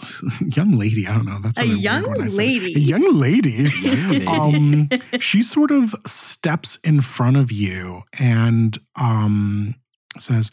young 0.56 0.72
lady. 0.78 1.06
I 1.06 1.14
don't 1.14 1.26
know. 1.26 1.38
That's 1.42 1.58
A 1.58 1.66
young 1.66 2.08
when 2.08 2.22
I 2.22 2.28
say 2.28 2.48
it. 2.54 2.62
lady. 2.62 2.74
A 2.74 2.78
young 2.78 3.14
lady. 3.18 3.68
Lady. 3.84 4.26
um, 4.26 4.88
she 5.20 5.42
sort 5.42 5.70
of 5.70 5.94
steps 6.06 6.78
in 6.82 7.00
front 7.02 7.36
of 7.36 7.52
you 7.52 8.02
and 8.18 8.78
um, 9.00 9.74
says, 10.16 10.50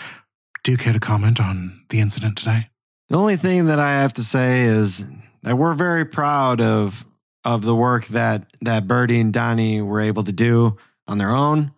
"Do 0.63 0.71
you 0.73 0.77
care 0.77 0.93
to 0.93 0.99
comment 0.99 1.39
on 1.39 1.83
the 1.89 1.99
incident 2.01 2.37
today?" 2.37 2.69
The 3.09 3.17
only 3.17 3.37
thing 3.37 3.67
that 3.67 3.79
I 3.79 3.91
have 4.01 4.13
to 4.13 4.23
say 4.23 4.63
is 4.63 5.03
that 5.43 5.57
we're 5.57 5.75
very 5.75 6.05
proud 6.05 6.59
of 6.59 7.05
of 7.45 7.61
the 7.61 7.75
work 7.75 8.07
that 8.07 8.47
that 8.61 8.87
Birdie 8.87 9.19
and 9.19 9.31
Donnie 9.31 9.81
were 9.81 10.01
able 10.01 10.23
to 10.23 10.31
do 10.31 10.77
on 11.07 11.19
their 11.19 11.29
own. 11.29 11.71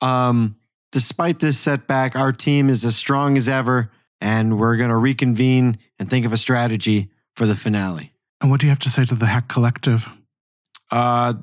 Um, 0.00 0.56
despite 0.92 1.40
this 1.40 1.58
setback, 1.58 2.16
our 2.16 2.32
team 2.32 2.70
is 2.70 2.84
as 2.84 2.96
strong 2.96 3.36
as 3.36 3.48
ever, 3.48 3.90
and 4.20 4.58
we're 4.58 4.76
going 4.76 4.90
to 4.90 4.96
reconvene 4.96 5.78
and 5.98 6.08
think 6.08 6.24
of 6.24 6.32
a 6.32 6.36
strategy 6.36 7.10
for 7.34 7.46
the 7.46 7.56
finale. 7.56 8.12
And 8.40 8.50
what 8.50 8.60
do 8.60 8.66
you 8.66 8.70
have 8.70 8.78
to 8.80 8.90
say 8.90 9.04
to 9.04 9.16
the 9.16 9.26
Hack 9.26 9.48
Collective? 9.48 10.08
Uh, 10.90 11.34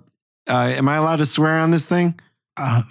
uh, 0.48 0.74
am 0.76 0.88
I 0.88 0.96
allowed 0.96 1.18
to 1.18 1.26
swear 1.26 1.60
on 1.60 1.72
this 1.72 1.86
thing? 1.86 2.20
Uh, 2.58 2.84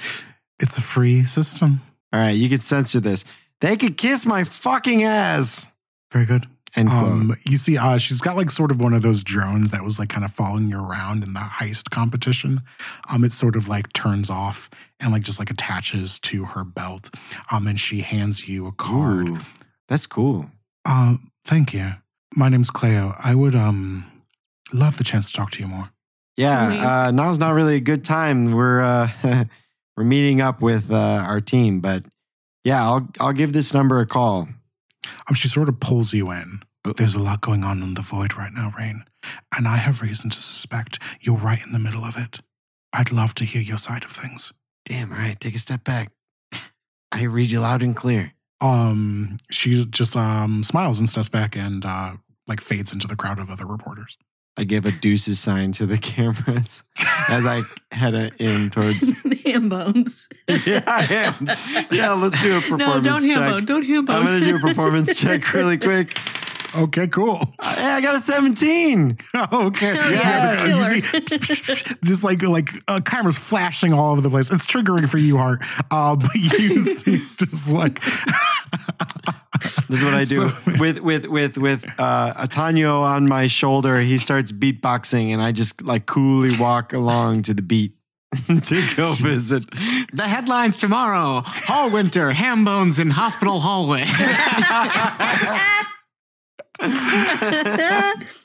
it's 0.60 0.76
a 0.76 0.82
free 0.82 1.24
system. 1.24 1.80
All 2.12 2.20
right, 2.20 2.36
you 2.36 2.48
can 2.50 2.60
censor 2.60 3.00
this. 3.00 3.24
They 3.60 3.76
could 3.76 3.96
kiss 3.96 4.26
my 4.26 4.44
fucking 4.44 5.02
ass. 5.02 5.68
Very 6.12 6.26
good. 6.26 6.46
End 6.74 6.88
quote. 6.90 7.04
Um, 7.04 7.32
you 7.44 7.56
see, 7.56 7.78
uh, 7.78 7.96
she's 7.96 8.20
got 8.20 8.36
like 8.36 8.50
sort 8.50 8.70
of 8.70 8.80
one 8.80 8.92
of 8.92 9.02
those 9.02 9.22
drones 9.22 9.70
that 9.70 9.82
was 9.84 9.98
like 9.98 10.08
kind 10.08 10.24
of 10.24 10.32
following 10.32 10.68
you 10.68 10.78
around 10.78 11.22
in 11.22 11.32
the 11.32 11.40
heist 11.40 11.90
competition. 11.90 12.60
Um, 13.08 13.24
it 13.24 13.32
sort 13.32 13.56
of 13.56 13.68
like 13.68 13.92
turns 13.92 14.28
off 14.28 14.68
and 15.00 15.12
like 15.12 15.22
just 15.22 15.38
like 15.38 15.50
attaches 15.50 16.18
to 16.20 16.44
her 16.46 16.64
belt. 16.64 17.14
Um, 17.50 17.66
and 17.66 17.78
she 17.80 18.00
hands 18.00 18.48
you 18.48 18.66
a 18.66 18.72
card. 18.72 19.28
Ooh, 19.28 19.38
that's 19.88 20.06
cool. 20.06 20.50
Uh, 20.84 21.16
thank 21.44 21.72
you. 21.72 21.92
My 22.34 22.48
name's 22.48 22.70
Cleo. 22.70 23.14
I 23.22 23.34
would 23.34 23.54
um 23.54 24.10
love 24.72 24.98
the 24.98 25.04
chance 25.04 25.30
to 25.30 25.36
talk 25.36 25.50
to 25.52 25.62
you 25.62 25.68
more. 25.68 25.90
Yeah, 26.36 26.68
Wink. 26.68 26.82
uh, 26.82 27.10
now's 27.12 27.38
not 27.38 27.54
really 27.54 27.76
a 27.76 27.80
good 27.80 28.04
time. 28.04 28.52
We're 28.52 28.82
uh, 28.82 29.10
we're 29.96 30.04
meeting 30.04 30.42
up 30.42 30.60
with 30.60 30.90
uh, 30.90 30.96
our 31.26 31.40
team, 31.40 31.80
but 31.80 32.04
yeah, 32.64 32.82
I'll 32.84 33.08
I'll 33.20 33.32
give 33.32 33.52
this 33.54 33.72
number 33.72 34.00
a 34.00 34.06
call. 34.06 34.48
Um, 35.28 35.34
she 35.34 35.48
sort 35.48 35.68
of 35.68 35.80
pulls 35.80 36.12
you 36.12 36.30
in. 36.30 36.60
There's 36.96 37.16
a 37.16 37.20
lot 37.20 37.40
going 37.40 37.64
on 37.64 37.82
in 37.82 37.94
the 37.94 38.02
void 38.02 38.36
right 38.36 38.52
now, 38.54 38.72
Raine, 38.78 39.04
and 39.56 39.66
I 39.66 39.76
have 39.76 40.02
reason 40.02 40.30
to 40.30 40.40
suspect 40.40 41.00
you're 41.20 41.36
right 41.36 41.64
in 41.66 41.72
the 41.72 41.80
middle 41.80 42.04
of 42.04 42.16
it. 42.16 42.38
I'd 42.92 43.10
love 43.10 43.34
to 43.34 43.44
hear 43.44 43.60
your 43.60 43.78
side 43.78 44.04
of 44.04 44.10
things. 44.10 44.52
Damn, 44.84 45.12
all 45.12 45.18
right, 45.18 45.38
take 45.38 45.56
a 45.56 45.58
step 45.58 45.82
back. 45.82 46.12
I 47.10 47.24
read 47.24 47.50
you 47.50 47.60
loud 47.60 47.82
and 47.82 47.96
clear. 47.96 48.34
Um, 48.60 49.38
she 49.50 49.84
just 49.86 50.16
um 50.16 50.62
smiles 50.62 50.98
and 51.00 51.08
steps 51.08 51.28
back 51.28 51.56
and 51.56 51.84
uh 51.84 52.12
like 52.46 52.60
fades 52.60 52.92
into 52.92 53.08
the 53.08 53.16
crowd 53.16 53.40
of 53.40 53.50
other 53.50 53.66
reporters. 53.66 54.16
I 54.56 54.64
give 54.64 54.86
a 54.86 54.90
deuces 54.90 55.38
sign 55.38 55.72
to 55.72 55.86
the 55.86 55.98
cameras 56.12 56.82
as 57.28 57.44
I 57.44 57.62
head 57.92 58.14
in 58.38 58.70
towards. 58.70 59.12
ham 59.44 59.68
bones. 59.68 60.28
yeah, 60.66 60.82
I 60.86 61.04
am. 61.10 61.48
Yeah, 61.90 62.12
let's 62.12 62.40
do 62.42 62.56
a 62.56 62.60
performance 62.60 63.04
No, 63.04 63.18
don't 63.18 63.24
ham 63.30 63.50
bone. 63.50 63.64
Don't 63.64 63.84
ham 63.84 64.04
bone. 64.04 64.16
I'm 64.16 64.24
gonna 64.24 64.40
do 64.40 64.56
a 64.56 64.60
performance 64.60 65.14
check 65.18 65.52
really 65.52 65.78
quick. 65.78 66.18
Okay, 66.74 67.06
cool. 67.08 67.36
Hey, 67.62 67.84
I 67.86 68.00
got 68.00 68.16
a 68.16 68.20
17. 68.20 69.16
okay, 69.52 69.94
yeah, 70.12 70.64
You 70.94 71.00
see- 71.00 71.94
just 72.04 72.24
like 72.24 72.42
like 72.42 72.70
uh, 72.88 73.00
cameras 73.04 73.38
flashing 73.38 73.92
all 73.92 74.12
over 74.12 74.20
the 74.20 74.30
place. 74.30 74.50
It's 74.50 74.66
triggering 74.66 75.08
for 75.08 75.18
you, 75.18 75.36
Hart. 75.38 75.60
Uh, 75.90 76.16
but 76.16 76.34
you 76.34 76.80
see, 76.96 77.14
it's 77.16 77.36
just 77.36 77.70
like 77.72 78.00
This 79.88 79.98
is 80.00 80.04
what 80.04 80.14
I 80.14 80.24
do 80.24 80.50
So- 80.50 80.52
with 80.80 80.98
with 81.00 81.26
with 81.26 81.56
with 81.58 81.84
uh, 81.98 82.34
Atanyo 82.34 83.00
on 83.00 83.26
my 83.28 83.46
shoulder. 83.46 84.00
He 84.00 84.18
starts 84.18 84.52
beatboxing, 84.52 85.28
and 85.32 85.40
I 85.40 85.52
just 85.52 85.82
like 85.82 86.06
coolly 86.06 86.56
walk 86.58 86.92
along 86.92 87.42
to 87.42 87.54
the 87.54 87.62
beat 87.62 87.94
to 88.48 88.82
go 88.96 89.12
visit. 89.14 89.64
The 90.12 90.24
headlines 90.24 90.76
tomorrow 90.78 91.42
Hall 91.44 91.90
Winter, 91.90 92.32
ham 92.32 92.64
bones 92.64 92.98
in 92.98 93.10
hospital 93.10 93.60
hallway. 93.60 94.04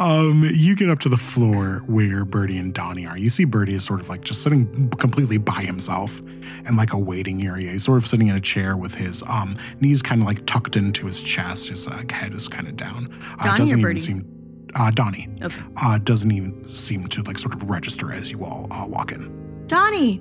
Um, 0.00 0.42
you 0.52 0.74
get 0.74 0.90
up 0.90 0.98
to 1.00 1.08
the 1.08 1.16
floor 1.16 1.82
where 1.86 2.24
Birdie 2.24 2.58
and 2.58 2.74
Donnie 2.74 3.06
are. 3.06 3.16
You 3.16 3.30
see 3.30 3.44
Birdie 3.44 3.74
is 3.74 3.84
sort 3.84 4.00
of 4.00 4.08
like 4.08 4.22
just 4.22 4.42
sitting 4.42 4.90
completely 4.98 5.38
by 5.38 5.62
himself 5.62 6.18
in 6.66 6.74
like 6.76 6.92
a 6.92 6.98
waiting 6.98 7.42
area. 7.46 7.70
He's 7.70 7.84
sort 7.84 7.98
of 7.98 8.04
sitting 8.06 8.26
in 8.26 8.34
a 8.34 8.40
chair 8.40 8.76
with 8.76 8.94
his 8.96 9.22
um 9.28 9.56
knees 9.78 10.02
kind 10.02 10.22
of 10.22 10.26
like 10.26 10.44
tucked 10.46 10.74
into 10.74 11.06
his 11.06 11.22
chest. 11.22 11.68
His 11.68 11.86
uh, 11.86 12.02
head 12.10 12.32
is 12.34 12.48
kind 12.48 12.66
of 12.66 12.74
down. 12.76 13.12
Uh, 13.38 13.44
Donnie 13.44 13.58
doesn't 13.58 13.78
even 13.78 13.82
Birdie? 13.82 14.00
seem 14.00 14.66
uh, 14.74 14.90
Donnie 14.90 15.28
Okay. 15.44 15.62
uh, 15.80 15.98
doesn't 15.98 16.32
even 16.32 16.64
seem 16.64 17.06
to 17.06 17.22
like 17.22 17.38
sort 17.38 17.54
of 17.54 17.70
register 17.70 18.12
as 18.12 18.28
you 18.32 18.44
all 18.44 18.66
uh, 18.72 18.86
walk 18.88 19.12
in. 19.12 19.64
Donnie! 19.68 20.20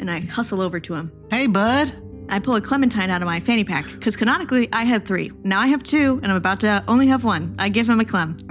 And 0.00 0.10
I 0.10 0.20
hustle 0.22 0.60
over 0.60 0.80
to 0.80 0.94
him. 0.94 1.12
hey, 1.30 1.46
bud. 1.46 1.92
I 2.28 2.38
pull 2.38 2.56
a 2.56 2.60
clementine 2.60 3.10
out 3.10 3.22
of 3.22 3.26
my 3.26 3.40
fanny 3.40 3.64
pack 3.64 3.84
because 3.92 4.16
canonically 4.16 4.68
I 4.72 4.84
had 4.84 5.06
three. 5.06 5.32
Now 5.44 5.60
I 5.60 5.68
have 5.68 5.82
two, 5.82 6.20
and 6.22 6.30
I'm 6.30 6.36
about 6.36 6.60
to 6.60 6.84
only 6.88 7.06
have 7.08 7.24
one. 7.24 7.54
I 7.58 7.68
give 7.68 7.88
him 7.88 8.00
a 8.00 8.04
clem. 8.04 8.36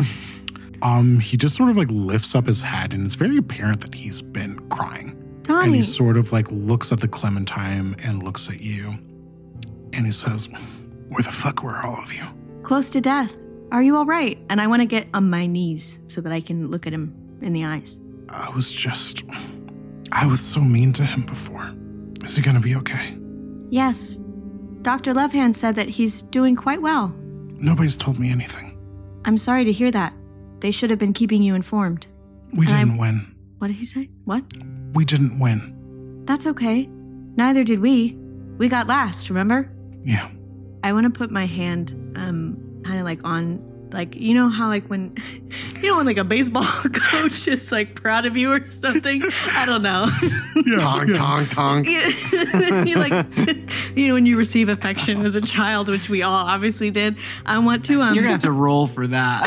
Um, 0.81 1.19
he 1.19 1.37
just 1.37 1.55
sort 1.55 1.69
of 1.69 1.77
like 1.77 1.87
lifts 1.89 2.35
up 2.35 2.45
his 2.45 2.61
head, 2.61 2.93
and 2.93 3.05
it's 3.05 3.15
very 3.15 3.37
apparent 3.37 3.81
that 3.81 3.95
he's 3.95 4.21
been 4.21 4.59
crying. 4.69 5.15
And 5.49 5.73
he 5.73 5.81
sort 5.81 6.17
of 6.17 6.31
like 6.31 6.45
looks 6.51 6.91
at 6.91 6.99
the 6.99 7.07
clementine 7.07 7.95
and 8.05 8.21
looks 8.21 8.49
at 8.49 8.61
you, 8.61 8.89
and 9.93 10.05
he 10.05 10.11
says, 10.11 10.49
"Where 11.07 11.23
the 11.23 11.31
fuck 11.31 11.63
were 11.63 11.77
all 11.77 11.97
of 11.97 12.13
you?" 12.13 12.23
close 12.63 12.89
to 12.89 12.99
death. 12.99 13.35
Are 13.71 13.81
you 13.81 13.95
all 13.95 14.05
right? 14.05 14.37
And 14.49 14.59
I 14.59 14.67
want 14.67 14.81
to 14.81 14.85
get 14.85 15.07
on 15.13 15.29
my 15.29 15.45
knees 15.45 15.99
so 16.07 16.19
that 16.19 16.33
I 16.33 16.41
can 16.41 16.69
look 16.69 16.85
at 16.85 16.93
him 16.93 17.15
in 17.41 17.53
the 17.53 17.63
eyes. 17.63 17.99
I 18.29 18.49
was 18.53 18.71
just. 18.71 19.23
I 20.11 20.25
was 20.25 20.41
so 20.41 20.59
mean 20.59 20.93
to 20.93 21.05
him 21.05 21.25
before. 21.25 21.73
Is 22.23 22.35
he 22.35 22.41
gonna 22.41 22.59
be 22.59 22.75
okay? 22.75 23.17
Yes, 23.69 24.17
Dr. 24.81 25.13
Lovehand 25.13 25.55
said 25.55 25.75
that 25.75 25.89
he's 25.89 26.21
doing 26.21 26.55
quite 26.55 26.81
well. 26.81 27.13
Nobody's 27.59 27.97
told 27.97 28.19
me 28.19 28.31
anything. 28.31 28.77
I'm 29.25 29.37
sorry 29.37 29.65
to 29.65 29.71
hear 29.71 29.91
that. 29.91 30.13
They 30.59 30.71
should 30.71 30.89
have 30.89 30.99
been 30.99 31.13
keeping 31.13 31.43
you 31.43 31.55
informed. 31.55 32.07
We 32.53 32.65
And 32.67 32.75
I'm- 32.75 32.87
didn't 32.87 32.99
win. 32.99 33.35
What 33.59 33.67
did 33.67 33.77
he 33.77 33.85
say? 33.85 34.09
What? 34.25 34.43
We 34.93 35.03
didn't 35.03 35.39
win. 35.39 36.23
That's 36.25 36.45
okay. 36.47 36.87
Neither 37.35 37.63
did 37.63 37.79
we. 37.79 38.15
We 38.57 38.69
got 38.69 38.87
last, 38.87 39.29
remember? 39.29 39.71
Yeah. 40.03 40.29
I 40.83 40.93
want 40.93 41.03
to 41.05 41.09
put 41.09 41.31
my 41.31 41.45
hand 41.45 41.93
um 42.15 42.57
kind 42.83 42.99
of 42.99 43.05
like 43.05 43.19
on 43.25 43.59
like 43.91 44.15
you 44.15 44.33
know 44.33 44.47
how 44.49 44.67
like 44.69 44.85
when 44.87 45.15
you 45.81 45.91
know 45.91 45.97
when 45.97 46.05
like 46.05 46.17
a 46.17 46.23
baseball 46.23 46.63
coach 46.93 47.47
is 47.47 47.71
like 47.71 47.95
proud 47.95 48.25
of 48.25 48.35
you 48.37 48.51
or 48.51 48.63
something 48.65 49.21
i 49.51 49.65
don't 49.65 49.81
know 49.81 50.09
Yeah. 50.65 50.77
Tong, 50.77 51.07
yeah. 51.07 51.13
tong, 51.15 51.45
tong. 51.45 51.85
you, 51.85 51.99
you 52.85 52.95
like 52.95 53.25
you 53.95 54.07
know 54.07 54.13
when 54.15 54.25
you 54.25 54.37
receive 54.37 54.69
affection 54.69 55.25
as 55.25 55.35
a 55.35 55.41
child 55.41 55.87
which 55.87 56.09
we 56.09 56.21
all 56.23 56.33
obviously 56.33 56.89
did 56.91 57.15
i 57.45 57.57
want 57.59 57.85
to 57.85 58.01
um 58.01 58.13
You're 58.15 58.23
going 58.23 58.37
to 58.39 58.41
have 58.41 58.41
to 58.41 58.51
roll 58.51 58.87
for 58.87 59.07
that. 59.07 59.43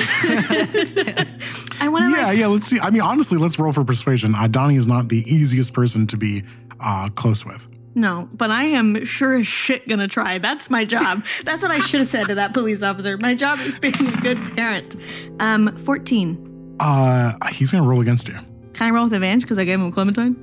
i 1.81 1.89
want 1.89 2.05
to 2.05 2.11
Yeah, 2.21 2.27
like 2.29 2.39
yeah. 2.39 2.47
Let's 2.47 2.67
see. 2.67 2.79
I 2.81 2.91
mean, 2.91 3.03
honestly, 3.03 3.39
let's 3.39 3.59
roll 3.59 3.73
for 3.73 3.85
persuasion. 3.85 4.35
Uh, 4.35 4.47
Donnie 4.49 4.77
is 4.77 4.87
not 4.87 5.09
the 5.09 5.19
easiest 5.19 5.73
person 5.73 6.07
to 6.09 6.17
be 6.17 6.43
uh, 6.81 7.09
close 7.11 7.45
with. 7.45 7.69
No 7.95 8.29
but 8.33 8.51
i 8.51 8.65
am 8.65 9.05
sure 9.05 9.35
as 9.37 9.47
shit 9.47 9.87
gonna 9.89 10.07
try. 10.09 10.39
That's 10.39 10.71
my 10.71 10.85
job. 10.85 11.25
That's 11.45 11.63
what 11.63 11.71
i 11.73 11.79
should 11.81 12.01
have 12.01 12.09
said 12.09 12.27
to 12.27 12.35
that 12.37 12.53
police 12.55 12.83
officer. 12.83 13.17
My 13.19 13.35
job 13.35 13.59
is 13.61 13.79
being 13.79 13.95
a 14.07 14.21
good 14.21 14.39
parent. 14.57 14.95
Um 15.41 15.77
14 15.77 16.77
Uh, 16.81 17.33
he's 17.51 17.73
gonna 17.73 17.87
roll 17.89 18.01
against 18.01 18.29
you. 18.29 18.35
can 18.75 18.87
i 18.87 18.91
roll 18.91 19.05
with 19.05 19.13
advantage 19.13 19.43
because 19.43 19.59
i 19.59 19.65
gave 19.65 19.75
him 19.81 19.87
a 19.87 19.93
clementine 19.93 20.35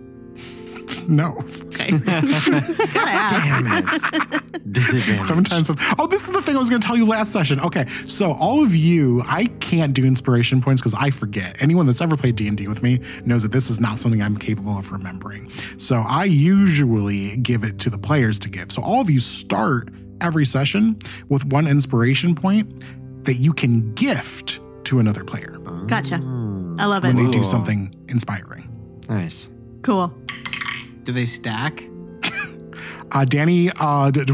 No. 1.07 1.37
okay 1.67 1.91
gotta 1.97 3.11
ask 3.11 4.11
Damn 4.11 4.23
it. 4.23 4.73
Disadvantage. 4.73 5.25
Clementine 5.25 5.65
says, 5.65 5.77
Oh, 5.97 6.07
this 6.07 6.27
is 6.27 6.33
the 6.33 6.41
thing 6.41 6.55
I 6.55 6.59
was 6.59 6.69
going 6.69 6.81
to 6.81 6.85
tell 6.87 6.97
you 6.97 7.05
last 7.05 7.31
session. 7.31 7.59
Okay, 7.61 7.85
so 8.05 8.33
all 8.33 8.61
of 8.63 8.75
you, 8.75 9.23
I 9.25 9.45
can't 9.45 9.93
do 9.93 10.03
inspiration 10.03 10.61
points 10.61 10.81
because 10.81 10.93
I 10.93 11.09
forget. 11.09 11.61
Anyone 11.61 11.85
that's 11.85 12.01
ever 12.01 12.17
played 12.17 12.35
D&D 12.35 12.67
with 12.67 12.83
me 12.83 12.99
knows 13.25 13.43
that 13.43 13.51
this 13.51 13.69
is 13.69 13.79
not 13.79 13.97
something 13.97 14.21
I'm 14.21 14.37
capable 14.37 14.77
of 14.77 14.91
remembering. 14.91 15.49
So 15.77 16.03
I 16.05 16.25
usually 16.25 17.37
give 17.37 17.63
it 17.63 17.79
to 17.79 17.89
the 17.89 17.97
players 17.97 18.37
to 18.39 18.49
give. 18.49 18.71
So 18.71 18.81
all 18.81 18.99
of 19.01 19.09
you 19.09 19.19
start 19.19 19.89
every 20.21 20.45
session 20.45 20.97
with 21.29 21.45
one 21.45 21.67
inspiration 21.67 22.35
point 22.35 22.83
that 23.23 23.35
you 23.35 23.53
can 23.53 23.93
gift 23.93 24.59
to 24.85 24.99
another 24.99 25.23
player 25.23 25.57
Gotcha. 25.87 26.15
I 26.15 26.85
love 26.85 27.03
it. 27.03 27.13
when 27.13 27.25
they 27.25 27.31
do 27.31 27.43
something 27.43 27.93
inspiring. 28.09 28.69
Nice. 29.09 29.49
Cool. 29.83 30.13
Do 31.07 31.13
they 31.13 31.25
stack? 31.25 31.85
Uh, 33.13 33.23
Danny, 33.23 33.71
uh, 33.79 34.11
d- 34.11 34.25
d- 34.25 34.33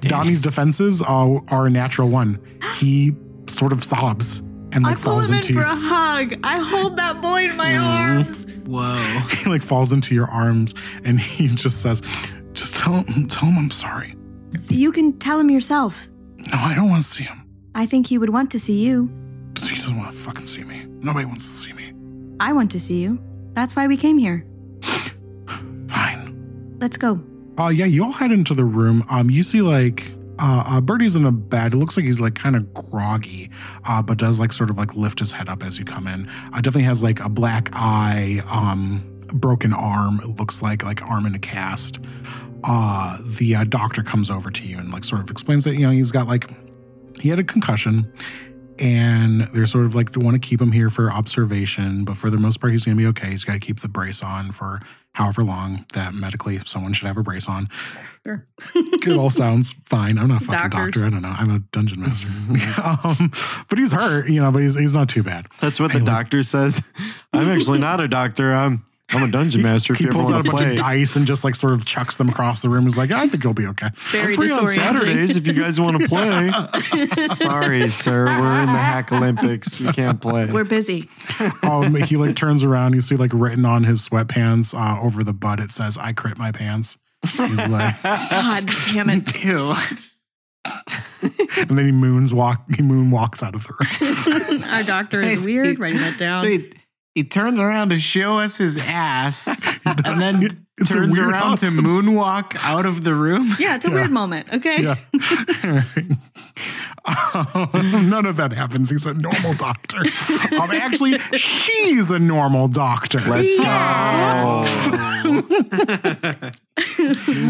Donnie's 0.00 0.40
defenses 0.40 1.02
uh, 1.02 1.40
are 1.48 1.66
a 1.66 1.70
natural 1.70 2.08
one. 2.08 2.40
He 2.76 3.14
sort 3.46 3.74
of 3.74 3.84
sobs 3.84 4.38
and 4.72 4.86
I 4.86 4.92
like 4.92 5.02
pull 5.02 5.12
falls 5.12 5.26
him 5.28 5.34
in 5.34 5.40
into 5.40 5.52
for 5.52 5.60
a 5.60 5.76
hug. 5.76 6.40
I 6.42 6.60
hold 6.60 6.96
that 6.96 7.20
boy 7.20 7.44
in 7.44 7.56
my 7.58 7.76
arms. 7.76 8.50
Whoa. 8.64 8.96
he 9.36 9.50
like 9.50 9.60
falls 9.60 9.92
into 9.92 10.14
your 10.14 10.30
arms 10.30 10.72
and 11.04 11.20
he 11.20 11.48
just 11.48 11.82
says, 11.82 12.00
"Just 12.54 12.74
tell 12.74 12.94
him, 12.94 13.28
tell 13.28 13.50
him 13.50 13.58
I'm 13.58 13.70
sorry." 13.70 14.14
You 14.70 14.90
can 14.90 15.12
tell 15.18 15.38
him 15.38 15.50
yourself. 15.50 16.08
No, 16.38 16.54
I 16.54 16.74
don't 16.74 16.88
want 16.88 17.02
to 17.02 17.08
see 17.10 17.24
him. 17.24 17.46
I 17.74 17.84
think 17.84 18.06
he 18.06 18.16
would 18.16 18.30
want 18.30 18.50
to 18.52 18.58
see 18.58 18.78
you. 18.78 19.10
He 19.60 19.74
doesn't 19.74 19.98
want 19.98 20.10
to 20.12 20.16
fucking 20.16 20.46
see 20.46 20.64
me. 20.64 20.86
Nobody 21.02 21.26
wants 21.26 21.44
to 21.44 21.50
see 21.50 21.74
me. 21.74 21.92
I 22.40 22.54
want 22.54 22.70
to 22.70 22.80
see 22.80 23.02
you. 23.02 23.18
That's 23.52 23.76
why 23.76 23.86
we 23.86 23.98
came 23.98 24.16
here. 24.16 24.47
Let's 26.78 26.96
go. 26.96 27.20
Uh, 27.58 27.68
yeah, 27.68 27.86
you 27.86 28.04
all 28.04 28.12
head 28.12 28.30
into 28.30 28.54
the 28.54 28.64
room. 28.64 29.04
Um, 29.10 29.30
you 29.30 29.42
see 29.42 29.60
like 29.60 30.04
uh, 30.40 30.64
uh 30.66 30.80
Birdie's 30.80 31.16
in 31.16 31.24
a 31.24 31.32
bed. 31.32 31.72
It 31.72 31.76
looks 31.76 31.96
like 31.96 32.06
he's 32.06 32.20
like 32.20 32.36
kind 32.36 32.54
of 32.54 32.72
groggy, 32.72 33.50
uh, 33.88 34.02
but 34.02 34.18
does 34.18 34.38
like 34.38 34.52
sort 34.52 34.70
of 34.70 34.78
like 34.78 34.94
lift 34.94 35.18
his 35.18 35.32
head 35.32 35.48
up 35.48 35.64
as 35.64 35.78
you 35.78 35.84
come 35.84 36.06
in. 36.06 36.28
Uh, 36.52 36.60
definitely 36.60 36.84
has 36.84 37.02
like 37.02 37.20
a 37.20 37.28
black 37.28 37.70
eye, 37.72 38.40
um, 38.50 39.02
broken 39.34 39.72
arm. 39.72 40.20
It 40.22 40.38
looks 40.38 40.62
like 40.62 40.84
like 40.84 41.02
arm 41.02 41.26
in 41.26 41.34
a 41.34 41.40
cast. 41.40 41.98
Uh, 42.64 43.18
the 43.38 43.56
uh, 43.56 43.64
doctor 43.64 44.02
comes 44.02 44.30
over 44.30 44.50
to 44.50 44.66
you 44.66 44.78
and 44.78 44.92
like 44.92 45.04
sort 45.04 45.22
of 45.22 45.30
explains 45.30 45.64
that 45.64 45.74
you 45.74 45.86
know 45.86 45.90
he's 45.90 46.12
got 46.12 46.28
like 46.28 46.50
he 47.20 47.28
had 47.28 47.38
a 47.40 47.44
concussion 47.44 48.12
and 48.80 49.42
they're 49.52 49.66
sort 49.66 49.86
of 49.86 49.94
like 49.94 50.12
do 50.12 50.20
want 50.20 50.40
to 50.40 50.46
keep 50.48 50.60
him 50.60 50.72
here 50.72 50.90
for 50.90 51.10
observation, 51.10 52.04
but 52.04 52.16
for 52.16 52.30
the 52.30 52.38
most 52.38 52.60
part, 52.60 52.72
he's 52.72 52.84
going 52.84 52.96
to 52.96 53.02
be 53.02 53.06
okay. 53.08 53.30
He's 53.30 53.44
got 53.44 53.54
to 53.54 53.58
keep 53.58 53.80
the 53.80 53.88
brace 53.88 54.22
on 54.22 54.52
for 54.52 54.80
however 55.12 55.42
long 55.42 55.84
that 55.94 56.14
medically 56.14 56.58
someone 56.58 56.92
should 56.92 57.06
have 57.06 57.16
a 57.16 57.22
brace 57.22 57.48
on. 57.48 57.68
Sure. 58.24 58.46
it 58.74 59.16
all 59.16 59.30
sounds 59.30 59.72
fine. 59.72 60.18
I'm 60.18 60.28
not 60.28 60.42
a 60.42 60.44
fucking 60.44 60.70
Doctors. 60.70 61.02
doctor. 61.02 61.06
I 61.06 61.10
don't 61.10 61.22
know. 61.22 61.34
I'm 61.36 61.50
a 61.50 61.58
dungeon 61.72 62.02
master. 62.02 62.28
um, 63.04 63.30
but 63.68 63.78
he's 63.78 63.92
hurt, 63.92 64.28
you 64.28 64.40
know, 64.40 64.52
but 64.52 64.62
he's, 64.62 64.78
he's 64.78 64.94
not 64.94 65.08
too 65.08 65.22
bad. 65.22 65.46
That's 65.60 65.80
what 65.80 65.92
the 65.92 66.00
doctor 66.00 66.42
says. 66.42 66.80
I'm 67.32 67.48
actually 67.48 67.78
not 67.78 68.00
a 68.00 68.08
doctor. 68.08 68.54
I'm 68.54 68.84
I'm 69.10 69.22
a 69.26 69.30
dungeon 69.30 69.62
master. 69.62 69.94
If 69.94 70.00
He 70.00 70.04
you 70.04 70.10
ever 70.10 70.18
pulls 70.18 70.30
out 70.30 70.32
a 70.32 70.34
want 70.36 70.44
to 70.46 70.50
bunch 70.52 70.62
play. 70.64 70.70
of 70.72 70.76
dice 70.78 71.16
and 71.16 71.26
just 71.26 71.42
like 71.42 71.54
sort 71.54 71.72
of 71.72 71.84
chucks 71.86 72.16
them 72.16 72.28
across 72.28 72.60
the 72.60 72.68
room. 72.68 72.84
He's 72.84 72.96
like, 72.98 73.10
I 73.10 73.26
think 73.26 73.42
you'll 73.42 73.54
be 73.54 73.66
okay. 73.68 73.88
Very 73.94 74.36
Free 74.36 74.50
on. 74.50 74.68
Saturdays 74.68 75.34
if 75.34 75.46
you 75.46 75.54
guys 75.54 75.80
want 75.80 75.98
to 76.00 76.08
play. 76.10 76.50
Sorry, 77.36 77.88
sir. 77.88 78.26
We're 78.26 78.60
in 78.60 78.66
the 78.66 78.72
Hack 78.78 79.10
Olympics. 79.10 79.80
We 79.80 79.92
can't 79.92 80.20
play. 80.20 80.46
We're 80.52 80.64
busy. 80.64 81.08
um, 81.62 81.94
he 81.94 82.16
like 82.18 82.36
turns 82.36 82.62
around. 82.62 82.94
You 82.94 83.00
see 83.00 83.16
like 83.16 83.30
written 83.32 83.64
on 83.64 83.84
his 83.84 84.06
sweatpants 84.06 84.74
uh, 84.74 85.00
over 85.00 85.24
the 85.24 85.32
butt. 85.32 85.58
It 85.60 85.70
says, 85.70 85.96
"I 85.96 86.12
crit 86.12 86.38
my 86.38 86.52
pants." 86.52 86.98
He's 87.24 87.58
like, 87.66 88.02
God 88.02 88.70
damn 88.92 89.08
it. 89.10 89.44
Ew. 89.44 89.74
and 91.56 91.70
then 91.70 91.84
he 91.86 91.92
moons 91.92 92.32
walk. 92.34 92.64
He 92.76 92.82
moon 92.82 93.10
walks 93.10 93.42
out 93.42 93.54
of 93.54 93.64
the 93.66 94.50
room. 94.50 94.64
Our 94.70 94.82
doctor 94.82 95.20
is 95.20 95.44
weird. 95.44 95.78
Writing 95.78 95.98
that 96.00 96.18
down. 96.18 96.44
He, 96.44 96.70
he 97.18 97.24
turns 97.24 97.58
around 97.58 97.88
to 97.88 97.98
show 97.98 98.38
us 98.38 98.58
his 98.58 98.78
ass 98.78 99.48
and 100.04 100.20
then 100.20 100.44
It's 100.78 100.88
turns 100.88 101.18
weird 101.18 101.30
around 101.30 101.56
to 101.58 101.66
moonwalk 101.66 102.56
out 102.62 102.86
of 102.86 103.02
the 103.02 103.12
room. 103.12 103.56
yeah, 103.58 103.74
it's 103.74 103.88
a 103.88 103.90
weird 103.90 104.12
moment. 104.12 104.52
Okay. 104.52 104.82
Yeah. 104.82 104.94
Um, 107.44 108.10
none 108.10 108.26
of 108.26 108.36
that 108.36 108.52
happens. 108.52 108.90
He's 108.90 109.06
a 109.06 109.14
normal 109.14 109.54
doctor. 109.54 110.00
Um, 110.00 110.70
actually, 110.70 111.18
she's 111.38 112.10
a 112.10 112.18
normal 112.18 112.68
doctor. 112.68 113.18
Let's 113.20 113.56
go. 113.56 114.64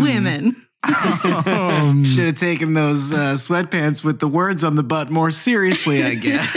Women. 0.00 0.54
Um, 0.84 2.04
Should 2.04 2.26
have 2.26 2.36
taken 2.36 2.74
those 2.74 3.12
uh, 3.12 3.34
sweatpants 3.34 4.04
with 4.04 4.20
the 4.20 4.28
words 4.28 4.62
on 4.62 4.76
the 4.76 4.84
butt 4.84 5.10
more 5.10 5.32
seriously, 5.32 6.04
I 6.04 6.14
guess. 6.14 6.54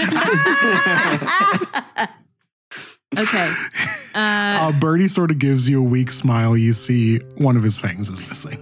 Okay. 3.17 3.53
Uh, 4.15 4.17
uh, 4.17 4.71
Birdie 4.79 5.07
sort 5.07 5.31
of 5.31 5.39
gives 5.39 5.67
you 5.67 5.79
a 5.81 5.83
weak 5.83 6.11
smile. 6.11 6.55
You 6.55 6.73
see 6.73 7.17
one 7.37 7.57
of 7.57 7.63
his 7.63 7.77
fangs 7.79 8.09
is 8.09 8.21
missing. 8.27 8.57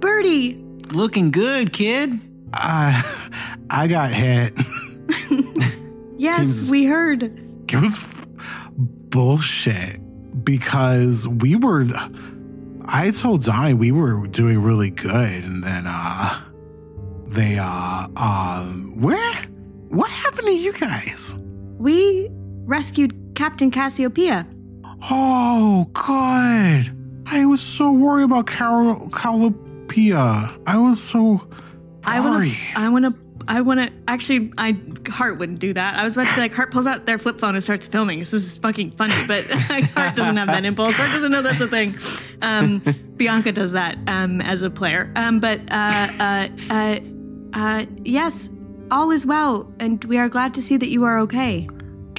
Birdie. 0.00 0.62
Looking 0.92 1.30
good, 1.30 1.72
kid. 1.72 2.18
Uh, 2.54 3.02
I 3.70 3.86
got 3.86 4.12
hit. 4.12 4.58
Yes, 6.18 6.36
Seems- 6.58 6.70
we 6.70 6.84
heard. 6.84 7.22
It 7.22 7.80
was 7.80 7.94
f- 7.94 8.26
bullshit 8.76 9.98
because 10.44 11.26
we 11.26 11.56
were. 11.56 11.86
I 12.84 13.10
told 13.10 13.44
Donnie 13.44 13.72
we 13.72 13.90
were 13.90 14.26
doing 14.26 14.62
really 14.62 14.90
good, 14.90 15.44
and 15.44 15.64
then 15.64 15.84
uh, 15.86 16.38
they 17.26 17.56
uh, 17.58 18.06
um, 18.18 19.00
where? 19.00 19.34
What 19.88 20.10
happened 20.10 20.48
to 20.48 20.52
you 20.54 20.74
guys? 20.74 21.34
We 21.78 22.28
rescued 22.64 23.32
Captain 23.34 23.70
Cassiopeia. 23.70 24.46
Oh, 25.10 25.88
God. 25.92 26.96
I 27.26 27.46
was 27.46 27.60
so 27.60 27.92
worried 27.92 28.24
about 28.24 28.46
Carol 28.46 29.08
Calopia. 29.10 30.60
I 30.66 30.78
was 30.78 31.02
so 31.02 31.48
I 32.04 32.20
want 32.20 32.34
worried. 32.36 32.52
to. 32.74 32.80
I 32.80 32.88
want 32.88 33.04
to. 33.04 33.14
I 33.48 33.60
want 33.62 33.80
to. 33.80 33.92
Actually, 34.06 34.52
I 34.58 34.76
Hart 35.08 35.38
wouldn't 35.38 35.58
do 35.58 35.72
that. 35.72 35.96
I 35.96 36.04
was 36.04 36.14
about 36.14 36.28
to 36.28 36.34
be 36.34 36.40
like, 36.40 36.52
Hart 36.52 36.70
pulls 36.70 36.86
out 36.86 37.06
their 37.06 37.18
flip 37.18 37.40
phone 37.40 37.54
and 37.54 37.62
starts 37.64 37.86
filming. 37.86 38.18
This 38.18 38.32
is 38.34 38.58
fucking 38.58 38.92
funny, 38.92 39.14
but 39.26 39.44
Hart 39.50 40.16
doesn't 40.16 40.36
have 40.36 40.48
that 40.48 40.64
impulse. 40.64 40.94
Hart 40.94 41.10
doesn't 41.10 41.32
know 41.32 41.42
that's 41.42 41.60
a 41.60 41.66
thing. 41.68 41.96
Um, 42.42 42.80
Bianca 43.16 43.52
does 43.52 43.72
that 43.72 43.98
um, 44.06 44.40
as 44.40 44.62
a 44.62 44.70
player. 44.70 45.12
Um, 45.16 45.40
but 45.40 45.60
uh, 45.70 46.08
uh, 46.20 46.48
uh, 46.70 46.98
uh, 47.54 47.86
yes, 48.04 48.50
all 48.90 49.10
is 49.10 49.24
well, 49.24 49.72
and 49.80 50.02
we 50.04 50.18
are 50.18 50.28
glad 50.28 50.54
to 50.54 50.62
see 50.62 50.76
that 50.76 50.88
you 50.88 51.04
are 51.04 51.18
okay. 51.20 51.68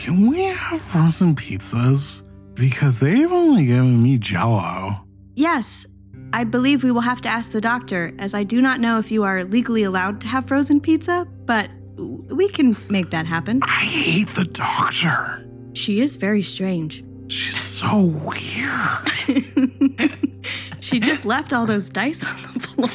Can 0.02 0.32
we 0.32 0.46
have 0.46 0.82
frozen 0.82 1.36
pizzas? 1.36 2.24
Because 2.56 3.00
they've 3.00 3.32
only 3.32 3.68
given 3.68 4.02
me 4.02 4.18
Jello. 4.18 5.06
Yes, 5.36 5.86
I 6.34 6.44
believe 6.44 6.84
we 6.84 6.90
will 6.90 7.02
have 7.02 7.22
to 7.22 7.30
ask 7.30 7.52
the 7.52 7.62
doctor, 7.62 8.12
as 8.18 8.34
I 8.34 8.42
do 8.44 8.64
not 8.64 8.80
know 8.80 8.98
if 8.98 9.12
you 9.12 9.22
are 9.24 9.44
legally 9.44 9.84
allowed 9.84 10.20
to 10.22 10.28
have 10.28 10.48
frozen 10.48 10.82
pizza, 10.82 11.28
but 11.46 11.70
we 11.98 12.50
can 12.50 12.76
make 12.90 13.12
that 13.12 13.28
happen. 13.28 13.60
I 13.62 13.86
hate 13.86 14.30
the 14.30 14.46
doctor. 14.46 15.48
She 15.74 16.02
is 16.02 16.16
very 16.16 16.42
strange. 16.42 17.04
She's 17.28 17.62
so 17.62 18.08
weird. 18.26 19.08
she 20.80 21.00
just 21.00 21.26
left 21.26 21.54
all 21.54 21.68
those 21.68 21.90
dice 21.90 22.26
on 22.26 22.42
the 22.54 22.60
floor. 22.60 22.90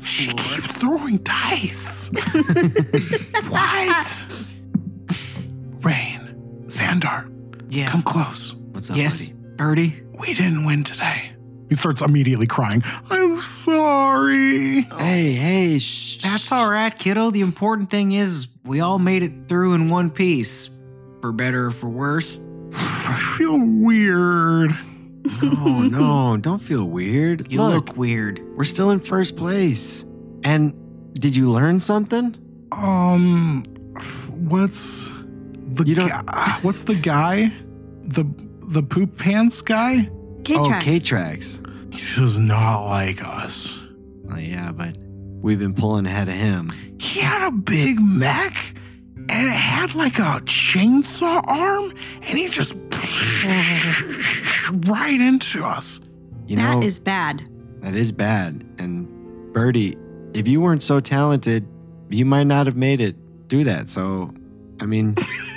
She 0.06 0.28
keeps 0.28 0.72
throwing 0.78 1.18
dice. 1.18 2.08
what? 3.50 4.45
Raine, 5.82 6.64
Xandar, 6.66 7.30
Yeah. 7.68 7.88
come 7.90 8.02
close. 8.02 8.54
What's 8.72 8.90
up, 8.90 8.96
yes, 8.96 9.18
buddy? 9.18 9.32
Birdie. 9.56 10.02
We 10.18 10.34
didn't 10.34 10.64
win 10.66 10.82
today. 10.84 11.32
He 11.68 11.74
starts 11.74 12.00
immediately 12.00 12.46
crying. 12.46 12.82
I'm 13.10 13.36
sorry. 13.38 14.82
Hey, 14.82 15.32
hey, 15.32 15.78
shh. 15.78 16.22
That's 16.22 16.50
all 16.52 16.70
right, 16.70 16.96
kiddo. 16.96 17.30
The 17.30 17.40
important 17.40 17.90
thing 17.90 18.12
is 18.12 18.48
we 18.64 18.80
all 18.80 18.98
made 18.98 19.22
it 19.22 19.48
through 19.48 19.74
in 19.74 19.88
one 19.88 20.10
piece. 20.10 20.70
For 21.20 21.32
better 21.32 21.66
or 21.66 21.70
for 21.72 21.88
worse. 21.88 22.40
I 22.78 23.34
feel 23.36 23.58
weird. 23.60 24.70
No, 25.42 25.82
no, 25.82 26.36
don't 26.36 26.60
feel 26.62 26.84
weird. 26.84 27.50
You 27.50 27.60
look, 27.62 27.88
look 27.88 27.96
weird. 27.96 28.40
we're 28.56 28.64
still 28.64 28.90
in 28.90 29.00
first 29.00 29.36
place. 29.36 30.04
And 30.44 30.72
did 31.14 31.34
you 31.34 31.50
learn 31.50 31.80
something? 31.80 32.36
Um, 32.72 33.64
f- 33.96 34.30
what's 34.30 35.10
the 35.66 35.84
You 35.86 35.94
don't- 35.96 36.08
guy? 36.08 36.22
Ah, 36.28 36.58
what's 36.62 36.82
the 36.82 36.94
guy? 36.94 37.52
The 38.02 38.24
the 38.68 38.82
poop 38.82 39.16
pants 39.16 39.60
guy? 39.62 40.08
Oh, 40.10 40.40
K-Trax. 40.44 40.80
K-Trax. 40.82 41.94
He 41.94 42.20
does 42.20 42.36
not 42.38 42.84
like 42.86 43.24
us. 43.24 43.80
Oh, 44.32 44.38
yeah, 44.38 44.72
but 44.72 44.96
we've 45.40 45.58
been 45.58 45.74
pulling 45.74 46.06
ahead 46.06 46.28
of 46.28 46.34
him. 46.34 46.72
He 47.00 47.20
had 47.20 47.46
a 47.46 47.50
big 47.52 47.98
mech 48.00 48.56
and 49.28 49.46
it 49.48 49.52
had 49.52 49.94
like 49.94 50.18
a 50.18 50.40
chainsaw 50.44 51.42
arm 51.46 51.92
and 52.22 52.38
he 52.38 52.48
just 52.48 52.74
right 54.88 55.20
into 55.20 55.64
us. 55.64 56.00
You 56.46 56.56
That 56.56 56.74
know, 56.74 56.82
is 56.82 56.98
bad. 56.98 57.48
that 57.80 57.94
is 57.94 58.12
bad. 58.12 58.64
And 58.78 59.52
Birdie, 59.52 59.96
if 60.34 60.46
you 60.48 60.60
weren't 60.60 60.82
so 60.82 61.00
talented, 61.00 61.66
you 62.08 62.24
might 62.24 62.44
not 62.44 62.66
have 62.66 62.76
made 62.76 63.00
it 63.00 63.16
do 63.48 63.64
that. 63.64 63.88
So, 63.90 64.32
I 64.80 64.86
mean, 64.86 65.16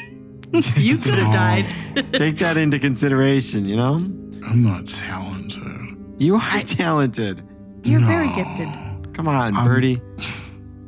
You 0.75 0.97
could 0.97 1.13
have 1.15 1.33
died. 1.33 1.65
take 2.13 2.37
that 2.39 2.57
into 2.57 2.79
consideration, 2.79 3.65
you 3.65 3.75
know? 3.75 3.95
I'm 3.95 4.61
not 4.63 4.85
talented. 4.85 5.95
You 6.17 6.35
are 6.37 6.61
talented. 6.61 7.43
You're 7.83 7.99
very 8.01 8.27
No. 8.29 8.35
gifted. 8.35 9.13
Come 9.15 9.27
on, 9.27 9.55
Um, 9.55 9.65
Birdie. 9.65 10.01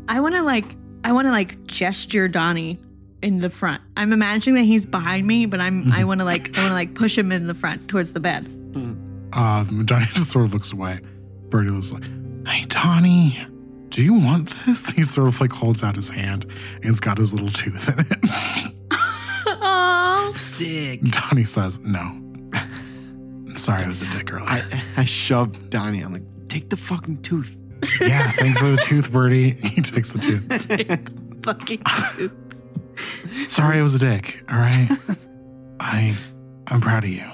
I 0.07 0.19
want 0.19 0.35
to 0.35 0.41
like, 0.41 0.65
I 1.03 1.11
want 1.11 1.27
to 1.27 1.31
like 1.31 1.65
gesture 1.67 2.27
Donnie 2.27 2.79
in 3.21 3.39
the 3.39 3.49
front. 3.49 3.81
I'm 3.95 4.13
imagining 4.13 4.55
that 4.55 4.63
he's 4.63 4.85
behind 4.85 5.27
me, 5.27 5.45
but 5.45 5.59
I'm, 5.59 5.91
I 5.91 6.03
want 6.05 6.19
to 6.21 6.25
like, 6.25 6.57
I 6.57 6.61
want 6.61 6.71
to 6.71 6.73
like 6.73 6.95
push 6.95 7.17
him 7.17 7.31
in 7.31 7.47
the 7.47 7.53
front 7.53 7.87
towards 7.87 8.13
the 8.13 8.19
bed. 8.19 8.45
Donnie 9.31 10.05
just 10.13 10.31
sort 10.31 10.45
of 10.45 10.53
looks 10.53 10.71
away. 10.73 10.99
Birdie 11.49 11.71
was 11.71 11.93
like, 11.93 12.03
Hey, 12.47 12.65
Donnie, 12.67 13.37
do 13.89 14.03
you 14.03 14.13
want 14.15 14.49
this? 14.65 14.85
He 14.95 15.03
sort 15.03 15.27
of 15.27 15.39
like 15.39 15.51
holds 15.51 15.83
out 15.83 15.95
his 15.95 16.09
hand 16.09 16.45
and 16.75 16.85
it's 16.85 16.99
got 16.99 17.17
his 17.17 17.33
little 17.33 17.49
tooth 17.49 17.87
in 17.89 18.05
it. 18.09 18.75
Sick. 20.31 21.01
Donnie 21.03 21.45
says, 21.45 21.79
No. 21.79 22.17
Sorry, 23.55 23.83
I 23.83 23.87
was 23.87 24.01
a 24.01 24.09
dick 24.09 24.31
earlier. 24.33 24.47
I, 24.47 24.83
I 24.97 25.05
shoved 25.05 25.69
Donnie. 25.69 26.01
I'm 26.01 26.13
like, 26.13 26.23
take 26.47 26.69
the 26.69 26.77
fucking 26.77 27.21
tooth. 27.21 27.55
Yeah, 27.99 28.31
thanks 28.31 28.59
for 28.59 28.69
the 28.71 28.77
tooth, 28.77 29.11
Birdie. 29.11 29.51
He 29.61 29.81
takes 29.81 30.11
the 30.13 30.19
tooth. 30.19 30.47
Fucking 31.43 31.81
tooth. 32.15 33.47
Sorry, 33.47 33.79
I 33.79 33.81
was 33.81 33.95
a 33.95 33.99
dick. 33.99 34.43
All 34.51 34.57
right, 34.57 34.87
I, 35.79 36.15
I'm 36.67 36.79
proud 36.81 37.03
of 37.03 37.09
you. 37.09 37.25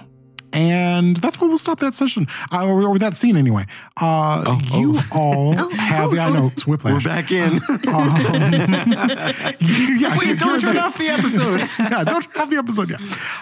And 0.57 1.17
that's 1.17 1.39
where 1.39 1.47
we'll 1.47 1.59
stop 1.59 1.77
that 1.79 1.93
session, 1.93 2.25
uh, 2.51 2.65
or, 2.65 2.81
or 2.83 2.97
that 2.97 3.13
scene 3.13 3.37
anyway. 3.37 3.65
Uh, 4.01 4.43
Oh, 4.47 4.59
you 4.79 4.93
oh. 4.97 5.07
all 5.13 5.53
Oh, 5.57 5.69
have, 5.75 6.13
yeah, 6.15 6.25
I 6.25 6.29
oh, 6.29 6.33
know, 6.33 6.47
it's 6.47 6.65
We're 6.65 6.77
back 6.77 7.31
in. 7.31 7.59
Um, 7.87 8.07
yeah, 8.57 9.53
you're- 9.59 10.17
Wait, 10.17 10.39
don't 10.39 10.49
you're 10.49 10.59
turn 10.59 10.75
the- 10.75 10.81
off 10.81 10.97
the 10.97 11.07
episode. 11.09 11.61
yeah, 11.79 12.03
don't 12.03 12.21
turn 12.23 12.41
off 12.41 12.49
the 12.49 12.57
episode 12.57 12.89
yet. 12.89 13.01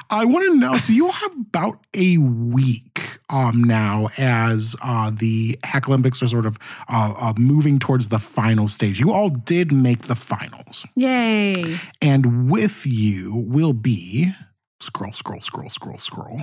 I 0.10 0.26
want 0.26 0.46
to 0.46 0.58
know. 0.58 0.78
So 0.78 0.92
you'll 0.94 1.12
have 1.12 1.34
about 1.40 1.80
a 1.94 2.18
week 2.18 3.00
um 3.30 3.64
now 3.64 4.10
as 4.18 4.76
uh 4.82 5.12
the 5.18 5.58
Hack 5.64 5.88
Olympics 5.88 6.22
are 6.22 6.28
sort 6.28 6.46
of 6.46 6.58
uh, 6.90 7.14
uh 7.18 7.34
moving 7.38 7.80
towards 7.80 8.10
the 8.10 8.20
final 8.20 8.68
stage. 8.68 9.00
You 9.00 9.12
all 9.12 9.30
did 9.30 9.72
make 9.72 10.04
the 10.04 10.16
finals, 10.16 10.86
Yay. 10.96 11.78
and 12.02 12.50
with 12.52 12.86
you 12.86 13.46
will 13.48 13.74
be 13.74 14.32
scroll, 14.80 15.14
scroll, 15.14 15.42
scroll, 15.42 15.70
scroll, 15.70 15.98
scroll, 15.98 16.40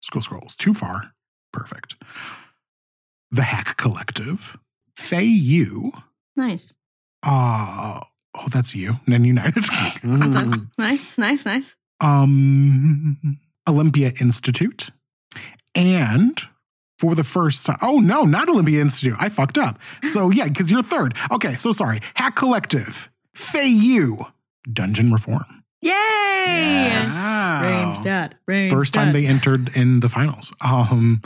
scroll, 0.00 0.22
scroll. 0.22 0.42
It's 0.44 0.56
too 0.56 0.72
far. 0.74 1.12
Perfect. 1.52 1.96
The 3.30 3.42
Hack 3.42 3.76
Collective, 3.76 4.56
Faye, 4.96 5.24
you. 5.24 5.92
Nice. 6.36 6.74
Uh, 7.26 8.00
oh, 8.34 8.46
that's 8.52 8.74
you. 8.74 8.94
Nen 9.06 9.24
United. 9.24 9.64
Mm. 10.02 10.68
Nice, 10.78 11.18
nice, 11.18 11.44
nice. 11.46 11.76
um, 12.00 13.16
Olympia 13.68 14.12
Institute, 14.20 14.90
and 15.74 16.40
for 16.98 17.14
the 17.14 17.24
first 17.24 17.66
time, 17.66 17.78
oh 17.82 17.98
no, 17.98 18.22
not 18.24 18.48
Olympia 18.48 18.80
Institute. 18.80 19.16
I 19.18 19.28
fucked 19.28 19.58
up. 19.58 19.78
So 20.04 20.30
yeah, 20.38 20.44
because 20.48 20.70
you're 20.70 20.82
third. 20.82 21.14
Okay, 21.32 21.56
so 21.56 21.72
sorry. 21.72 22.00
Hack 22.14 22.36
Collective, 22.36 23.10
Fay 23.34 23.66
U, 23.68 24.26
Dungeon 24.72 25.10
Reform. 25.12 25.64
Yay! 25.82 25.90
Yes. 25.92 27.08
Wow. 27.14 27.60
Raine's 27.62 28.02
dad. 28.02 28.36
Raine's 28.46 28.72
First 28.72 28.94
time 28.94 29.06
dad. 29.10 29.14
they 29.14 29.26
entered 29.26 29.76
in 29.76 30.00
the 30.00 30.08
finals. 30.08 30.52
Um, 30.66 31.20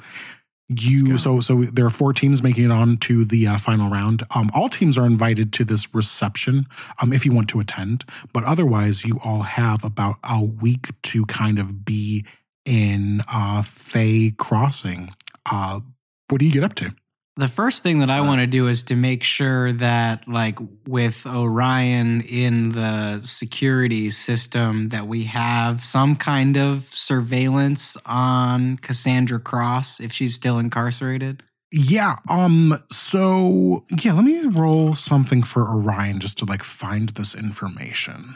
you 0.69 1.19
so 1.19 1.41
so 1.41 1.63
there 1.65 1.85
are 1.85 1.91
four 1.91 2.13
teams 2.13 2.43
making 2.45 2.65
it 2.67 2.71
on 2.71 2.97
to 2.99 3.25
the 3.25 3.47
uh, 3.49 3.59
final 3.59 3.91
round. 3.91 4.23
Um, 4.37 4.51
all 4.55 4.69
teams 4.69 4.97
are 4.97 5.07
invited 5.07 5.53
to 5.55 5.65
this 5.65 5.93
reception 5.95 6.67
um, 7.03 7.13
if 7.13 7.27
you 7.27 7.33
want 7.33 7.49
to 7.51 7.61
attend, 7.61 8.05
but 8.33 8.45
otherwise 8.45 9.05
you 9.05 9.19
all 9.25 9.43
have 9.43 9.83
about 9.85 10.17
a 10.23 10.45
week 10.45 10.89
to 11.03 11.27
kind 11.27 11.59
of 11.59 11.85
be 11.85 12.25
in 12.65 13.23
uh, 13.33 13.63
Fay 13.63 14.31
Crossing. 14.37 15.13
Uh, 15.51 15.81
what 16.29 16.39
do 16.39 16.47
you 16.47 16.53
get 16.53 16.63
up 16.63 16.75
to? 16.75 16.95
The 17.41 17.49
first 17.49 17.83
thing 17.83 18.01
that 18.01 18.11
I 18.11 18.21
want 18.21 18.43
to 18.43 18.47
do 18.47 18.69
is 18.69 18.83
to 18.85 18.97
make 18.97 19.23
sure 19.23 19.73
that, 19.73 20.29
like, 20.29 20.59
with 20.87 21.25
Orion 21.25 22.21
in 22.21 22.69
the 22.69 23.23
security 23.23 24.11
system, 24.11 24.91
that 24.91 25.07
we 25.07 25.25
have 25.25 25.83
some 25.83 26.17
kind 26.17 26.59
of 26.59 26.83
surveillance 26.93 27.97
on 28.05 28.77
Cassandra 28.77 29.41
Cross 29.41 30.01
if 30.01 30.13
she's 30.13 30.35
still 30.35 30.59
incarcerated. 30.59 31.43
Yeah. 31.73 32.17
Um. 32.29 32.75
So 32.91 33.87
yeah, 34.03 34.13
let 34.13 34.25
me 34.25 34.45
roll 34.45 34.95
something 34.95 35.43
for 35.43 35.63
Orion 35.63 36.21
just 36.21 36.37
to 36.39 36.45
like 36.45 36.63
find 36.63 37.09
this 37.11 37.35
information. 37.35 38.35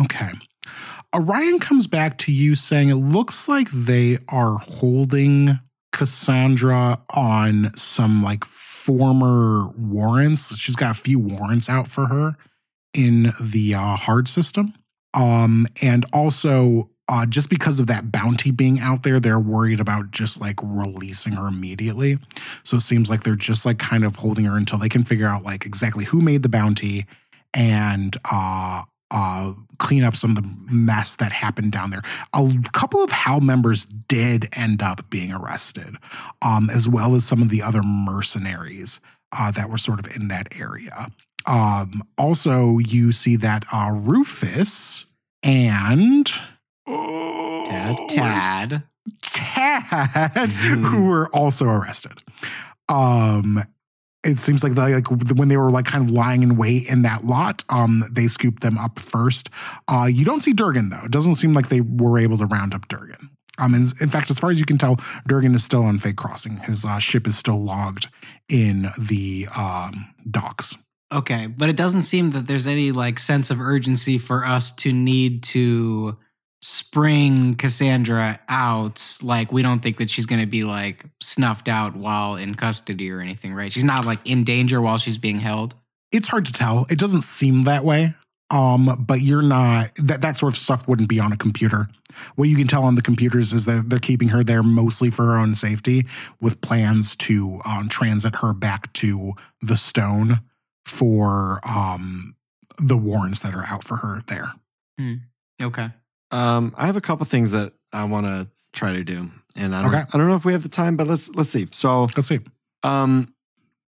Okay. 0.00 0.30
Orion 1.12 1.58
comes 1.58 1.88
back 1.88 2.16
to 2.18 2.32
you 2.32 2.54
saying 2.54 2.90
it 2.90 2.94
looks 2.94 3.48
like 3.48 3.68
they 3.72 4.18
are 4.28 4.58
holding 4.58 5.58
Cassandra 5.92 7.00
on 7.14 7.76
some 7.76 8.22
like 8.22 8.44
former 8.44 9.68
warrants. 9.76 10.56
She's 10.56 10.76
got 10.76 10.92
a 10.92 11.00
few 11.00 11.18
warrants 11.18 11.68
out 11.68 11.88
for 11.88 12.06
her 12.06 12.36
in 12.94 13.32
the 13.40 13.74
uh, 13.74 13.96
hard 13.96 14.28
system. 14.28 14.74
Um, 15.14 15.66
and 15.82 16.06
also 16.12 16.90
uh, 17.08 17.26
just 17.26 17.50
because 17.50 17.80
of 17.80 17.88
that 17.88 18.12
bounty 18.12 18.52
being 18.52 18.78
out 18.78 19.02
there, 19.02 19.18
they're 19.18 19.40
worried 19.40 19.80
about 19.80 20.12
just 20.12 20.40
like 20.40 20.56
releasing 20.62 21.32
her 21.32 21.48
immediately. 21.48 22.18
So 22.62 22.76
it 22.76 22.82
seems 22.82 23.10
like 23.10 23.22
they're 23.22 23.34
just 23.34 23.66
like 23.66 23.78
kind 23.78 24.04
of 24.04 24.16
holding 24.16 24.44
her 24.44 24.56
until 24.56 24.78
they 24.78 24.88
can 24.88 25.02
figure 25.02 25.26
out 25.26 25.42
like 25.42 25.66
exactly 25.66 26.04
who 26.04 26.20
made 26.20 26.42
the 26.44 26.48
bounty 26.48 27.06
and 27.52 28.16
uh 28.30 28.82
uh 29.10 29.54
clean 29.78 30.04
up 30.04 30.14
some 30.14 30.36
of 30.36 30.36
the 30.36 30.56
mess 30.70 31.16
that 31.16 31.32
happened 31.32 31.72
down 31.72 31.90
there. 31.90 32.02
A 32.34 32.52
couple 32.72 33.02
of 33.02 33.10
HAL 33.10 33.40
members 33.40 33.84
did 33.86 34.48
end 34.52 34.82
up 34.82 35.08
being 35.08 35.32
arrested, 35.32 35.96
um, 36.42 36.68
as 36.70 36.86
well 36.88 37.14
as 37.14 37.24
some 37.24 37.40
of 37.40 37.48
the 37.48 37.62
other 37.62 37.82
mercenaries 37.82 39.00
uh, 39.32 39.50
that 39.52 39.70
were 39.70 39.78
sort 39.78 39.98
of 39.98 40.14
in 40.16 40.28
that 40.28 40.48
area. 40.58 41.06
Um, 41.46 42.02
also, 42.18 42.76
you 42.78 43.10
see 43.12 43.36
that 43.36 43.64
uh, 43.72 43.90
Rufus 43.94 45.06
and 45.42 46.26
Tad? 46.26 46.36
Oh, 46.86 48.06
Tad. 48.08 48.82
Tad, 49.22 50.48
Mhm. 50.50 50.84
who 50.90 51.04
were 51.08 51.28
also 51.28 51.64
arrested. 51.66 52.22
Um, 52.88 53.62
it 54.22 54.36
seems 54.36 54.62
like, 54.62 54.76
like 54.76 55.08
when 55.08 55.48
they 55.48 55.56
were 55.56 55.70
like 55.70 55.86
kind 55.86 56.04
of 56.04 56.10
lying 56.10 56.42
in 56.42 56.56
wait 56.56 56.86
in 56.88 57.02
that 57.02 57.24
lot, 57.24 57.64
um, 57.68 58.04
they 58.10 58.26
scooped 58.26 58.62
them 58.62 58.76
up 58.78 58.98
first. 58.98 59.48
Uh, 59.88 60.08
you 60.10 60.24
don't 60.24 60.42
see 60.42 60.52
Durgan 60.52 60.90
though. 60.90 61.04
It 61.04 61.10
doesn't 61.10 61.36
seem 61.36 61.52
like 61.52 61.68
they 61.68 61.80
were 61.80 62.18
able 62.18 62.36
to 62.38 62.46
round 62.46 62.74
up 62.74 62.88
Durgan. 62.88 63.30
Um, 63.58 63.74
in, 63.74 63.82
in 64.00 64.08
fact, 64.08 64.30
as 64.30 64.38
far 64.38 64.50
as 64.50 64.58
you 64.58 64.66
can 64.66 64.78
tell, 64.78 64.96
Durgan 65.26 65.54
is 65.54 65.64
still 65.64 65.84
on 65.84 65.98
Fay 65.98 66.12
Crossing. 66.12 66.58
His 66.58 66.84
uh, 66.84 66.98
ship 66.98 67.26
is 67.26 67.36
still 67.36 67.62
logged 67.62 68.08
in 68.48 68.88
the 68.98 69.48
um, 69.56 70.14
docks. 70.30 70.74
Okay, 71.12 71.46
but 71.46 71.68
it 71.68 71.76
doesn't 71.76 72.04
seem 72.04 72.30
that 72.30 72.46
there's 72.46 72.66
any 72.66 72.92
like 72.92 73.18
sense 73.18 73.50
of 73.50 73.60
urgency 73.60 74.16
for 74.16 74.46
us 74.46 74.72
to 74.76 74.92
need 74.92 75.42
to 75.44 76.16
spring 76.62 77.54
Cassandra 77.54 78.38
out. 78.48 79.18
Like 79.22 79.52
we 79.52 79.62
don't 79.62 79.80
think 79.80 79.96
that 79.98 80.10
she's 80.10 80.26
going 80.26 80.40
to 80.40 80.46
be 80.46 80.64
like 80.64 81.04
snuffed 81.20 81.68
out 81.68 81.96
while 81.96 82.36
in 82.36 82.54
custody 82.54 83.10
or 83.10 83.20
anything, 83.20 83.54
right? 83.54 83.72
She's 83.72 83.84
not 83.84 84.04
like 84.04 84.18
in 84.24 84.44
danger 84.44 84.80
while 84.80 84.98
she's 84.98 85.18
being 85.18 85.40
held. 85.40 85.74
It's 86.12 86.28
hard 86.28 86.44
to 86.46 86.52
tell. 86.52 86.86
It 86.90 86.98
doesn't 86.98 87.22
seem 87.22 87.64
that 87.64 87.84
way. 87.84 88.14
Um, 88.52 89.04
but 89.06 89.20
you're 89.20 89.42
not 89.42 89.94
that 89.96 90.22
that 90.22 90.36
sort 90.36 90.54
of 90.54 90.58
stuff 90.58 90.88
wouldn't 90.88 91.08
be 91.08 91.20
on 91.20 91.32
a 91.32 91.36
computer. 91.36 91.88
What 92.34 92.48
you 92.48 92.56
can 92.56 92.66
tell 92.66 92.82
on 92.82 92.96
the 92.96 93.02
computers 93.02 93.52
is 93.52 93.64
that 93.66 93.88
they're 93.88 94.00
keeping 94.00 94.28
her 94.28 94.42
there 94.42 94.64
mostly 94.64 95.08
for 95.08 95.24
her 95.26 95.36
own 95.36 95.54
safety, 95.54 96.04
with 96.40 96.60
plans 96.60 97.14
to 97.16 97.60
um, 97.64 97.88
transit 97.88 98.36
her 98.36 98.52
back 98.52 98.92
to 98.94 99.34
the 99.62 99.76
stone 99.76 100.40
for 100.84 101.60
um, 101.68 102.34
the 102.82 102.96
warrants 102.96 103.38
that 103.40 103.54
are 103.54 103.64
out 103.68 103.84
for 103.84 103.98
her 103.98 104.22
there. 104.26 104.52
Okay. 105.62 105.90
Um, 106.30 106.74
I 106.76 106.86
have 106.86 106.96
a 106.96 107.00
couple 107.00 107.26
things 107.26 107.50
that 107.52 107.72
I 107.92 108.04
want 108.04 108.26
to 108.26 108.48
try 108.72 108.92
to 108.92 109.02
do, 109.04 109.30
and 109.56 109.74
I 109.74 109.82
don't, 109.82 109.94
Okay. 109.94 110.04
I 110.12 110.18
don't 110.18 110.28
know 110.28 110.36
if 110.36 110.44
we 110.44 110.52
have 110.52 110.62
the 110.62 110.68
time, 110.68 110.96
but 110.96 111.06
let's 111.06 111.28
let's 111.30 111.50
see. 111.50 111.66
So, 111.72 112.06
Let's 112.16 112.28
see. 112.28 112.40
um, 112.84 113.34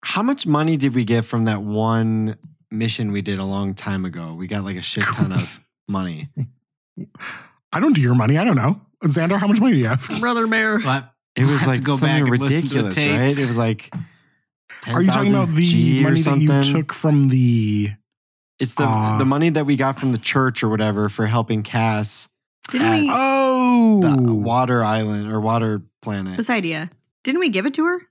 how 0.05 0.23
much 0.23 0.47
money 0.47 0.77
did 0.77 0.95
we 0.95 1.05
get 1.05 1.25
from 1.25 1.45
that 1.45 1.63
one 1.63 2.37
mission 2.71 3.13
we 3.13 3.23
did 3.23 3.39
a 3.39 3.45
long 3.45 3.75
time 3.75 4.05
ago? 4.05 4.35
We 4.35 4.47
got 4.47 4.65
like 4.65 4.77
a 4.77 4.83
shit 4.83 5.05
ton 5.05 5.33
of 5.33 5.61
money. 5.89 6.29
I 7.73 7.81
don't 7.81 7.93
do 7.95 8.01
your 8.01 8.15
money. 8.15 8.39
I 8.39 8.45
don't 8.45 8.57
know. 8.57 8.81
Xandar, 9.05 9.39
how 9.39 9.47
much 9.47 9.61
money 9.61 9.73
do 9.75 9.79
you 9.79 9.89
have? 9.89 10.09
Brother 10.21 10.47
Mayor? 10.47 10.79
But 10.79 11.13
It 11.37 11.45
was 11.45 11.67
like 11.67 11.83
go 11.83 11.97
something 11.97 12.29
and 12.29 12.39
listen 12.39 12.63
to 12.69 12.69
the 12.69 12.83
ridiculous, 12.89 12.97
right? 13.21 13.39
It 13.39 13.47
was 13.47 13.59
like. 13.59 13.91
Are 14.89 15.01
you 15.03 15.11
talking 15.13 15.33
about 15.33 15.49
the 15.51 15.63
G 15.63 16.03
money 16.03 16.23
that 16.23 16.39
you 16.39 16.73
took 16.73 16.93
from 16.93 17.25
the? 17.29 17.91
It's 18.63 18.75
the 18.75 18.85
Uh, 18.85 19.19
the 19.19 19.25
money 19.25 19.51
that 19.51 19.67
we 19.67 19.75
got 19.77 19.99
from 19.99 20.13
the 20.13 20.19
church 20.19 20.63
or 20.63 20.69
whatever 20.69 21.09
for 21.09 21.27
helping 21.27 21.63
Cass 21.65 22.29
Didn't 22.71 22.87
at- 22.87 23.01
we? 23.01 23.07
the 23.09 23.13
Oh, 23.15 24.35
water 24.45 24.85
island 24.85 25.31
or 25.31 25.41
water 25.41 25.83
planet. 26.01 26.37
This 26.37 26.49
idea. 26.49 26.91
Didn't 27.25 27.41
we 27.41 27.49
give 27.49 27.67
it 27.67 27.75
to 27.75 27.85
her? 27.87 28.03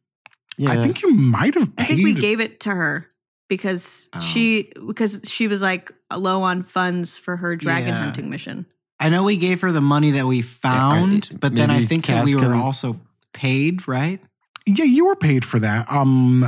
Yeah, 0.57 0.71
I 0.71 0.77
think 0.77 1.01
you 1.01 1.11
might 1.15 1.53
have 1.55 1.71
I 1.77 1.85
think 1.85 2.03
we 2.03 2.13
gave 2.13 2.39
it 2.41 2.59
to 2.61 2.69
her 2.69 3.07
because 3.47 4.09
Oh. 4.13 4.19
she 4.19 4.71
because 4.85 5.21
she 5.23 5.47
was 5.47 5.61
like 5.61 5.91
low 6.13 6.43
on 6.43 6.63
funds 6.63 7.17
for 7.17 7.37
her 7.37 7.55
dragon 7.55 7.89
Yeah. 7.89 8.03
hunting 8.03 8.29
mission. 8.29 8.65
I 8.99 9.09
know 9.09 9.23
we 9.23 9.37
gave 9.37 9.61
her 9.61 9.71
the 9.71 9.81
money 9.81 10.11
that 10.11 10.27
we 10.27 10.41
found, 10.41 11.29
I- 11.31 11.37
but 11.39 11.55
then 11.55 11.71
I 11.71 11.75
maybe 11.75 11.87
think 11.87 12.05
that 12.07 12.25
we 12.25 12.35
were 12.35 12.41
can- 12.41 12.51
also 12.53 12.99
paid, 13.33 13.87
right? 13.87 14.19
Yeah, 14.67 14.85
you 14.85 15.05
were 15.07 15.15
paid 15.15 15.43
for 15.45 15.59
that. 15.59 15.91
Um, 15.91 16.45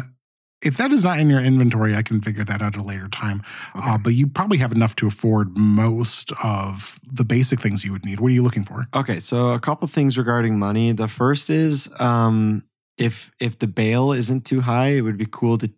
if 0.65 0.77
that 0.77 0.91
is 0.91 1.03
not 1.03 1.19
in 1.19 1.29
your 1.29 1.41
inventory, 1.43 1.95
I 1.95 2.01
can 2.01 2.21
figure 2.21 2.43
that 2.43 2.61
out 2.61 2.75
at 2.75 2.81
a 2.81 2.83
later 2.83 3.07
time. 3.07 3.41
Uh, 3.75 3.97
but 3.97 4.13
you 4.13 4.27
probably 4.27 4.57
have 4.59 4.71
enough 4.71 4.95
to 4.97 5.07
afford 5.07 5.57
most 5.57 6.31
of 6.43 6.99
the 7.05 7.25
basic 7.25 7.59
things 7.59 7.83
you 7.83 7.91
would 7.91 8.05
need. 8.05 8.19
What 8.19 8.27
are 8.27 8.33
you 8.33 8.43
looking 8.43 8.63
for? 8.63 8.87
Okay, 8.95 9.19
so 9.19 9.49
a 9.51 9.59
couple 9.59 9.87
things 9.87 10.17
regarding 10.17 10.57
money. 10.57 10.91
The 10.91 11.07
first 11.07 11.49
is 11.49 11.89
um, 11.99 12.63
if 12.97 13.31
if 13.39 13.59
the 13.59 13.67
bail 13.67 14.11
isn't 14.11 14.45
too 14.45 14.61
high, 14.61 14.89
it 14.91 15.01
would 15.01 15.17
be 15.17 15.27
cool 15.29 15.57
to 15.57 15.71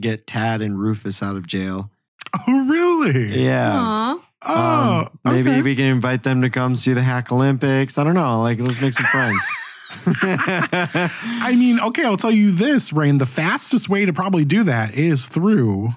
get 0.00 0.26
Tad 0.26 0.60
and 0.62 0.78
Rufus 0.78 1.22
out 1.22 1.36
of 1.36 1.46
jail. 1.46 1.90
Oh, 2.46 2.68
really? 2.68 3.42
Yeah. 3.44 3.72
Aw. 3.76 4.18
Oh, 4.46 5.00
Um, 5.00 5.18
maybe 5.34 5.50
okay. 5.50 5.62
we 5.62 5.74
can 5.74 5.86
invite 5.86 6.22
them 6.22 6.42
to 6.42 6.50
come 6.50 6.76
see 6.76 6.92
the 6.92 7.02
Hack 7.02 7.32
Olympics. 7.32 7.98
I 7.98 8.04
don't 8.04 8.14
know. 8.14 8.40
Like, 8.40 8.60
let's 8.60 8.80
make 8.80 8.92
some 8.92 9.06
friends. 9.06 9.44
I 10.22 11.54
mean, 11.58 11.80
okay, 11.80 12.04
I'll 12.04 12.16
tell 12.16 12.30
you 12.30 12.52
this, 12.52 12.92
Raine. 12.92 13.18
The 13.18 13.26
fastest 13.26 13.88
way 13.88 14.04
to 14.04 14.12
probably 14.12 14.44
do 14.44 14.62
that 14.64 14.94
is 14.94 15.26
through 15.26 15.90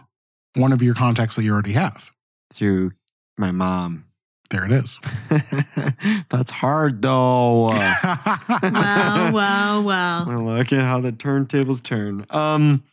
one 0.55 0.71
of 0.71 0.81
your 0.81 0.95
contacts 0.95 1.35
that 1.35 1.43
you 1.43 1.53
already 1.53 1.73
have. 1.73 2.11
Through 2.51 2.91
my 3.37 3.51
mom. 3.51 4.05
There 4.49 4.65
it 4.65 4.71
is. 4.71 4.99
That's 6.29 6.51
hard 6.51 7.01
though. 7.01 7.69
Wow, 7.69 9.31
wow, 9.33 9.81
wow. 9.81 10.25
Well, 10.27 10.43
look 10.43 10.71
at 10.71 10.85
how 10.85 10.99
the 10.99 11.11
turntables 11.11 11.81
turn. 11.81 12.25
Um, 12.29 12.83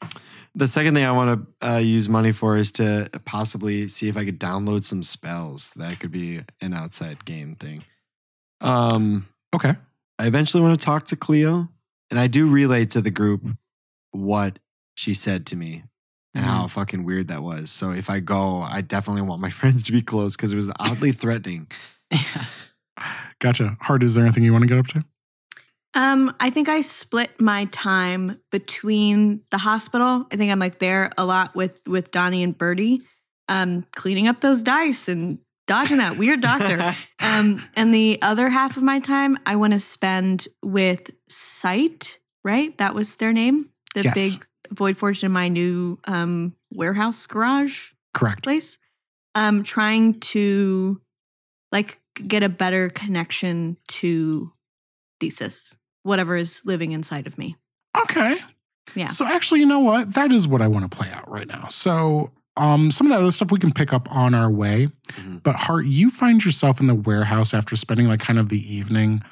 the 0.55 0.67
second 0.67 0.95
thing 0.95 1.05
I 1.05 1.13
want 1.13 1.47
to 1.61 1.69
uh, 1.69 1.79
use 1.79 2.09
money 2.09 2.33
for 2.33 2.57
is 2.57 2.73
to 2.73 3.11
possibly 3.27 3.89
see 3.89 4.09
if 4.09 4.17
I 4.17 4.25
could 4.25 4.41
download 4.41 4.85
some 4.85 5.03
spells. 5.03 5.73
That 5.77 6.01
could 6.01 6.11
be 6.11 6.41
an 6.63 6.73
outside 6.73 7.25
game 7.25 7.57
thing. 7.57 7.85
Um, 8.63 9.27
okay. 9.55 9.75
I 10.21 10.27
eventually 10.27 10.63
want 10.63 10.79
to 10.79 10.85
talk 10.85 11.07
to 11.07 11.17
Cleo, 11.17 11.67
and 12.11 12.21
I 12.21 12.27
do 12.27 12.47
relay 12.47 12.85
to 12.85 13.01
the 13.01 13.11
group 13.11 13.43
what 14.11 14.59
she 14.95 15.15
said 15.15 15.47
to 15.47 15.57
me 15.57 15.85
and 16.35 16.45
how 16.45 16.67
fucking 16.67 17.05
weird 17.05 17.29
that 17.29 17.43
was. 17.43 17.71
So 17.71 17.91
if 17.91 18.11
I 18.11 18.21
go, 18.21 18.61
I 18.61 18.83
definitely 18.83 19.23
want 19.23 19.41
my 19.41 19.49
friends 19.61 19.83
to 19.85 19.93
be 19.93 20.03
close 20.03 20.37
because 20.37 20.53
it 20.53 20.57
was 20.57 20.71
oddly 20.79 21.13
threatening. 21.13 21.69
Gotcha. 23.39 23.79
Hart, 23.81 24.03
is 24.03 24.15
there 24.15 24.23
anything 24.23 24.45
you 24.45 24.53
want 24.53 24.61
to 24.63 24.69
get 24.69 24.77
up 24.77 24.89
to? 24.89 25.05
Um, 25.95 26.37
I 26.39 26.51
think 26.51 26.69
I 26.69 26.83
split 26.83 27.41
my 27.41 27.65
time 27.67 28.39
between 28.53 29.41
the 29.51 29.57
hospital. 29.59 30.27
I 30.31 30.37
think 30.37 30.53
I'm 30.53 30.59
like 30.59 30.81
there 30.81 31.13
a 31.17 31.25
lot 31.25 31.55
with 31.55 31.81
with 31.87 32.11
Donnie 32.11 32.43
and 32.43 32.57
Birdie, 32.57 33.01
um, 33.49 33.87
cleaning 33.97 34.29
up 34.29 34.43
those 34.43 34.61
dice 34.61 35.09
and 35.09 35.39
dodging 35.71 35.99
that 35.99 36.19
weird 36.19 36.41
doctor. 36.41 36.97
um, 37.21 37.63
and 37.77 37.95
the 37.95 38.19
other 38.23 38.49
half 38.49 38.77
of 38.77 38.83
my 38.83 38.99
time 38.99 39.39
I 39.47 39.55
want 39.55 39.73
to 39.73 39.79
spend 39.81 40.49
with 40.65 41.11
Sight. 41.29 42.19
Right, 42.43 42.77
that 42.79 42.95
was 42.95 43.17
their 43.17 43.33
name. 43.33 43.69
The 43.95 44.03
Yes. 44.03 44.15
big 44.15 44.47
void 44.73 44.97
forge 44.97 45.23
in 45.23 45.31
my 45.31 45.49
new 45.49 45.99
um 46.05 46.57
warehouse 46.73 47.27
garage 47.27 47.93
Correct. 48.15 48.43
place. 48.43 48.79
Um, 49.35 49.63
trying 49.63 50.19
to 50.21 51.01
like 51.71 52.01
get 52.27 52.43
a 52.43 52.49
better 52.49 52.89
connection 52.91 53.77
to 53.89 54.53
thesis, 55.21 55.77
whatever 56.03 56.35
is 56.37 56.63
living 56.65 56.93
inside 56.93 57.27
of 57.29 57.39
me. 57.39 57.57
Okay. 57.97 58.39
Yeah. 58.97 59.09
So 59.09 59.25
actually, 59.25 59.61
you 59.61 59.67
know 59.67 59.81
what? 59.81 60.15
That 60.15 60.33
is 60.33 60.49
what 60.49 60.63
I 60.63 60.67
want 60.67 60.91
to 60.91 60.97
play 60.97 61.11
out 61.13 61.31
right 61.31 61.47
now. 61.47 61.69
So 61.69 62.33
um 62.57 62.91
some 62.91 63.07
of 63.07 63.13
that 63.13 63.21
other 63.21 63.31
stuff 63.31 63.51
we 63.51 63.59
can 63.59 63.73
pick 63.73 63.93
up 63.93 64.11
on 64.11 64.35
our 64.35 64.51
way. 64.51 64.89
Mhm. 65.13 65.43
But 65.43 65.57
Hart, 65.57 65.87
you 65.87 66.11
find 66.11 66.45
yourself 66.45 66.81
in 66.81 66.87
the 66.87 66.95
warehouse 66.95 67.55
after 67.55 67.77
spending 67.77 68.09
like 68.09 68.21
kind 68.21 68.39
of 68.39 68.49
the 68.49 68.75
evening 68.75 69.23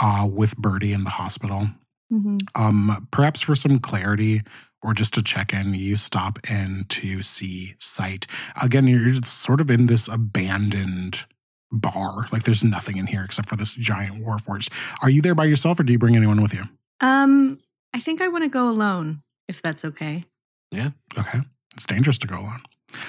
uh 0.00 0.28
with 0.30 0.56
Birdie 0.56 0.92
in 0.92 1.04
the 1.04 1.10
hospital. 1.10 1.68
Mm-hmm. 2.12 2.38
Um, 2.54 3.06
perhaps 3.10 3.42
for 3.42 3.54
some 3.54 3.78
clarity 3.78 4.40
or 4.82 4.94
just 4.94 5.12
to 5.14 5.22
check 5.22 5.52
in, 5.52 5.74
you 5.74 5.96
stop 5.96 6.38
in 6.48 6.86
to 6.88 7.20
see 7.20 7.74
Sight. 7.78 8.26
Again, 8.62 8.86
you're 8.86 9.10
just 9.10 9.26
sort 9.26 9.60
of 9.60 9.70
in 9.70 9.86
this 9.86 10.08
abandoned 10.08 11.26
bar. 11.70 12.26
Like 12.32 12.44
there's 12.44 12.64
nothing 12.64 12.96
in 12.96 13.08
here 13.08 13.24
except 13.24 13.48
for 13.48 13.56
this 13.56 13.74
giant 13.74 14.24
warforged. 14.24 14.72
Are 15.02 15.10
you 15.10 15.20
there 15.20 15.34
by 15.34 15.44
yourself 15.44 15.80
or 15.80 15.82
do 15.82 15.92
you 15.92 15.98
bring 15.98 16.16
anyone 16.16 16.40
with 16.40 16.54
you? 16.54 16.62
Um, 17.00 17.58
I 17.92 18.00
think 18.00 18.20
I 18.22 18.28
want 18.28 18.44
to 18.44 18.48
go 18.48 18.68
alone, 18.68 19.22
if 19.48 19.60
that's 19.60 19.84
okay. 19.84 20.24
Yeah. 20.70 20.90
Okay. 21.18 21.40
It's 21.78 21.86
dangerous 21.86 22.18
to 22.18 22.26
go 22.26 22.40
alone. 22.40 22.62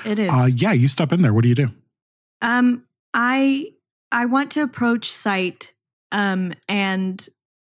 It 0.05 0.19
is. 0.19 0.31
Uh 0.31 0.47
yeah, 0.53 0.73
you 0.73 0.87
step 0.87 1.11
in 1.11 1.23
there. 1.23 1.33
What 1.33 1.41
do 1.41 1.49
you 1.49 1.55
do? 1.55 1.69
Um, 2.43 2.83
I 3.15 3.71
I 4.11 4.27
want 4.27 4.51
to 4.51 4.61
approach 4.61 5.11
Sight, 5.11 5.73
um, 6.11 6.53
and 6.67 7.27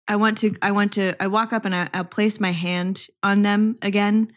I 0.07 0.17
want 0.17 0.37
to 0.39 0.55
I 0.61 0.69
want 0.69 0.91
to 0.93 1.15
I 1.19 1.25
walk 1.25 1.51
up 1.51 1.65
and 1.65 1.75
I, 1.75 1.89
I'll 1.95 2.03
place 2.03 2.39
my 2.39 2.51
hand 2.51 3.07
on 3.23 3.41
them 3.41 3.79
again, 3.81 4.33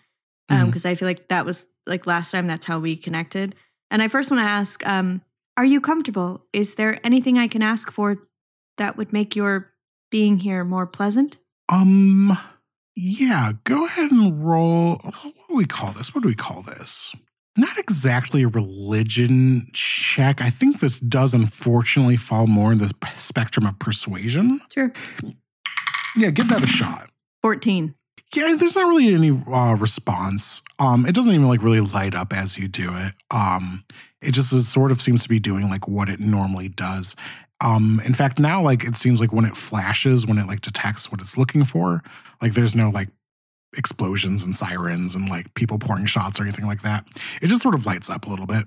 um, 0.48 0.66
because 0.66 0.86
I 0.86 0.94
feel 0.94 1.06
like 1.06 1.28
that 1.28 1.44
was 1.44 1.66
like 1.86 2.06
last 2.06 2.30
time. 2.30 2.46
That's 2.46 2.64
how 2.64 2.78
we 2.78 2.96
connected. 2.96 3.54
And 3.90 4.00
I 4.00 4.08
first 4.08 4.30
want 4.30 4.40
to 4.40 4.48
ask, 4.48 4.86
um, 4.88 5.20
are 5.58 5.64
you 5.66 5.82
comfortable? 5.82 6.46
Is 6.54 6.76
there 6.76 6.98
anything 7.04 7.36
I 7.36 7.48
can 7.48 7.62
ask 7.62 7.90
for 7.90 8.16
that 8.78 8.96
would 8.96 9.12
make 9.12 9.36
your 9.36 9.72
being 10.10 10.38
here 10.38 10.64
more 10.64 10.86
pleasant? 10.86 11.36
Um 11.68 12.38
yeah, 12.96 13.52
go 13.64 13.84
ahead 13.84 14.10
and 14.10 14.44
roll 14.44 14.96
what 14.96 15.34
do 15.48 15.54
we 15.54 15.66
call 15.66 15.92
this? 15.92 16.14
What 16.14 16.22
do 16.22 16.28
we 16.28 16.34
call 16.34 16.62
this? 16.62 17.14
Not 17.58 17.78
exactly 17.78 18.42
a 18.42 18.48
religion 18.48 19.68
check. 19.72 20.42
I 20.42 20.50
think 20.50 20.80
this 20.80 20.98
does 20.98 21.32
unfortunately 21.32 22.16
fall 22.16 22.46
more 22.46 22.72
in 22.72 22.78
the 22.78 22.92
spectrum 23.16 23.66
of 23.66 23.78
persuasion. 23.78 24.60
Sure. 24.72 24.92
Yeah, 26.16 26.30
give 26.30 26.48
that 26.48 26.64
a 26.64 26.66
shot. 26.66 27.10
Fourteen. 27.42 27.94
Yeah, 28.34 28.56
there's 28.58 28.74
not 28.74 28.88
really 28.88 29.14
any 29.14 29.30
uh, 29.30 29.74
response. 29.74 30.62
Um, 30.78 31.06
it 31.06 31.14
doesn't 31.14 31.32
even 31.32 31.48
like 31.48 31.62
really 31.62 31.80
light 31.80 32.14
up 32.14 32.34
as 32.34 32.58
you 32.58 32.68
do 32.68 32.94
it. 32.94 33.12
Um, 33.30 33.84
it 34.20 34.32
just 34.32 34.50
sort 34.72 34.90
of 34.90 35.00
seems 35.00 35.22
to 35.22 35.28
be 35.28 35.38
doing 35.38 35.70
like 35.70 35.86
what 35.86 36.08
it 36.08 36.20
normally 36.20 36.68
does. 36.68 37.14
Um, 37.64 38.00
in 38.04 38.12
fact, 38.14 38.38
now 38.38 38.60
like 38.62 38.84
it 38.84 38.96
seems 38.96 39.20
like 39.20 39.32
when 39.32 39.44
it 39.46 39.56
flashes, 39.56 40.26
when 40.26 40.38
it 40.38 40.46
like 40.46 40.60
detects 40.60 41.10
what 41.10 41.20
it's 41.20 41.38
looking 41.38 41.64
for, 41.64 42.02
like 42.42 42.52
there's 42.54 42.74
no 42.74 42.90
like 42.90 43.08
explosions 43.76 44.42
and 44.44 44.54
sirens 44.54 45.14
and 45.14 45.28
like 45.28 45.52
people 45.54 45.78
pouring 45.78 46.06
shots 46.06 46.38
or 46.38 46.42
anything 46.44 46.66
like 46.66 46.82
that. 46.82 47.06
It 47.42 47.46
just 47.48 47.62
sort 47.62 47.74
of 47.74 47.86
lights 47.86 48.10
up 48.10 48.26
a 48.26 48.30
little 48.30 48.46
bit, 48.46 48.64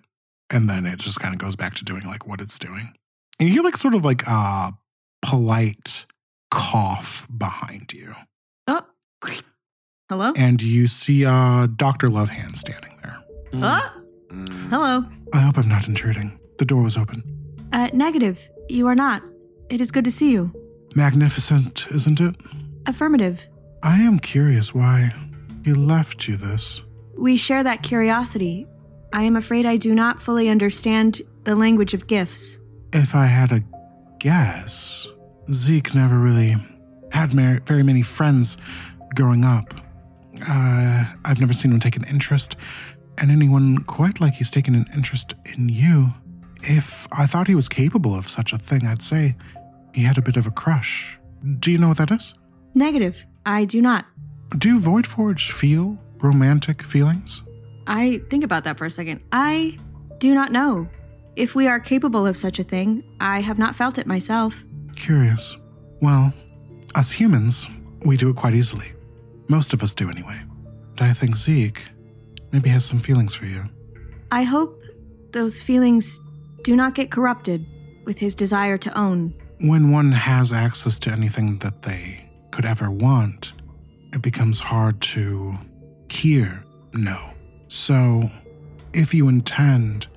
and 0.50 0.70
then 0.70 0.86
it 0.86 1.00
just 1.00 1.20
kind 1.20 1.34
of 1.34 1.40
goes 1.40 1.56
back 1.56 1.76
to 1.76 1.86
doing 1.86 2.04
like 2.06 2.28
what 2.28 2.42
it's 2.42 2.58
doing. 2.58 2.94
And 3.40 3.48
you 3.48 3.54
hear 3.56 3.64
like 3.64 3.78
sort 3.78 3.96
of 3.96 4.04
like 4.04 4.24
a 4.28 4.74
polite 5.22 6.06
cough 6.52 7.28
behind 7.36 7.94
you. 7.94 8.14
Oh, 8.68 8.82
hello. 10.10 10.34
and 10.36 10.62
you 10.62 10.88
see 10.88 11.26
uh, 11.26 11.68
Dr. 11.76 12.08
Lovehand 12.08 12.56
standing 12.58 12.98
there. 13.04 13.18
Oh, 13.54 13.96
Mm. 14.30 14.70
hello. 14.70 15.06
I 15.34 15.40
hope 15.40 15.58
I'm 15.58 15.68
not 15.68 15.88
intruding. 15.88 16.40
The 16.60 16.66
door 16.66 16.84
was 16.84 16.96
open. 16.96 17.24
Uh, 17.74 17.90
negative. 17.94 18.48
You 18.70 18.88
are 18.88 18.96
not. 18.96 19.24
It 19.70 19.82
is 19.82 19.92
good 19.92 20.06
to 20.06 20.12
see 20.12 20.32
you. 20.32 20.54
Magnificent, 20.96 21.88
isn't 21.92 22.22
it? 22.22 22.36
Affirmative. 22.86 23.46
I 23.84 24.00
am 24.02 24.20
curious 24.20 24.74
why 24.74 25.12
he 25.64 25.74
left 25.74 26.28
you 26.28 26.36
this. 26.38 26.84
We 27.18 27.36
share 27.36 27.64
that 27.64 27.84
curiosity. 27.84 28.68
I 29.12 29.24
am 29.24 29.36
afraid 29.36 29.66
I 29.66 29.78
do 29.78 29.94
not 29.96 30.22
fully 30.22 30.50
understand 30.50 31.22
the 31.44 31.56
language 31.56 31.94
of 31.94 32.08
gifts. 32.08 32.58
If 32.94 33.16
I 33.16 33.26
had 33.26 33.52
a 33.52 33.64
guess, 34.20 35.08
Zeke 35.52 35.96
never 35.96 36.20
really 36.20 36.56
had 37.12 37.34
very 37.34 37.84
many 37.84 38.02
friends 38.02 38.58
growing 39.16 39.44
up. 39.44 39.74
Uh, 40.48 41.06
I've 41.26 41.40
never 41.40 41.54
seen 41.54 41.72
him 41.72 41.80
take 41.80 41.96
an 41.96 42.06
interest 42.06 42.56
in 43.22 43.32
anyone 43.32 43.80
quite 43.80 44.22
like 44.22 44.36
he's 44.36 44.52
taken 44.52 44.76
an 44.76 44.86
interest 44.94 45.34
in 45.46 45.70
you. 45.70 46.14
If 46.62 47.08
I 47.12 47.26
thought 47.26 47.48
he 47.48 47.56
was 47.56 47.70
capable 47.70 48.16
of 48.16 48.28
such 48.28 48.54
a 48.54 48.58
thing, 48.58 48.86
I'd 48.86 49.02
say 49.02 49.36
he 49.94 50.04
had 50.04 50.18
a 50.18 50.22
bit 50.22 50.38
of 50.38 50.48
a 50.48 50.52
crush. 50.52 51.20
Do 51.60 51.72
you 51.72 51.78
know 51.78 51.90
what 51.90 51.98
that 51.98 52.12
is? 52.12 52.34
Negative. 52.76 53.26
I 53.46 53.66
do 53.66 53.82
not. 53.82 54.06
Do 54.58 54.80
Voidforge 54.80 55.52
feel 55.52 55.98
romantic 56.20 56.84
feelings? 56.84 57.44
I 57.88 58.22
think 58.30 58.44
about 58.44 58.66
that 58.66 58.78
for 58.78 58.86
a 58.86 58.92
second. 58.92 59.22
I 59.32 59.78
do 60.18 60.34
not 60.36 60.52
know. 60.52 60.90
If 61.36 61.56
we 61.56 61.68
are 61.68 61.80
capable 61.80 62.28
of 62.28 62.36
such 62.36 62.60
a 62.60 62.64
thing, 62.64 63.04
I 63.20 63.40
have 63.40 63.58
not 63.58 63.76
felt 63.76 63.98
it 63.98 64.06
myself. 64.06 64.64
Curious. 64.96 65.58
Well, 66.02 66.34
as 66.96 67.12
humans, 67.12 67.70
we 68.06 68.18
do 68.18 68.30
it 68.30 68.36
quite 68.36 68.54
easily. 68.54 68.92
Most 69.48 69.74
of 69.74 69.82
us 69.82 69.94
do 69.94 70.10
anyway. 70.10 70.40
But 70.96 71.04
I 71.04 71.14
think 71.14 71.36
Zeke 71.36 71.82
maybe 72.52 72.70
has 72.70 72.84
some 72.84 73.00
feelings 73.00 73.34
for 73.34 73.46
you. 73.46 73.64
I 74.32 74.44
hope 74.44 74.82
those 75.32 75.62
feelings 75.62 76.20
do 76.70 76.76
not 76.76 76.94
get 76.94 77.10
corrupted 77.10 77.66
with 78.06 78.20
his 78.20 78.36
desire 78.36 78.78
to 78.78 78.96
own. 78.96 79.34
When 79.62 79.90
one 79.90 80.12
has 80.12 80.54
access 80.54 81.00
to 81.00 81.10
anything 81.10 81.58
that 81.60 81.82
they 81.82 82.30
could 82.52 82.64
ever 82.64 82.92
want, 82.92 83.54
it 84.14 84.22
becomes 84.22 84.60
hard 84.60 85.02
to 85.02 85.58
hear 86.12 86.64
no. 86.94 87.34
So, 87.70 88.22
if 88.94 89.16
you 89.16 89.28
intend 89.30 90.10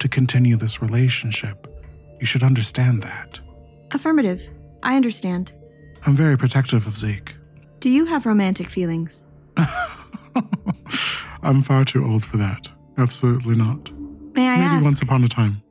to 0.00 0.08
continue 0.08 0.56
this 0.56 0.82
relationship, 0.82 1.68
you 2.18 2.26
should 2.26 2.42
understand 2.42 3.04
that. 3.04 3.38
Affirmative. 3.92 4.50
I 4.82 4.96
understand. 4.96 5.52
I'm 6.06 6.16
very 6.16 6.36
protective 6.36 6.88
of 6.88 6.96
Zeke. 6.96 7.36
Do 7.78 7.88
you 7.88 8.04
have 8.06 8.26
romantic 8.26 8.68
feelings? 8.68 9.24
I'm 11.44 11.62
far 11.62 11.84
too 11.84 12.04
old 12.04 12.24
for 12.24 12.38
that. 12.38 12.68
Absolutely 12.98 13.54
not. 13.54 13.92
May 14.34 14.48
I 14.48 14.56
Maybe 14.56 14.74
ask, 14.74 14.84
once 14.84 15.00
upon 15.00 15.22
a 15.22 15.28
time. 15.28 15.62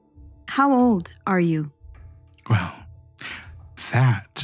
How 0.53 0.71
old 0.71 1.11
are 1.25 1.39
you? 1.39 1.71
Well, 2.47 2.75
that 3.91 4.43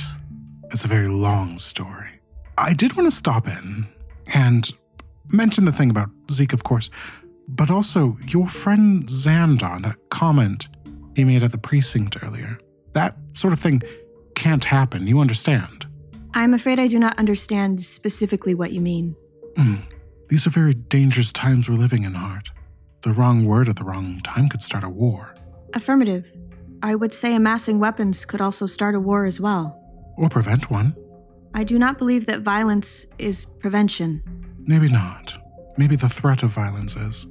is 0.72 0.84
a 0.84 0.88
very 0.88 1.08
long 1.08 1.60
story. 1.60 2.10
I 2.58 2.74
did 2.74 2.96
want 2.96 3.06
to 3.06 3.16
stop 3.16 3.48
in 3.48 3.88
and 4.34 4.68
mention 5.32 5.66
the 5.66 5.72
thing 5.72 5.92
about 5.92 6.10
Zeke, 6.32 6.54
of 6.54 6.64
course, 6.64 6.90
but 7.48 7.70
also 7.70 8.18
your 8.28 8.48
friend 8.48 9.08
Xandar, 9.08 9.84
that 9.84 9.98
comment 10.10 10.68
he 11.16 11.24
made 11.24 11.44
at 11.44 11.52
the 11.52 11.60
precinct 11.60 12.18
earlier. 12.24 12.58
That 12.94 13.16
sort 13.34 13.54
of 13.54 13.60
thing 13.60 13.84
can't 14.34 14.66
happen. 14.66 15.06
You 15.06 15.20
understand? 15.20 15.86
I'm 16.34 16.56
afraid 16.56 16.80
I 16.80 16.88
do 16.88 16.98
not 16.98 17.20
understand 17.20 17.86
specifically 17.86 18.56
what 18.56 18.72
you 18.72 18.82
mean. 18.82 19.16
Mm. 19.58 19.84
These 20.30 20.48
are 20.48 20.50
very 20.50 20.74
dangerous 20.74 21.32
times 21.32 21.70
we're 21.70 21.76
living 21.76 22.04
in, 22.04 22.16
Hart. 22.16 22.50
The 23.04 23.14
wrong 23.14 23.46
word 23.46 23.70
at 23.70 23.76
the 23.76 23.84
wrong 23.84 24.22
time 24.24 24.50
could 24.50 24.64
start 24.64 24.84
a 24.84 24.90
war. 24.90 25.36
Affirmative. 25.74 26.32
I 26.82 26.96
would 26.96 27.14
say 27.14 27.36
amassing 27.36 27.80
weapons 27.80 28.26
could 28.26 28.42
also 28.42 28.66
start 28.66 28.96
a 28.96 29.00
war 29.00 29.26
as 29.26 29.40
well. 29.40 29.76
Or 30.18 30.30
prevent 30.30 30.70
one. 30.72 30.96
I 31.54 31.64
do 31.64 31.78
not 31.80 31.98
believe 31.98 32.26
that 32.28 32.42
violence 32.42 33.06
is 33.18 33.46
prevention. 33.46 34.24
Maybe 34.66 34.88
not. 34.90 35.34
Maybe 35.78 35.96
the 35.96 36.10
threat 36.10 36.44
of 36.44 36.52
violence 36.52 36.96
is. 36.96 37.28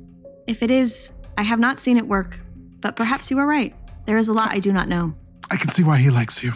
If 0.46 0.62
it 0.62 0.70
is, 0.70 1.12
I 1.36 1.42
have 1.42 1.60
not 1.60 1.80
seen 1.80 1.96
it 1.96 2.06
work. 2.06 2.40
But 2.80 2.96
perhaps 2.96 3.30
you 3.30 3.38
are 3.38 3.46
right. 3.46 3.74
There 4.06 4.18
is 4.18 4.28
a 4.28 4.32
lot 4.32 4.50
I 4.52 4.58
do 4.58 4.72
not 4.72 4.88
know. 4.88 5.14
I 5.50 5.56
can 5.56 5.70
see 5.70 5.82
why 5.82 5.98
he 5.98 6.10
likes 6.10 6.42
you. 6.42 6.52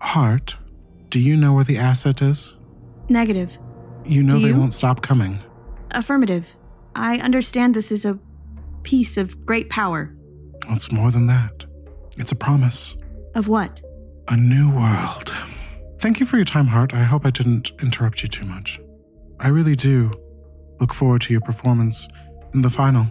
Hart, 0.00 0.56
do 1.08 1.20
you 1.20 1.36
know 1.36 1.52
where 1.52 1.64
the 1.64 1.78
asset 1.78 2.22
is? 2.22 2.54
Negative. 3.08 3.56
You 4.04 4.22
know 4.22 4.36
Do 4.36 4.42
they 4.42 4.48
you? 4.48 4.58
won't 4.58 4.72
stop 4.72 5.02
coming. 5.02 5.40
Affirmative. 5.90 6.56
I 6.94 7.18
understand 7.18 7.74
this 7.74 7.92
is 7.92 8.04
a 8.04 8.18
piece 8.82 9.16
of 9.16 9.44
great 9.44 9.68
power. 9.68 10.14
It's 10.70 10.92
more 10.92 11.10
than 11.10 11.26
that. 11.26 11.64
It's 12.16 12.32
a 12.32 12.36
promise. 12.36 12.96
Of 13.34 13.48
what? 13.48 13.80
A 14.28 14.36
new 14.36 14.70
world. 14.70 15.32
Thank 15.98 16.20
you 16.20 16.26
for 16.26 16.36
your 16.36 16.44
time, 16.44 16.66
Hart. 16.66 16.94
I 16.94 17.02
hope 17.02 17.26
I 17.26 17.30
didn't 17.30 17.72
interrupt 17.82 18.22
you 18.22 18.28
too 18.28 18.44
much. 18.44 18.80
I 19.40 19.48
really 19.48 19.74
do 19.74 20.12
look 20.80 20.94
forward 20.94 21.22
to 21.22 21.32
your 21.32 21.40
performance 21.40 22.08
in 22.54 22.62
the 22.62 22.70
final. 22.70 23.06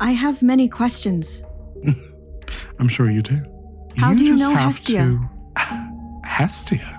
I 0.00 0.12
have 0.12 0.42
many 0.42 0.68
questions. 0.68 1.42
I'm 2.78 2.88
sure 2.88 3.10
you 3.10 3.22
do. 3.22 3.42
How 3.96 4.14
do 4.14 4.24
you 4.24 4.36
know 4.36 4.50
Hestia? 4.50 5.18
To... 5.56 6.20
Hestia? 6.24 6.98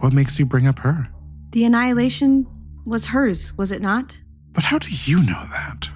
What 0.00 0.12
makes 0.12 0.38
you 0.38 0.46
bring 0.46 0.66
up 0.66 0.78
her? 0.80 1.08
The 1.52 1.64
annihilation 1.64 2.46
was 2.84 3.06
hers, 3.06 3.56
was 3.56 3.70
it 3.70 3.80
not? 3.80 4.16
But 4.52 4.64
how 4.64 4.78
do 4.78 4.88
you 4.90 5.18
know 5.18 5.46
that? 5.50 5.88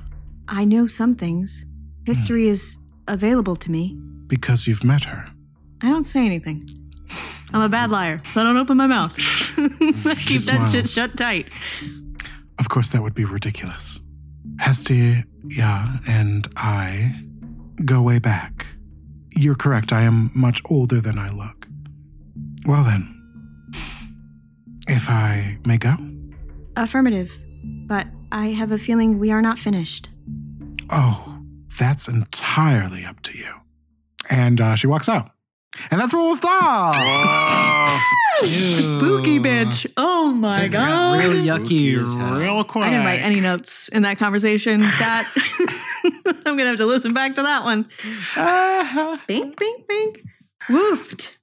I 0.49 0.65
know 0.65 0.87
some 0.87 1.15
things. 1.15 1.65
History 2.05 2.45
hmm. 2.45 2.53
is 2.53 2.79
available 3.11 3.57
to 3.57 3.71
me. 3.71 3.97
Because 4.27 4.67
you've 4.67 4.85
met 4.85 5.05
her. 5.05 5.27
I 5.83 5.89
don't 5.89 6.05
say 6.05 6.25
anything. 6.25 6.63
I'm 7.53 7.63
a 7.63 7.69
bad 7.69 7.91
liar, 7.91 8.23
so 8.33 8.41
I 8.41 8.45
don't 8.45 8.57
open 8.57 8.77
my 8.77 8.87
mouth. 8.87 9.17
Keep 9.57 10.43
that 10.43 10.69
shit 10.71 10.89
shut 10.89 11.17
tight. 11.17 11.49
Of 12.59 12.69
course, 12.69 12.91
that 12.91 13.03
would 13.03 13.15
be 13.15 13.25
ridiculous. 13.25 13.99
Hestia, 14.61 15.25
yeah, 15.49 15.97
and 16.09 16.47
I 16.57 17.23
go 17.85 18.03
way 18.03 18.19
back. 18.19 18.67
You're 19.37 19.55
correct, 19.55 19.93
I 19.93 20.03
am 20.03 20.31
much 20.37 20.61
older 20.67 21.01
than 21.01 21.19
I 21.19 21.31
look. 21.31 21.67
Well 22.67 22.85
then, 22.85 23.17
if 24.87 25.09
I 25.09 25.59
may 25.65 25.79
go? 25.79 25.97
Affirmative. 26.77 27.37
But 27.87 28.07
I 28.31 28.49
have 28.49 28.71
a 28.71 28.79
feeling 28.79 29.19
we 29.19 29.33
are 29.33 29.43
not 29.43 29.59
finished. 29.59 30.11
Oh, 30.91 31.40
that's 31.79 32.09
entirely 32.09 33.05
up 33.05 33.21
to 33.23 33.37
you. 33.37 33.53
And 34.29 34.61
uh, 34.61 34.77
she 34.77 34.87
walks 34.87 35.09
out. 35.09 35.31
And 35.91 36.01
that's 36.01 36.13
where 36.13 36.23
we'll 36.23 36.35
stop. 36.35 36.95
Spooky 38.43 39.39
bitch. 39.39 39.87
Oh 39.97 40.33
my 40.33 40.69
god. 40.69 41.19
Really 41.21 41.43
yucky, 41.47 41.97
real 42.39 42.65
quick. 42.65 42.85
I 42.87 42.91
didn't 42.91 43.07
write 43.07 43.21
any 43.21 43.41
notes 43.41 43.89
in 43.89 44.03
that 44.03 44.19
conversation. 44.19 44.81
That 44.81 45.27
I'm 46.47 46.57
gonna 46.57 46.67
have 46.71 46.79
to 46.79 46.87
listen 46.87 47.15
back 47.15 47.35
to 47.37 47.43
that 47.43 47.65
one. 47.65 47.89
Bink, 49.27 49.57
bink, 49.57 49.87
bink. 49.87 50.23
Woofed. 50.69 51.37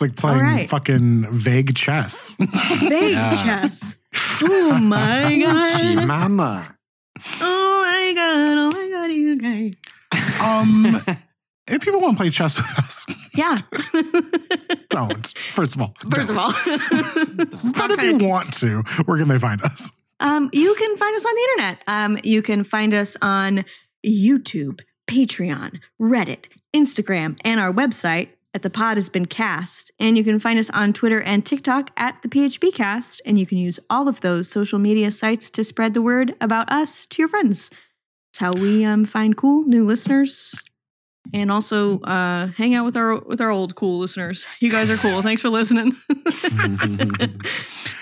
like 0.00 0.16
playing 0.16 0.38
All 0.38 0.42
right. 0.44 0.68
fucking 0.68 1.26
vague 1.32 1.74
chess. 1.74 2.34
Vague 2.38 3.12
Yeah. 3.12 3.30
chess. 3.42 3.96
Oh 4.42 4.78
my 4.78 5.28
Gee, 5.28 5.42
god. 5.42 6.06
mama. 6.06 6.76
Oh 7.40 7.82
my 7.90 8.12
god. 8.14 8.58
Oh 8.58 8.70
my 8.72 8.88
god, 8.90 9.10
you 9.12 9.36
guys. 9.36 9.72
um, 10.40 11.16
if 11.68 11.82
people 11.82 12.00
want 12.00 12.16
to 12.16 12.22
play 12.22 12.30
chess 12.30 12.56
with 12.56 12.78
us, 12.78 13.04
Yeah. 13.34 13.56
don't. 14.88 15.26
First 15.52 15.74
of 15.76 15.82
all, 15.82 15.94
First 16.14 16.30
of 16.30 16.36
don't. 16.36 16.44
all. 16.44 16.52
But 17.74 17.90
if 17.92 18.02
you 18.02 18.18
want 18.28 18.52
to, 18.54 18.82
where 19.04 19.18
can 19.18 19.28
they 19.28 19.38
find 19.38 19.62
us? 19.62 19.90
Um, 20.20 20.50
you 20.52 20.74
can 20.74 20.96
find 20.96 21.16
us 21.16 21.24
on 21.24 21.34
the 21.34 21.42
internet. 21.50 21.82
Um, 21.86 22.18
you 22.24 22.42
can 22.42 22.64
find 22.64 22.92
us 22.92 23.16
on 23.22 23.64
YouTube, 24.06 24.80
Patreon, 25.08 25.80
Reddit, 26.00 26.44
Instagram, 26.74 27.38
and 27.44 27.58
our 27.60 27.72
website 27.72 28.28
at 28.54 28.62
the 28.62 28.70
pod 28.70 28.96
has 28.96 29.08
been 29.08 29.26
cast. 29.26 29.90
And 29.98 30.16
you 30.16 30.24
can 30.24 30.38
find 30.38 30.58
us 30.58 30.70
on 30.70 30.92
Twitter 30.92 31.20
and 31.20 31.44
TikTok 31.44 31.90
at 31.96 32.20
the 32.22 32.28
PHB 32.28 32.74
cast. 32.74 33.22
And 33.24 33.38
you 33.38 33.46
can 33.46 33.58
use 33.58 33.78
all 33.88 34.08
of 34.08 34.20
those 34.20 34.50
social 34.50 34.78
media 34.78 35.10
sites 35.10 35.50
to 35.52 35.64
spread 35.64 35.94
the 35.94 36.02
word 36.02 36.34
about 36.40 36.70
us 36.70 37.06
to 37.06 37.22
your 37.22 37.28
friends. 37.28 37.70
It's 38.32 38.38
how 38.38 38.52
we 38.52 38.84
um, 38.84 39.04
find 39.04 39.36
cool 39.36 39.64
new 39.64 39.84
listeners. 39.86 40.54
And 41.32 41.50
also 41.50 42.00
uh, 42.00 42.48
hang 42.48 42.74
out 42.74 42.86
with 42.86 42.96
our 42.96 43.20
with 43.20 43.40
our 43.40 43.50
old 43.50 43.76
cool 43.76 43.98
listeners. 43.98 44.46
You 44.58 44.70
guys 44.70 44.90
are 44.90 44.96
cool. 44.96 45.22
Thanks 45.22 45.42
for 45.42 45.50
listening. 45.50 45.94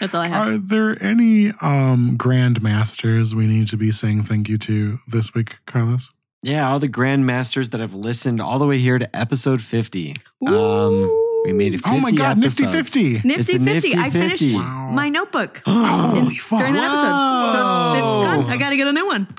That's 0.00 0.14
all 0.14 0.22
I 0.22 0.28
have. 0.28 0.48
Are 0.48 0.58
there 0.58 1.02
any 1.02 1.50
um 1.60 2.16
grand 2.16 2.62
masters 2.62 3.34
we 3.34 3.46
need 3.46 3.66
to 3.68 3.76
be 3.76 3.90
saying 3.90 4.22
thank 4.22 4.48
you 4.48 4.56
to 4.58 5.00
this 5.08 5.34
week, 5.34 5.56
Carlos? 5.66 6.10
Yeah, 6.42 6.70
all 6.70 6.78
the 6.78 6.88
grandmasters 6.88 7.70
that 7.70 7.80
have 7.80 7.94
listened 7.94 8.40
all 8.40 8.58
the 8.58 8.66
way 8.66 8.78
here 8.78 8.98
to 8.98 9.16
episode 9.16 9.60
50. 9.60 10.16
Um, 10.46 11.02
we 11.44 11.52
made 11.52 11.74
it 11.74 11.78
50 11.80 11.90
Oh 11.96 12.00
my 12.00 12.10
god, 12.12 12.38
nifty 12.38 12.64
episodes. 12.64 12.88
fifty. 12.90 13.16
It's 13.16 13.24
Nifty 13.24 13.56
a 13.56 13.58
50. 13.58 13.64
nifty 13.64 13.94
I 13.96 14.10
finished 14.10 14.42
50. 14.42 14.58
my 14.58 15.08
notebook 15.08 15.62
Holy 15.66 16.18
in- 16.20 16.30
fuck. 16.30 16.58
during 16.60 16.74
that 16.74 16.84
episode. 16.84 17.52
So 17.52 17.92
it's, 17.92 17.98
it's 17.98 18.42
gone. 18.42 18.50
I 18.50 18.56
got 18.56 18.70
to 18.70 18.76
get 18.76 18.86
a 18.86 18.92
new 18.92 19.06
one. 19.06 19.26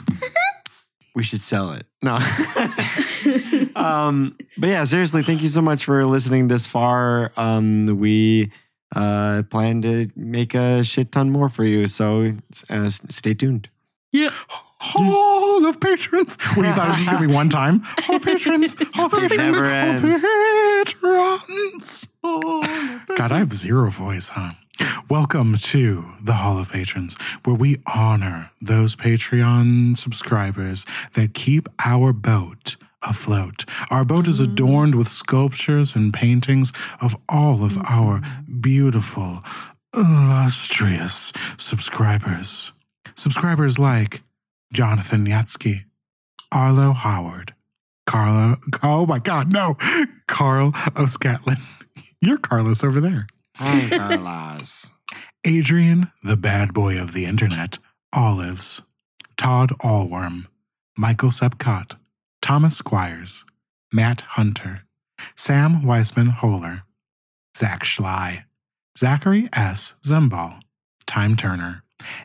We 1.16 1.24
should 1.24 1.42
sell 1.42 1.72
it. 1.72 1.86
No. 2.02 2.16
um, 3.76 4.38
but 4.58 4.68
yeah, 4.70 4.86
seriously, 4.86 5.24
thank 5.24 5.42
you 5.42 5.50
so 5.50 5.60
much 5.62 5.84
for 5.84 6.06
listening 6.06 6.48
this 6.48 6.66
far. 6.66 7.32
Um, 7.36 7.88
we 8.00 8.52
uh, 8.96 9.44
plan 9.50 9.82
to 9.82 10.08
make 10.16 10.54
a 10.54 10.82
shit 10.84 11.12
ton 11.12 11.30
more 11.32 11.50
for 11.50 11.66
you. 11.66 11.88
So 11.88 12.36
uh, 12.70 12.74
s- 12.86 13.02
stay 13.10 13.34
tuned. 13.34 13.70
Yeah. 14.14 14.30
Hall 14.82 15.66
of 15.66 15.80
patrons. 15.82 16.38
Well, 16.56 16.66
you 16.66 16.74
thought 16.74 16.88
it 16.88 17.00
was 17.00 17.06
gonna 17.06 17.28
be 17.28 17.34
one 17.34 17.50
time. 17.50 17.82
Hall 17.84 18.16
of 18.16 18.24
patrons. 18.24 18.76
Hall 18.94 19.06
of 19.08 19.12
patrons. 19.12 19.58
Hall 19.58 19.66
of 19.66 20.92
patrons. 20.92 22.08
God, 23.18 23.32
I 23.32 23.40
have 23.40 23.52
zero 23.52 23.90
voice, 23.90 24.30
huh? 24.30 24.52
Welcome 25.10 25.56
to 25.56 26.06
the 26.24 26.34
Hall 26.34 26.58
of 26.58 26.72
Patrons, 26.72 27.16
where 27.44 27.56
we 27.56 27.78
honor 27.94 28.52
those 28.62 28.96
Patreon 28.96 29.98
subscribers 29.98 30.86
that 31.14 31.34
keep 31.34 31.68
our 31.86 32.14
boat 32.14 32.78
afloat. 33.02 33.66
Our 33.92 34.06
boat 34.06 34.28
is 34.28 34.40
adorned 34.40 34.96
with 34.96 35.10
sculptures 35.10 35.96
and 35.96 36.14
paintings 36.14 36.72
of 37.02 37.18
all 37.28 37.66
of 37.66 37.78
our 37.90 38.22
beautiful, 38.62 39.44
illustrious 39.94 41.34
subscribers. 41.58 42.72
Subscribers 43.16 43.78
like 43.78 44.22
Jonathan 44.72 45.26
Yatsky, 45.26 45.86
Arlo 46.52 46.94
Howard, 46.94 47.54
Carlo, 48.06 48.56
oh 48.84 49.06
my 49.06 49.20
God, 49.20 49.52
no, 49.52 49.76
Carl 50.28 50.74
O'Scatlin. 50.98 51.58
You're 52.22 52.38
Carlos 52.38 52.84
over 52.84 53.00
there. 53.00 53.28
Hi, 53.58 53.90
Carlos. 53.90 54.90
Adrian, 55.46 56.12
the 56.24 56.38
bad 56.38 56.74
boy 56.74 57.00
of 57.00 57.14
the 57.14 57.26
internet, 57.26 57.78
Olives, 58.14 58.82
Todd 59.38 59.72
Allworm, 59.84 60.48
Michael 60.98 61.30
Sepcott, 61.30 61.96
Thomas 62.42 62.78
Squires, 62.78 63.46
Matt 63.94 64.22
Hunter, 64.22 64.84
Sam 65.36 65.82
Weisman 65.82 66.36
Holer, 66.36 66.84
Zach 67.56 67.84
Schley, 67.84 68.44
Zachary 68.98 69.48
S. 69.54 69.96
Zembal, 70.04 70.60
Time 71.08 71.36
Turner, 71.36 71.84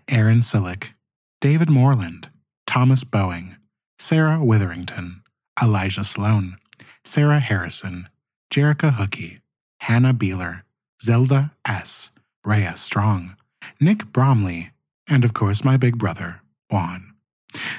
Aaron 0.09 0.39
Silick, 0.39 0.95
David 1.41 1.71
Moreland, 1.71 2.29
Thomas 2.67 3.05
Boeing, 3.05 3.57
Sarah 3.99 4.45
Witherington, 4.45 5.23
Elijah 5.63 6.05
Sloan, 6.05 6.57
Sarah 7.05 7.41
Harrison, 7.41 8.09
Jerica 8.53 8.95
Hookie, 8.95 9.41
Hannah 9.81 10.15
Beeler, 10.15 10.63
Zelda 11.01 11.53
S., 11.67 12.11
Rhea 12.45 12.77
Strong, 12.77 13.37
Nick 13.81 14.07
Bromley, 14.13 14.71
and 15.09 15.25
of 15.25 15.35
course 15.35 15.65
my 15.65 15.77
big 15.77 15.99
brother, 15.99 16.41
Juan. 16.71 17.14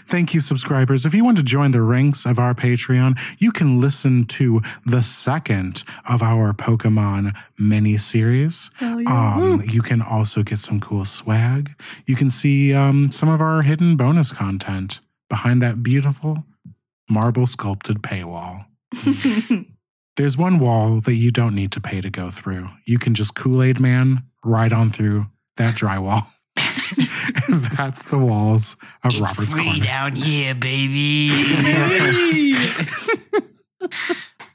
Thank 0.05 0.33
you, 0.33 0.41
subscribers. 0.41 1.05
If 1.05 1.13
you 1.13 1.23
want 1.23 1.37
to 1.37 1.43
join 1.43 1.71
the 1.71 1.81
ranks 1.81 2.25
of 2.25 2.39
our 2.39 2.53
Patreon, 2.53 3.19
you 3.39 3.51
can 3.51 3.81
listen 3.81 4.25
to 4.25 4.61
the 4.85 5.01
second 5.01 5.83
of 6.09 6.21
our 6.21 6.53
Pokemon 6.53 7.35
mini 7.57 7.97
series. 7.97 8.69
Um, 8.81 9.61
you 9.71 9.81
can 9.81 10.01
also 10.01 10.43
get 10.43 10.59
some 10.59 10.79
cool 10.79 11.05
swag. 11.05 11.71
You 12.05 12.15
can 12.15 12.29
see 12.29 12.73
um, 12.73 13.11
some 13.11 13.29
of 13.29 13.41
our 13.41 13.61
hidden 13.61 13.95
bonus 13.95 14.31
content 14.31 14.99
behind 15.29 15.61
that 15.61 15.83
beautiful 15.83 16.45
marble 17.09 17.47
sculpted 17.47 18.01
paywall. 18.01 18.65
There's 20.15 20.37
one 20.37 20.59
wall 20.59 21.01
that 21.01 21.15
you 21.15 21.31
don't 21.31 21.55
need 21.55 21.71
to 21.73 21.81
pay 21.81 21.99
to 21.99 22.09
go 22.09 22.31
through. 22.31 22.69
You 22.85 22.97
can 22.97 23.15
just 23.15 23.35
Kool 23.35 23.61
Aid 23.61 23.79
Man 23.79 24.23
right 24.43 24.71
on 24.71 24.89
through 24.89 25.27
that 25.57 25.75
drywall. 25.75 26.23
And 26.97 27.63
that's 27.77 28.03
the 28.05 28.17
walls 28.17 28.75
of 29.03 29.11
It's 29.11 29.19
Robert's 29.19 29.51
free 29.53 29.63
Corner. 29.65 29.83
down 29.83 30.15
here, 30.15 30.55
baby. 30.55 31.29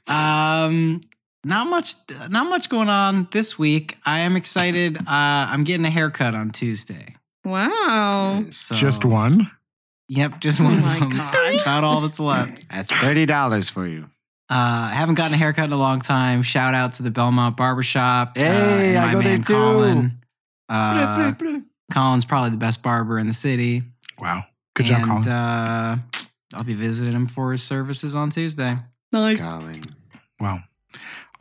um, 0.07 1.01
not 1.43 1.67
much, 1.67 1.95
not 2.29 2.49
much 2.49 2.69
going 2.69 2.89
on 2.89 3.27
this 3.31 3.57
week. 3.57 3.97
I 4.05 4.19
am 4.19 4.35
excited. 4.35 4.97
Uh, 4.97 5.03
I'm 5.07 5.63
getting 5.63 5.85
a 5.85 5.89
haircut 5.89 6.35
on 6.35 6.51
Tuesday. 6.51 7.15
Wow. 7.43 8.45
So, 8.49 8.75
Just 8.75 9.03
one. 9.05 9.49
Yep, 10.09 10.41
just 10.41 10.59
one. 10.59 10.73
Oh 10.73 10.81
my. 10.81 10.99
God. 10.99 11.11
That's 11.33 11.61
about 11.61 11.85
all 11.85 12.01
that's 12.01 12.19
left. 12.19 12.67
That's 12.71 12.93
thirty 12.93 13.25
dollars 13.25 13.69
for 13.69 13.87
you. 13.87 14.09
Uh, 14.49 14.89
I 14.91 14.93
haven't 14.93 15.15
gotten 15.15 15.33
a 15.33 15.37
haircut 15.37 15.63
in 15.63 15.71
a 15.71 15.77
long 15.77 16.01
time. 16.01 16.43
Shout 16.43 16.73
out 16.73 16.95
to 16.95 17.03
the 17.03 17.11
Belmont 17.11 17.55
Barbershop. 17.55 18.37
Hey, 18.37 18.45
uh, 18.45 18.51
and 18.51 18.97
I 18.97 19.05
my 19.05 19.13
go 19.13 19.21
there 19.21 19.37
too. 19.37 19.53
Colin. 19.53 20.17
Uh, 20.67 21.33
Colin's 21.91 22.25
probably 22.25 22.49
the 22.49 22.57
best 22.57 22.81
barber 22.81 23.19
in 23.19 23.27
the 23.27 23.33
city. 23.33 23.83
Wow. 24.19 24.43
Good 24.73 24.85
job, 24.87 25.01
and, 25.01 25.07
Colin. 25.09 25.27
Uh, 25.27 25.97
I'll 26.53 26.63
be 26.63 26.73
visiting 26.73 27.13
him 27.13 27.27
for 27.27 27.51
his 27.51 27.63
services 27.63 28.15
on 28.15 28.29
Tuesday. 28.29 28.77
Nice. 29.11 29.41
Colin. 29.41 29.81
wow. 30.39 30.59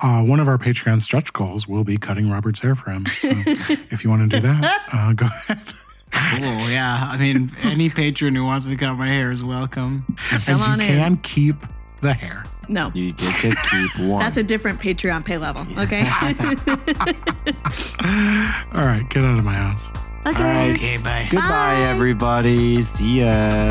Uh, 0.03 0.22
one 0.24 0.40
of 0.40 0.48
our 0.48 0.57
Patreon 0.57 1.03
stretch 1.03 1.32
goals 1.32 1.68
will 1.68 1.84
be 1.84 1.96
cutting 1.98 2.30
Robert's 2.30 2.61
hair 2.61 2.74
for 2.74 2.90
him. 2.90 3.07
So 3.07 3.28
if 3.90 4.03
you 4.03 4.11
want 4.11 4.30
to 4.30 4.40
do 4.40 4.46
that, 4.46 4.88
uh, 4.92 5.12
go 5.12 5.26
ahead. 5.26 5.74
Cool. 6.12 6.70
Yeah. 6.70 7.09
I 7.11 7.16
mean, 7.18 7.51
any 7.64 7.88
patron 7.90 8.34
who 8.34 8.44
wants 8.44 8.66
to 8.66 8.76
cut 8.76 8.94
my 8.94 9.09
hair 9.09 9.30
is 9.30 9.44
welcome. 9.44 10.05
And 10.32 10.42
Come 10.42 10.59
you 10.59 10.64
on 10.64 10.78
can 10.78 11.16
keep 11.18 11.57
the 12.01 12.14
hair. 12.14 12.44
No. 12.68 12.90
You 12.94 13.12
get 13.12 13.40
to 13.40 13.57
keep 13.70 13.98
one. 14.09 14.20
That's 14.20 14.38
a 14.38 14.42
different 14.42 14.80
Patreon 14.80 15.24
pay 15.24 15.38
level. 15.38 15.66
Okay. 15.78 16.01
All 18.74 18.86
right, 18.86 19.05
get 19.11 19.22
out 19.22 19.38
of 19.38 19.44
my 19.44 19.55
house. 19.55 19.90
Okay. 20.26 20.72
Okay. 20.72 20.96
Bye. 20.98 21.28
Goodbye, 21.30 21.48
Bye. 21.48 21.90
everybody. 21.90 22.82
See 22.82 23.20
ya. 23.20 23.70